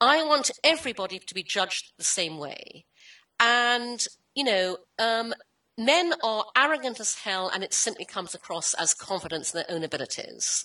I 0.00 0.24
want 0.24 0.52
everybody 0.62 1.18
to 1.18 1.34
be 1.34 1.42
judged 1.42 1.92
the 1.98 2.04
same 2.04 2.38
way. 2.38 2.84
And, 3.40 4.06
you 4.36 4.44
know, 4.44 4.78
um, 4.98 5.34
men 5.76 6.14
are 6.22 6.44
arrogant 6.56 7.00
as 7.00 7.16
hell, 7.16 7.50
and 7.52 7.64
it 7.64 7.74
simply 7.74 8.04
comes 8.04 8.34
across 8.34 8.72
as 8.74 8.94
confidence 8.94 9.52
in 9.52 9.58
their 9.58 9.76
own 9.76 9.82
abilities. 9.82 10.64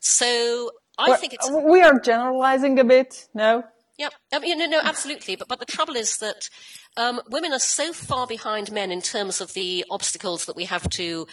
So 0.00 0.70
I 0.98 1.08
well, 1.08 1.18
think 1.18 1.32
it's. 1.32 1.50
We 1.50 1.80
are 1.80 1.98
generalizing 1.98 2.78
a 2.78 2.84
bit, 2.84 3.26
no? 3.32 3.64
Yeah, 3.96 4.10
I 4.32 4.40
mean, 4.40 4.58
no, 4.58 4.66
no, 4.66 4.80
absolutely. 4.82 5.36
But, 5.36 5.48
but 5.48 5.60
the 5.60 5.66
trouble 5.66 5.96
is 5.96 6.18
that 6.18 6.50
um, 6.96 7.20
women 7.30 7.52
are 7.52 7.60
so 7.60 7.92
far 7.92 8.26
behind 8.26 8.70
men 8.70 8.90
in 8.90 9.00
terms 9.00 9.40
of 9.40 9.54
the 9.54 9.84
obstacles 9.88 10.46
that 10.46 10.56
we 10.56 10.64
have 10.64 10.88
to 10.90 11.26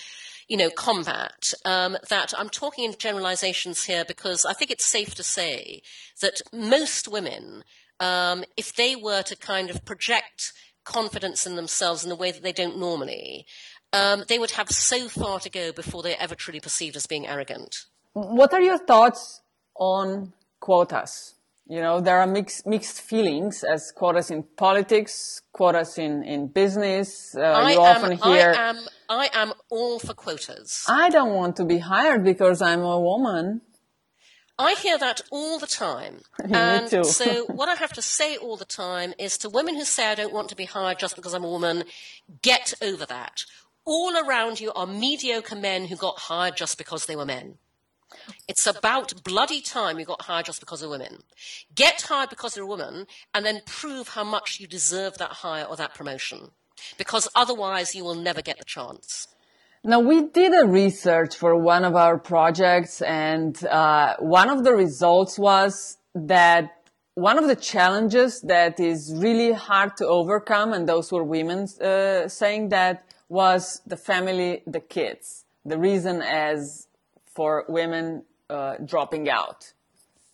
you 0.52 0.58
know, 0.58 0.70
combat, 0.70 1.54
um, 1.64 1.96
that 2.10 2.34
I'm 2.38 2.50
talking 2.50 2.84
in 2.84 2.94
generalizations 2.98 3.86
here 3.86 4.04
because 4.04 4.46
I 4.46 4.52
think 4.52 4.70
it's 4.70 4.86
safe 4.86 5.16
to 5.16 5.24
say 5.24 5.82
that 6.20 6.42
most 6.52 7.08
women, 7.08 7.64
um, 8.02 8.44
if 8.58 8.76
they 8.76 8.98
were 8.98 9.22
to 9.22 9.38
kind 9.38 9.70
of 9.70 9.86
project 9.86 10.52
confidence 10.84 11.48
in 11.48 11.56
themselves 11.56 12.04
in 12.04 12.12
a 12.12 12.18
way 12.18 12.32
that 12.32 12.44
they 12.44 12.52
don't 12.52 12.78
normally, 12.78 13.46
um, 13.94 14.26
they 14.28 14.38
would 14.38 14.52
have 14.52 14.70
so 14.70 15.08
far 15.08 15.40
to 15.40 15.50
go 15.50 15.72
before 15.72 16.04
they're 16.04 16.20
ever 16.20 16.36
truly 16.36 16.60
perceived 16.60 16.98
as 16.98 17.08
being 17.08 17.26
arrogant. 17.26 17.86
What 18.12 18.54
are 18.54 18.62
your 18.62 18.78
thoughts 18.78 19.40
on 19.78 20.34
quotas? 20.60 21.36
You 21.72 21.80
know, 21.80 22.02
there 22.02 22.20
are 22.20 22.28
mixed, 22.28 22.68
mixed 22.68 23.00
feelings 23.02 23.64
as 23.64 23.94
quotas 23.94 24.30
in 24.30 24.44
politics, 24.44 25.42
quotas 25.54 25.98
in, 25.98 26.22
in 26.22 26.48
business. 26.48 27.34
Uh, 27.34 27.44
I 27.44 27.72
you 27.72 27.82
am, 27.82 27.96
often 27.96 28.18
hear. 28.18 28.52
I 28.52 28.70
am, 28.70 28.78
I 29.08 29.30
am 29.34 29.54
all 29.70 29.98
for 29.98 30.14
quotas. 30.14 30.86
I 30.90 31.10
don't 31.10 31.34
want 31.34 31.56
to 31.56 31.64
be 31.64 31.78
hired 31.78 32.26
because 32.26 32.62
I'm 32.62 32.82
a 32.82 33.00
woman. 33.00 33.62
I 34.60 34.74
hear 34.74 34.98
that 34.98 35.22
all 35.32 35.60
the 35.60 35.66
time. 35.66 36.20
and 36.44 36.90
too. 36.90 37.06
so 37.06 37.46
what 37.60 37.70
I 37.70 37.76
have 37.76 37.94
to 37.94 38.02
say 38.02 38.36
all 38.36 38.58
the 38.58 38.66
time 38.66 39.14
is 39.18 39.38
to 39.38 39.50
women 39.50 39.76
who 39.76 39.86
say 39.86 40.08
I 40.08 40.16
don't 40.16 40.34
want 40.34 40.50
to 40.50 40.58
be 40.58 40.66
hired 40.66 41.00
just 41.00 41.16
because 41.16 41.34
I'm 41.34 41.46
a 41.46 41.50
woman, 41.50 41.86
get 42.42 42.74
over 42.82 43.06
that. 43.06 43.46
All 43.86 44.14
around 44.18 44.60
you 44.60 44.74
are 44.74 44.86
mediocre 44.86 45.56
men 45.56 45.86
who 45.86 45.96
got 45.96 46.20
hired 46.20 46.58
just 46.58 46.78
because 46.78 47.06
they 47.06 47.16
were 47.16 47.26
men. 47.26 47.60
It's 48.48 48.68
about 48.68 49.24
bloody 49.24 49.62
time 49.62 50.00
you 50.00 50.06
got 50.06 50.24
hired 50.24 50.46
just 50.46 50.60
because 50.60 50.82
of 50.82 50.90
women. 50.90 51.20
Get 51.74 52.02
hired 52.02 52.30
because 52.30 52.56
you're 52.56 52.66
a 52.66 52.68
woman 52.68 53.08
and 53.34 53.46
then 53.46 53.62
prove 53.66 54.10
how 54.10 54.24
much 54.24 54.60
you 54.60 54.68
deserve 54.68 55.18
that 55.18 55.32
hire 55.32 55.66
or 55.66 55.76
that 55.78 55.94
promotion. 55.94 56.52
Because 56.98 57.28
otherwise 57.36 57.96
you 57.96 58.04
will 58.04 58.16
never 58.16 58.42
get 58.42 58.58
the 58.58 58.66
chance. 58.66 59.28
Now, 59.84 60.00
we 60.00 60.28
did 60.28 60.54
a 60.54 60.68
research 60.68 61.36
for 61.36 61.56
one 61.56 61.84
of 61.86 61.96
our 61.96 62.20
projects, 62.20 63.02
and 63.02 63.64
uh, 63.66 64.16
one 64.20 64.48
of 64.48 64.64
the 64.64 64.74
results 64.74 65.40
was 65.40 65.98
that 66.14 66.84
one 67.16 67.40
of 67.40 67.48
the 67.48 67.56
challenges 67.56 68.42
that 68.42 68.80
is 68.80 69.12
really 69.16 69.54
hard 69.54 69.98
to 69.98 70.06
overcome, 70.06 70.74
and 70.74 70.88
those 70.88 71.12
were 71.12 71.24
women 71.24 71.68
uh, 71.82 72.28
saying 72.28 72.70
that, 72.70 73.04
was 73.28 73.82
the 73.88 73.98
family, 73.98 74.62
the 74.68 74.82
kids. 74.82 75.46
The 75.66 75.80
reason 75.80 76.22
as 76.22 76.88
for 77.36 77.66
women 77.68 78.24
uh, 78.50 78.76
dropping 78.84 79.30
out. 79.30 79.74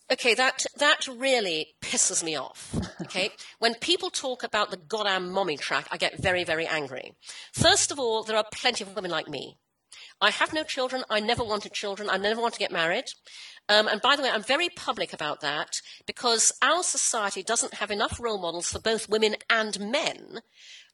Okay, 0.09 0.33
that 0.35 0.65
that 0.77 1.05
really 1.07 1.75
pisses 1.81 2.23
me 2.23 2.35
off. 2.37 2.73
Okay, 3.01 3.31
when 3.59 3.75
people 3.75 4.09
talk 4.09 4.41
about 4.41 4.71
the 4.71 4.77
goddamn 4.77 5.29
mommy 5.31 5.57
track, 5.57 5.87
I 5.91 5.97
get 5.97 6.17
very 6.21 6.43
very 6.43 6.65
angry. 6.65 7.13
First 7.51 7.91
of 7.91 7.99
all, 7.99 8.23
there 8.23 8.37
are 8.37 8.45
plenty 8.51 8.83
of 8.83 8.95
women 8.95 9.11
like 9.11 9.27
me. 9.27 9.57
I 10.21 10.31
have 10.31 10.53
no 10.53 10.63
children. 10.63 11.03
I 11.09 11.19
never 11.19 11.43
wanted 11.43 11.73
children. 11.73 12.09
I 12.09 12.17
never 12.17 12.41
want 12.41 12.53
to 12.53 12.59
get 12.59 12.71
married. 12.71 13.05
Um, 13.69 13.87
and 13.87 14.01
by 14.01 14.15
the 14.15 14.23
way, 14.23 14.29
I'm 14.29 14.43
very 14.43 14.69
public 14.69 15.13
about 15.13 15.41
that 15.41 15.81
because 16.05 16.53
our 16.61 16.83
society 16.83 17.43
doesn't 17.43 17.75
have 17.75 17.91
enough 17.91 18.19
role 18.19 18.39
models 18.39 18.71
for 18.71 18.79
both 18.79 19.09
women 19.09 19.35
and 19.49 19.79
men 19.79 20.39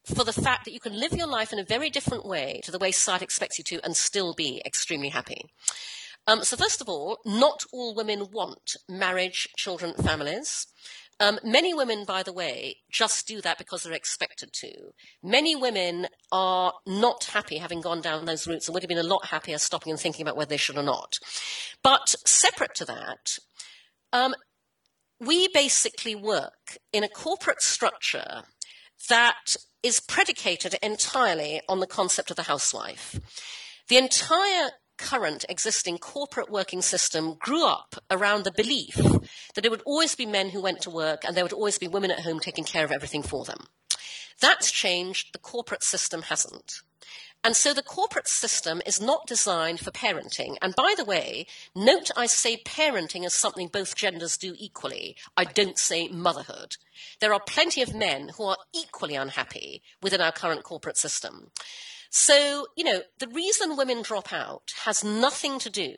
for 0.05 0.23
the 0.23 0.33
fact 0.33 0.65
that 0.65 0.73
you 0.73 0.79
can 0.79 0.99
live 0.99 1.13
your 1.13 1.27
life 1.27 1.53
in 1.53 1.59
a 1.59 1.63
very 1.63 1.89
different 1.89 2.25
way 2.25 2.59
to 2.63 2.71
the 2.71 2.79
way 2.79 2.91
society 2.91 3.23
expects 3.23 3.57
you 3.57 3.63
to 3.63 3.79
and 3.83 3.95
still 3.95 4.33
be 4.33 4.61
extremely 4.65 5.09
happy. 5.09 5.45
Um, 6.27 6.43
so, 6.43 6.55
first 6.55 6.81
of 6.81 6.87
all, 6.87 7.19
not 7.25 7.63
all 7.73 7.95
women 7.95 8.27
want 8.31 8.77
marriage, 8.87 9.47
children, 9.57 9.93
families. 9.93 10.67
Um, 11.19 11.39
many 11.43 11.73
women, 11.73 12.05
by 12.05 12.23
the 12.23 12.33
way, 12.33 12.77
just 12.91 13.27
do 13.27 13.39
that 13.41 13.57
because 13.57 13.83
they're 13.83 13.93
expected 13.93 14.51
to. 14.53 14.71
Many 15.21 15.55
women 15.55 16.07
are 16.31 16.73
not 16.87 17.25
happy 17.25 17.57
having 17.57 17.81
gone 17.81 18.01
down 18.01 18.25
those 18.25 18.47
routes 18.47 18.67
and 18.67 18.73
would 18.73 18.83
have 18.83 18.89
been 18.89 18.97
a 18.97 19.03
lot 19.03 19.27
happier 19.27 19.57
stopping 19.57 19.91
and 19.91 19.99
thinking 19.99 20.23
about 20.23 20.35
whether 20.35 20.49
they 20.49 20.57
should 20.57 20.77
or 20.77 20.83
not. 20.83 21.19
But 21.83 22.15
separate 22.25 22.73
to 22.75 22.85
that, 22.85 23.37
um, 24.11 24.33
we 25.19 25.47
basically 25.49 26.15
work 26.15 26.77
in 26.91 27.03
a 27.03 27.09
corporate 27.09 27.61
structure 27.61 28.43
that 29.09 29.55
is 29.83 29.99
predicated 29.99 30.75
entirely 30.81 31.61
on 31.67 31.81
the 31.81 31.87
concept 31.87 32.31
of 32.31 32.37
the 32.37 32.43
housewife. 32.43 33.19
The 33.89 33.97
entire 33.97 34.71
current 34.97 35.43
existing 35.49 35.97
corporate 35.97 36.49
working 36.49 36.81
system 36.81 37.35
grew 37.39 37.65
up 37.65 37.95
around 38.09 38.43
the 38.43 38.51
belief 38.51 38.95
that 39.55 39.65
it 39.65 39.71
would 39.71 39.81
always 39.85 40.15
be 40.15 40.25
men 40.25 40.49
who 40.49 40.61
went 40.61 40.81
to 40.81 40.89
work 40.89 41.23
and 41.25 41.35
there 41.35 41.43
would 41.43 41.53
always 41.53 41.77
be 41.77 41.87
women 41.87 42.11
at 42.11 42.21
home 42.21 42.39
taking 42.39 42.63
care 42.63 42.85
of 42.85 42.91
everything 42.91 43.23
for 43.23 43.43
them. 43.43 43.67
That's 44.39 44.71
changed, 44.71 45.33
the 45.33 45.39
corporate 45.39 45.83
system 45.83 46.23
hasn't. 46.23 46.81
And 47.43 47.57
so 47.57 47.73
the 47.73 47.83
corporate 47.83 48.29
system 48.29 48.81
is 48.85 49.01
not 49.01 49.27
designed 49.27 49.81
for 49.81 49.91
parenting. 49.91 50.55
And 50.61 50.73
by 50.75 50.93
the 50.95 51.03
way, 51.03 51.45
note 51.75 52.09
I 52.15 52.25
say 52.25 52.57
parenting 52.57 53.25
as 53.25 53.33
something 53.33 53.67
both 53.67 53.95
genders 53.95 54.37
do 54.37 54.55
equally. 54.57 55.17
I 55.35 55.43
don't 55.43 55.77
say 55.77 56.07
motherhood. 56.07 56.77
There 57.19 57.33
are 57.33 57.41
plenty 57.41 57.81
of 57.81 57.93
men 57.93 58.31
who 58.37 58.45
are 58.45 58.57
equally 58.73 59.15
unhappy 59.15 59.81
within 60.01 60.21
our 60.21 60.31
current 60.31 60.63
corporate 60.63 60.97
system. 60.97 61.51
So, 62.09 62.67
you 62.77 62.85
know, 62.85 63.01
the 63.19 63.27
reason 63.27 63.75
women 63.75 64.03
drop 64.03 64.31
out 64.31 64.71
has 64.85 65.03
nothing 65.03 65.59
to 65.59 65.69
do 65.69 65.97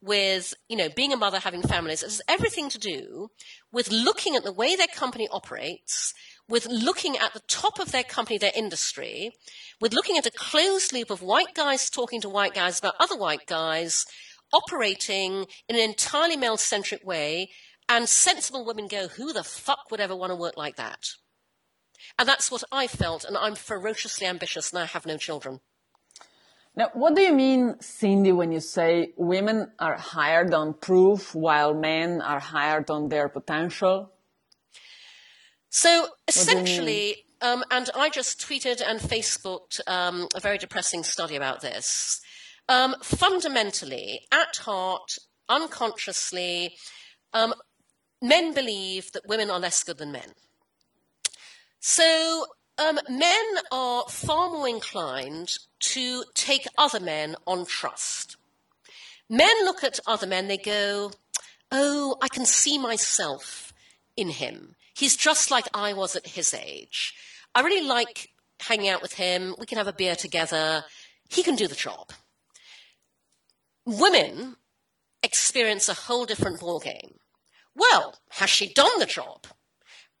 with, 0.00 0.54
you 0.68 0.76
know, 0.76 0.88
being 0.88 1.12
a 1.12 1.16
mother, 1.16 1.38
having 1.38 1.62
families. 1.62 2.02
It 2.02 2.06
has 2.06 2.22
everything 2.28 2.68
to 2.70 2.78
do 2.78 3.30
with 3.72 3.90
looking 3.90 4.36
at 4.36 4.44
the 4.44 4.52
way 4.52 4.76
their 4.76 4.86
company 4.86 5.28
operates, 5.30 6.14
with 6.48 6.66
looking 6.66 7.16
at 7.16 7.34
the 7.34 7.42
top 7.46 7.78
of 7.78 7.92
their 7.92 8.02
company, 8.02 8.38
their 8.38 8.52
industry, 8.54 9.32
with 9.80 9.92
looking 9.92 10.16
at 10.16 10.26
a 10.26 10.30
closed 10.30 10.92
loop 10.92 11.10
of 11.10 11.22
white 11.22 11.54
guys 11.54 11.90
talking 11.90 12.20
to 12.22 12.28
white 12.28 12.54
guys 12.54 12.78
about 12.78 12.94
other 12.98 13.16
white 13.16 13.46
guys, 13.46 14.04
operating 14.52 15.46
in 15.68 15.76
an 15.76 15.82
entirely 15.82 16.36
male 16.36 16.56
centric 16.56 17.04
way, 17.04 17.50
and 17.88 18.08
sensible 18.08 18.64
women 18.64 18.88
go, 18.88 19.08
who 19.08 19.32
the 19.32 19.44
fuck 19.44 19.90
would 19.90 20.00
ever 20.00 20.16
want 20.16 20.30
to 20.30 20.36
work 20.36 20.56
like 20.56 20.76
that? 20.76 21.04
And 22.18 22.28
that's 22.28 22.50
what 22.50 22.64
I 22.72 22.86
felt, 22.86 23.24
and 23.24 23.36
I'm 23.36 23.54
ferociously 23.54 24.26
ambitious 24.26 24.72
and 24.72 24.80
I 24.80 24.86
have 24.86 25.06
no 25.06 25.16
children. 25.16 25.60
Now, 26.74 26.90
what 26.94 27.16
do 27.16 27.22
you 27.22 27.34
mean, 27.34 27.74
Cindy, 27.80 28.30
when 28.30 28.52
you 28.52 28.60
say 28.60 29.12
women 29.16 29.72
are 29.80 29.96
hired 29.96 30.54
on 30.54 30.74
proof 30.74 31.34
while 31.34 31.74
men 31.74 32.22
are 32.22 32.38
hired 32.38 32.88
on 32.90 33.08
their 33.08 33.28
potential? 33.28 34.12
So 35.80 36.08
essentially, 36.26 37.24
um, 37.40 37.62
and 37.70 37.88
I 37.94 38.10
just 38.10 38.40
tweeted 38.40 38.82
and 38.84 38.98
Facebooked 38.98 39.78
um, 39.86 40.26
a 40.34 40.40
very 40.40 40.58
depressing 40.58 41.04
study 41.04 41.36
about 41.36 41.60
this. 41.60 42.20
Um, 42.68 42.96
fundamentally, 43.00 44.22
at 44.32 44.56
heart, 44.56 45.18
unconsciously, 45.48 46.74
um, 47.32 47.54
men 48.20 48.54
believe 48.54 49.12
that 49.12 49.28
women 49.28 49.50
are 49.50 49.60
less 49.60 49.84
good 49.84 49.98
than 49.98 50.10
men. 50.10 50.32
So 51.78 52.46
um, 52.76 52.98
men 53.08 53.46
are 53.70 54.02
far 54.08 54.50
more 54.50 54.68
inclined 54.68 55.52
to 55.94 56.24
take 56.34 56.66
other 56.76 56.98
men 56.98 57.36
on 57.46 57.64
trust. 57.66 58.36
Men 59.30 59.64
look 59.64 59.84
at 59.84 60.00
other 60.08 60.26
men, 60.26 60.48
they 60.48 60.58
go, 60.58 61.12
Oh, 61.70 62.16
I 62.20 62.26
can 62.26 62.46
see 62.46 62.78
myself 62.78 63.72
in 64.16 64.30
him. 64.30 64.74
He's 64.98 65.16
just 65.16 65.50
like 65.50 65.66
I 65.72 65.92
was 65.92 66.16
at 66.16 66.26
his 66.26 66.52
age. 66.52 67.14
I 67.54 67.60
really 67.60 67.86
like 67.86 68.30
hanging 68.60 68.88
out 68.88 69.02
with 69.02 69.14
him. 69.14 69.54
We 69.58 69.66
can 69.66 69.78
have 69.78 69.86
a 69.86 69.92
beer 69.92 70.16
together. 70.16 70.84
He 71.28 71.42
can 71.42 71.56
do 71.56 71.68
the 71.68 71.74
job. 71.74 72.10
Women 73.86 74.56
experience 75.22 75.88
a 75.88 75.94
whole 75.94 76.26
different 76.26 76.60
ballgame. 76.60 77.14
Well, 77.74 78.16
has 78.30 78.50
she 78.50 78.72
done 78.72 78.98
the 78.98 79.06
job? 79.06 79.46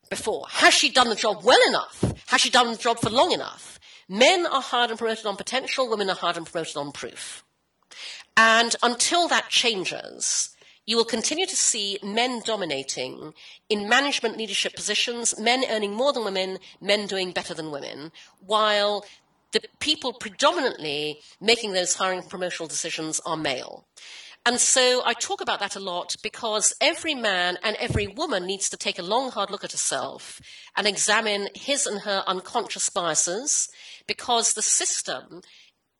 before. 0.08 0.46
Has 0.48 0.74
she 0.74 0.90
done 0.90 1.08
the 1.08 1.14
job 1.14 1.42
well 1.44 1.60
enough? 1.68 2.14
Has 2.28 2.40
she 2.40 2.50
done 2.50 2.72
the 2.72 2.78
job 2.78 2.98
for 2.98 3.10
long 3.10 3.32
enough? 3.32 3.78
Men 4.08 4.46
are 4.46 4.62
hired 4.62 4.90
and 4.90 4.98
promoted 4.98 5.26
on 5.26 5.36
potential, 5.36 5.88
women 5.88 6.08
are 6.08 6.16
hired 6.16 6.36
and 6.36 6.46
promoted 6.46 6.76
on 6.76 6.92
proof. 6.92 7.44
And 8.36 8.74
until 8.82 9.28
that 9.28 9.48
changes, 9.48 10.50
you 10.88 10.96
will 10.96 11.04
continue 11.04 11.44
to 11.44 11.54
see 11.54 11.98
men 12.02 12.40
dominating 12.46 13.34
in 13.68 13.90
management 13.90 14.38
leadership 14.38 14.74
positions, 14.74 15.38
men 15.38 15.62
earning 15.68 15.92
more 15.92 16.14
than 16.14 16.24
women, 16.24 16.58
men 16.80 17.06
doing 17.06 17.30
better 17.30 17.52
than 17.52 17.70
women, 17.70 18.10
while 18.40 19.04
the 19.52 19.60
people 19.80 20.14
predominantly 20.14 21.20
making 21.42 21.74
those 21.74 21.96
hiring 21.96 22.20
and 22.20 22.30
promotional 22.30 22.66
decisions 22.66 23.20
are 23.26 23.36
male. 23.36 23.84
And 24.46 24.58
so 24.58 25.02
I 25.04 25.12
talk 25.12 25.42
about 25.42 25.60
that 25.60 25.76
a 25.76 25.80
lot 25.80 26.16
because 26.22 26.72
every 26.80 27.14
man 27.14 27.58
and 27.62 27.76
every 27.76 28.06
woman 28.06 28.46
needs 28.46 28.70
to 28.70 28.78
take 28.78 28.98
a 28.98 29.02
long, 29.02 29.30
hard 29.30 29.50
look 29.50 29.64
at 29.64 29.72
herself 29.72 30.40
and 30.74 30.86
examine 30.86 31.50
his 31.54 31.86
and 31.86 32.00
her 32.00 32.24
unconscious 32.26 32.88
biases 32.88 33.68
because 34.06 34.54
the 34.54 34.62
system 34.62 35.42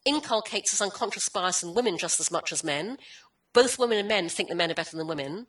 inculcates 0.07 0.71
this 0.71 0.81
unconscious 0.81 1.29
bias 1.29 1.63
in 1.63 1.75
women 1.75 1.99
just 1.99 2.21
as 2.21 2.31
much 2.31 2.53
as 2.53 2.65
men. 2.65 2.97
Both 3.59 3.77
women 3.77 3.99
and 3.99 4.07
men 4.07 4.29
think 4.29 4.51
that 4.51 4.55
men 4.55 4.71
are 4.71 4.75
better 4.75 4.97
than 4.97 5.09
women 5.09 5.49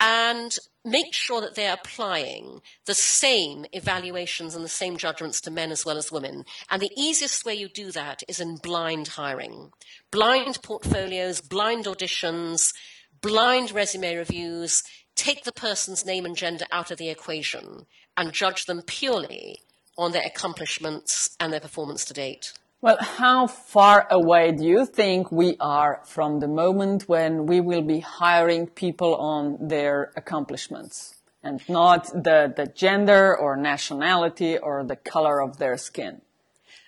and 0.00 0.58
make 0.84 1.14
sure 1.14 1.40
that 1.40 1.54
they're 1.54 1.74
applying 1.74 2.60
the 2.86 2.94
same 2.94 3.64
evaluations 3.72 4.56
and 4.56 4.64
the 4.64 4.68
same 4.68 4.96
judgments 4.96 5.40
to 5.42 5.52
men 5.52 5.70
as 5.70 5.86
well 5.86 5.96
as 5.96 6.10
women. 6.10 6.46
And 6.68 6.82
the 6.82 6.90
easiest 6.96 7.44
way 7.44 7.54
you 7.54 7.68
do 7.68 7.92
that 7.92 8.24
is 8.26 8.40
in 8.40 8.56
blind 8.56 9.06
hiring. 9.06 9.70
Blind 10.10 10.62
portfolios, 10.64 11.40
blind 11.40 11.84
auditions, 11.84 12.74
blind 13.20 13.70
resume 13.70 14.16
reviews. 14.16 14.82
Take 15.14 15.44
the 15.44 15.52
person's 15.52 16.04
name 16.04 16.26
and 16.26 16.34
gender 16.34 16.64
out 16.72 16.90
of 16.90 16.98
the 16.98 17.08
equation 17.08 17.86
and 18.16 18.32
judge 18.32 18.64
them 18.64 18.82
purely 18.82 19.60
on 19.96 20.10
their 20.10 20.26
accomplishments 20.26 21.36
and 21.38 21.52
their 21.52 21.60
performance 21.60 22.04
to 22.06 22.14
date. 22.14 22.52
Well, 22.84 22.98
how 23.00 23.46
far 23.46 24.06
away 24.10 24.52
do 24.52 24.62
you 24.62 24.84
think 24.84 25.32
we 25.32 25.56
are 25.58 26.02
from 26.04 26.40
the 26.40 26.46
moment 26.46 27.08
when 27.08 27.46
we 27.46 27.58
will 27.58 27.80
be 27.80 28.00
hiring 28.00 28.66
people 28.66 29.16
on 29.16 29.56
their 29.68 30.12
accomplishments 30.16 31.14
and 31.42 31.66
not 31.66 32.08
the, 32.08 32.52
the 32.54 32.66
gender 32.66 33.34
or 33.34 33.56
nationality 33.56 34.58
or 34.58 34.84
the 34.84 34.96
color 34.96 35.40
of 35.40 35.56
their 35.56 35.78
skin? 35.78 36.20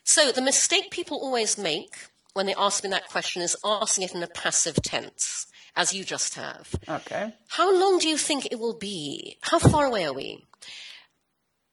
So 0.05 0.33
the 0.33 0.43
mistake 0.43 0.91
people 0.91 1.17
always 1.17 1.57
make 1.57 1.95
when 2.35 2.45
they 2.45 2.55
ask 2.59 2.85
me 2.85 2.91
that 2.91 3.09
question 3.09 3.41
is 3.41 3.57
asking 3.65 4.05
it 4.05 4.15
in 4.15 4.23
a 4.23 4.27
passive 4.27 4.77
tense, 4.83 5.47
as 5.75 5.95
you 5.95 6.05
just 6.05 6.35
have. 6.35 6.75
Okay. 6.87 7.33
How 7.49 7.75
long 7.75 8.01
do 8.01 8.11
you 8.11 8.19
think 8.19 8.45
it 8.45 8.59
will 8.59 8.77
be? 8.77 9.39
How 9.41 9.59
far 9.59 9.87
away 9.87 10.05
are 10.05 10.13
we? 10.13 10.45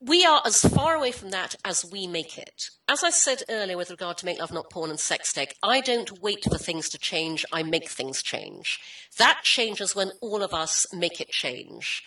We 0.06 0.26
are 0.26 0.42
as 0.46 0.62
far 0.62 0.96
away 0.96 1.12
from 1.12 1.30
that 1.30 1.56
as 1.64 1.86
we 1.90 2.08
make 2.08 2.38
it. 2.38 2.70
As 2.90 3.04
I 3.04 3.10
said 3.10 3.44
earlier 3.50 3.78
with 3.78 3.90
regard 3.90 4.18
to 4.18 4.26
Make 4.26 4.40
Love 4.40 4.52
Not 4.52 4.70
Porn 4.70 4.90
and 4.90 5.00
Sex 5.00 5.32
Tech, 5.32 5.56
I 5.64 5.80
don't 5.80 6.22
wait 6.22 6.44
for 6.44 6.58
things 6.58 6.90
to 6.90 6.98
change, 6.98 7.46
I 7.54 7.64
make 7.64 7.90
things 7.90 8.22
change. 8.22 8.80
That 9.18 9.42
changes 9.44 9.96
when 9.96 10.12
all 10.20 10.44
of 10.44 10.54
us 10.54 10.86
make 10.94 11.22
it 11.22 11.30
change. 11.30 12.04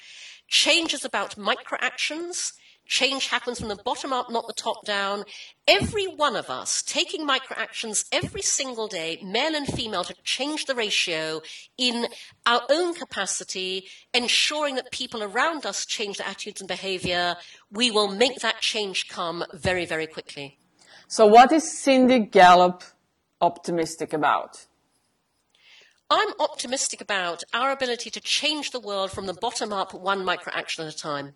Change 0.47 0.93
is 0.93 1.05
about 1.07 1.39
micro 1.39 1.79
actions. 1.81 2.53
Change 2.87 3.27
happens 3.29 3.59
from 3.59 3.69
the 3.69 3.83
bottom 3.85 4.13
up, 4.13 4.31
not 4.31 4.47
the 4.47 4.53
top 4.53 4.85
down. 4.85 5.25
Every 5.67 6.07
one 6.07 6.37
of 6.37 6.49
us 6.49 6.83
taking 6.83 7.27
micro 7.27 7.57
actions 7.57 8.05
every 8.13 8.43
single 8.43 8.87
day, 8.87 9.21
male 9.25 9.57
and 9.57 9.67
female, 9.67 10.05
to 10.05 10.15
change 10.23 10.67
the 10.67 10.75
ratio 10.75 11.43
in 11.77 12.07
our 12.47 12.63
own 12.71 12.95
capacity, 12.95 13.87
ensuring 14.15 14.77
that 14.77 14.93
people 14.93 15.23
around 15.23 15.67
us 15.67 15.85
change 15.85 16.19
their 16.19 16.29
attitudes 16.29 16.61
and 16.61 16.69
behavior, 16.69 17.37
we 17.73 17.91
will 17.91 18.09
make 18.09 18.39
that 18.41 18.61
change 18.61 19.09
come 19.09 19.45
very, 19.53 19.85
very 19.85 20.07
quickly. 20.07 20.59
So 21.09 21.27
what 21.27 21.51
is 21.53 21.71
Cindy 21.71 22.21
Gallop 22.21 22.85
optimistic 23.41 24.13
about? 24.13 24.67
I'm 26.09 26.29
optimistic 26.39 27.01
about 27.01 27.43
our 27.53 27.73
ability 27.73 28.11
to 28.11 28.21
change 28.21 28.71
the 28.71 28.79
world 28.79 29.11
from 29.11 29.27
the 29.27 29.35
bottom 29.35 29.73
up, 29.73 29.93
one 29.93 30.25
micro 30.25 30.53
action 30.55 30.87
at 30.87 30.95
a 30.95 30.97
time. 30.97 31.35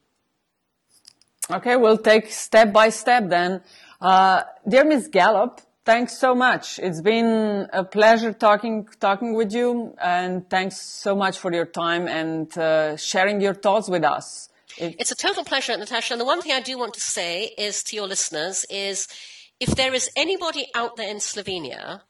Okay, 1.51 1.77
we'll 1.77 1.99
take 1.99 2.31
step 2.31 2.73
by 2.73 2.91
step 2.91 3.29
then. 3.29 3.61
Uh, 4.01 4.43
dear 4.69 4.85
Miss 4.85 5.09
Gallop, 5.09 5.61
thanks 5.85 6.17
so 6.17 6.35
much. 6.35 6.79
It's 6.79 7.01
been 7.01 7.69
a 7.73 7.83
pleasure 7.85 8.33
talking 8.33 8.89
talking 9.01 9.35
with 9.35 9.53
you, 9.53 9.95
and 10.01 10.49
thanks 10.49 10.77
so 10.81 11.17
much 11.17 11.39
for 11.39 11.53
your 11.53 11.67
time 11.67 12.07
and 12.07 12.57
uh, 12.57 12.97
sharing 12.97 13.41
your 13.41 13.55
thoughts 13.55 13.89
with 13.89 14.05
us. 14.05 14.49
It- 14.79 14.97
it's 15.01 15.11
a 15.11 15.17
total 15.17 15.45
pleasure, 15.45 15.77
Natasha. 15.77 16.15
And 16.15 16.21
the 16.21 16.25
one 16.25 16.41
thing 16.41 16.53
I 16.53 16.61
do 16.61 16.79
want 16.79 16.95
to 16.95 17.01
say 17.01 17.45
is 17.59 17.83
to 17.85 17.97
your 17.97 18.07
listeners 18.07 18.65
is 18.71 19.09
if 19.59 19.71
there 19.75 19.93
is 19.93 20.09
anybody 20.17 20.69
out 20.75 20.97
there 20.97 21.11
in 21.11 21.19
Slovenia 21.19 22.03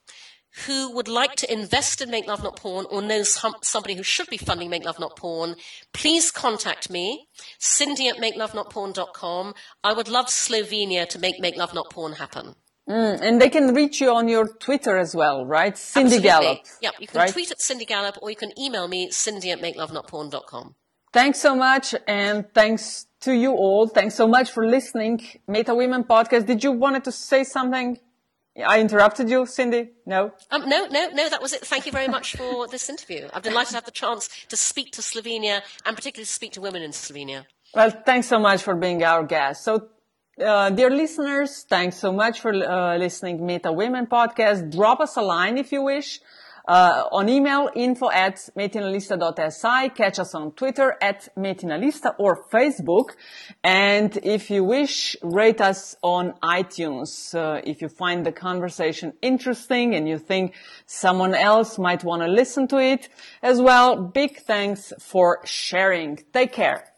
who 0.66 0.92
would 0.92 1.08
like 1.08 1.36
to 1.36 1.52
invest 1.52 2.00
in 2.00 2.10
Make 2.10 2.26
Love 2.26 2.42
Not 2.42 2.56
Porn 2.56 2.86
or 2.90 3.02
knows 3.02 3.40
somebody 3.62 3.94
who 3.94 4.02
should 4.02 4.28
be 4.28 4.36
funding 4.36 4.68
Make 4.70 4.84
Love 4.84 4.98
Not 4.98 5.16
Porn, 5.16 5.56
please 5.92 6.30
contact 6.30 6.90
me, 6.90 7.28
cindy 7.58 8.08
at 8.08 8.16
makelovenotporn.com. 8.16 9.54
I 9.84 9.92
would 9.92 10.08
love 10.08 10.26
Slovenia 10.26 11.08
to 11.08 11.18
make 11.18 11.40
Make 11.40 11.56
Love 11.56 11.74
Not 11.74 11.90
Porn 11.90 12.12
happen. 12.14 12.56
Mm, 12.88 13.20
and 13.22 13.40
they 13.40 13.48
can 13.48 13.72
reach 13.72 14.00
you 14.00 14.12
on 14.12 14.26
your 14.26 14.48
Twitter 14.48 14.98
as 14.98 15.14
well, 15.14 15.46
right? 15.46 15.78
Cindy 15.78 16.16
Absolutely. 16.16 16.28
Gallop. 16.28 16.58
Yeah, 16.82 16.90
you 16.98 17.06
can 17.06 17.18
right? 17.18 17.32
tweet 17.32 17.50
at 17.52 17.60
Cindy 17.60 17.84
Gallop 17.84 18.16
or 18.20 18.30
you 18.30 18.36
can 18.36 18.52
email 18.58 18.88
me, 18.88 19.10
cindy 19.10 19.52
at 19.52 19.60
makelovenotporn.com. 19.60 20.74
Thanks 21.12 21.40
so 21.40 21.54
much. 21.54 21.94
And 22.06 22.46
thanks 22.52 23.06
to 23.20 23.32
you 23.32 23.52
all. 23.52 23.86
Thanks 23.86 24.14
so 24.14 24.26
much 24.26 24.50
for 24.50 24.66
listening. 24.66 25.20
Meta 25.46 25.74
Women 25.74 26.04
podcast. 26.04 26.46
Did 26.46 26.64
you 26.64 26.72
wanted 26.72 27.04
to 27.04 27.12
say 27.12 27.44
something? 27.44 27.98
I 28.56 28.80
interrupted 28.80 29.30
you, 29.30 29.46
Cindy? 29.46 29.90
No? 30.06 30.32
Um, 30.50 30.68
no, 30.68 30.86
no, 30.86 31.08
no, 31.10 31.28
that 31.28 31.40
was 31.40 31.52
it. 31.52 31.64
Thank 31.64 31.86
you 31.86 31.92
very 31.92 32.08
much 32.08 32.36
for 32.36 32.66
this 32.74 32.88
interview. 32.90 33.28
I'm 33.32 33.42
delighted 33.42 33.70
to 33.70 33.74
have 33.76 33.84
the 33.84 33.90
chance 33.92 34.28
to 34.48 34.56
speak 34.56 34.92
to 34.92 35.02
Slovenia 35.02 35.62
and 35.86 35.96
particularly 35.96 36.26
to 36.26 36.32
speak 36.32 36.52
to 36.52 36.60
women 36.60 36.82
in 36.82 36.90
Slovenia. 36.90 37.46
Well, 37.74 37.90
thanks 38.04 38.26
so 38.26 38.38
much 38.38 38.62
for 38.62 38.74
being 38.74 39.04
our 39.04 39.22
guest. 39.24 39.64
So, 39.64 39.88
uh, 40.44 40.70
dear 40.70 40.90
listeners, 40.90 41.64
thanks 41.68 41.96
so 41.96 42.12
much 42.12 42.40
for 42.40 42.52
uh, 42.52 42.98
listening 42.98 43.46
Meta 43.46 43.72
Women 43.72 44.06
podcast. 44.06 44.72
Drop 44.72 45.00
us 45.00 45.16
a 45.16 45.22
line 45.22 45.56
if 45.56 45.70
you 45.70 45.82
wish 45.82 46.20
uh, 46.66 47.04
on 47.12 47.28
email 47.28 47.70
info 47.74 48.10
at 48.10 48.36
metinalista.si. 48.56 49.88
Catch 49.90 50.18
us 50.18 50.34
on 50.34 50.52
Twitter 50.52 50.96
at 51.00 51.28
metinalista 51.36 52.14
or 52.18 52.44
Facebook. 52.50 53.10
And 53.62 54.16
if 54.22 54.50
you 54.50 54.64
wish, 54.64 55.16
rate 55.22 55.60
us 55.60 55.96
on 56.02 56.34
iTunes. 56.42 57.34
Uh, 57.34 57.60
if 57.64 57.82
you 57.82 57.88
find 57.88 58.24
the 58.24 58.32
conversation 58.32 59.12
interesting 59.22 59.94
and 59.94 60.08
you 60.08 60.18
think 60.18 60.54
someone 60.86 61.34
else 61.34 61.78
might 61.78 62.04
want 62.04 62.22
to 62.22 62.28
listen 62.28 62.68
to 62.68 62.78
it 62.78 63.08
as 63.42 63.60
well, 63.60 63.96
big 63.96 64.38
thanks 64.38 64.92
for 64.98 65.40
sharing. 65.44 66.18
Take 66.32 66.52
care. 66.52 66.89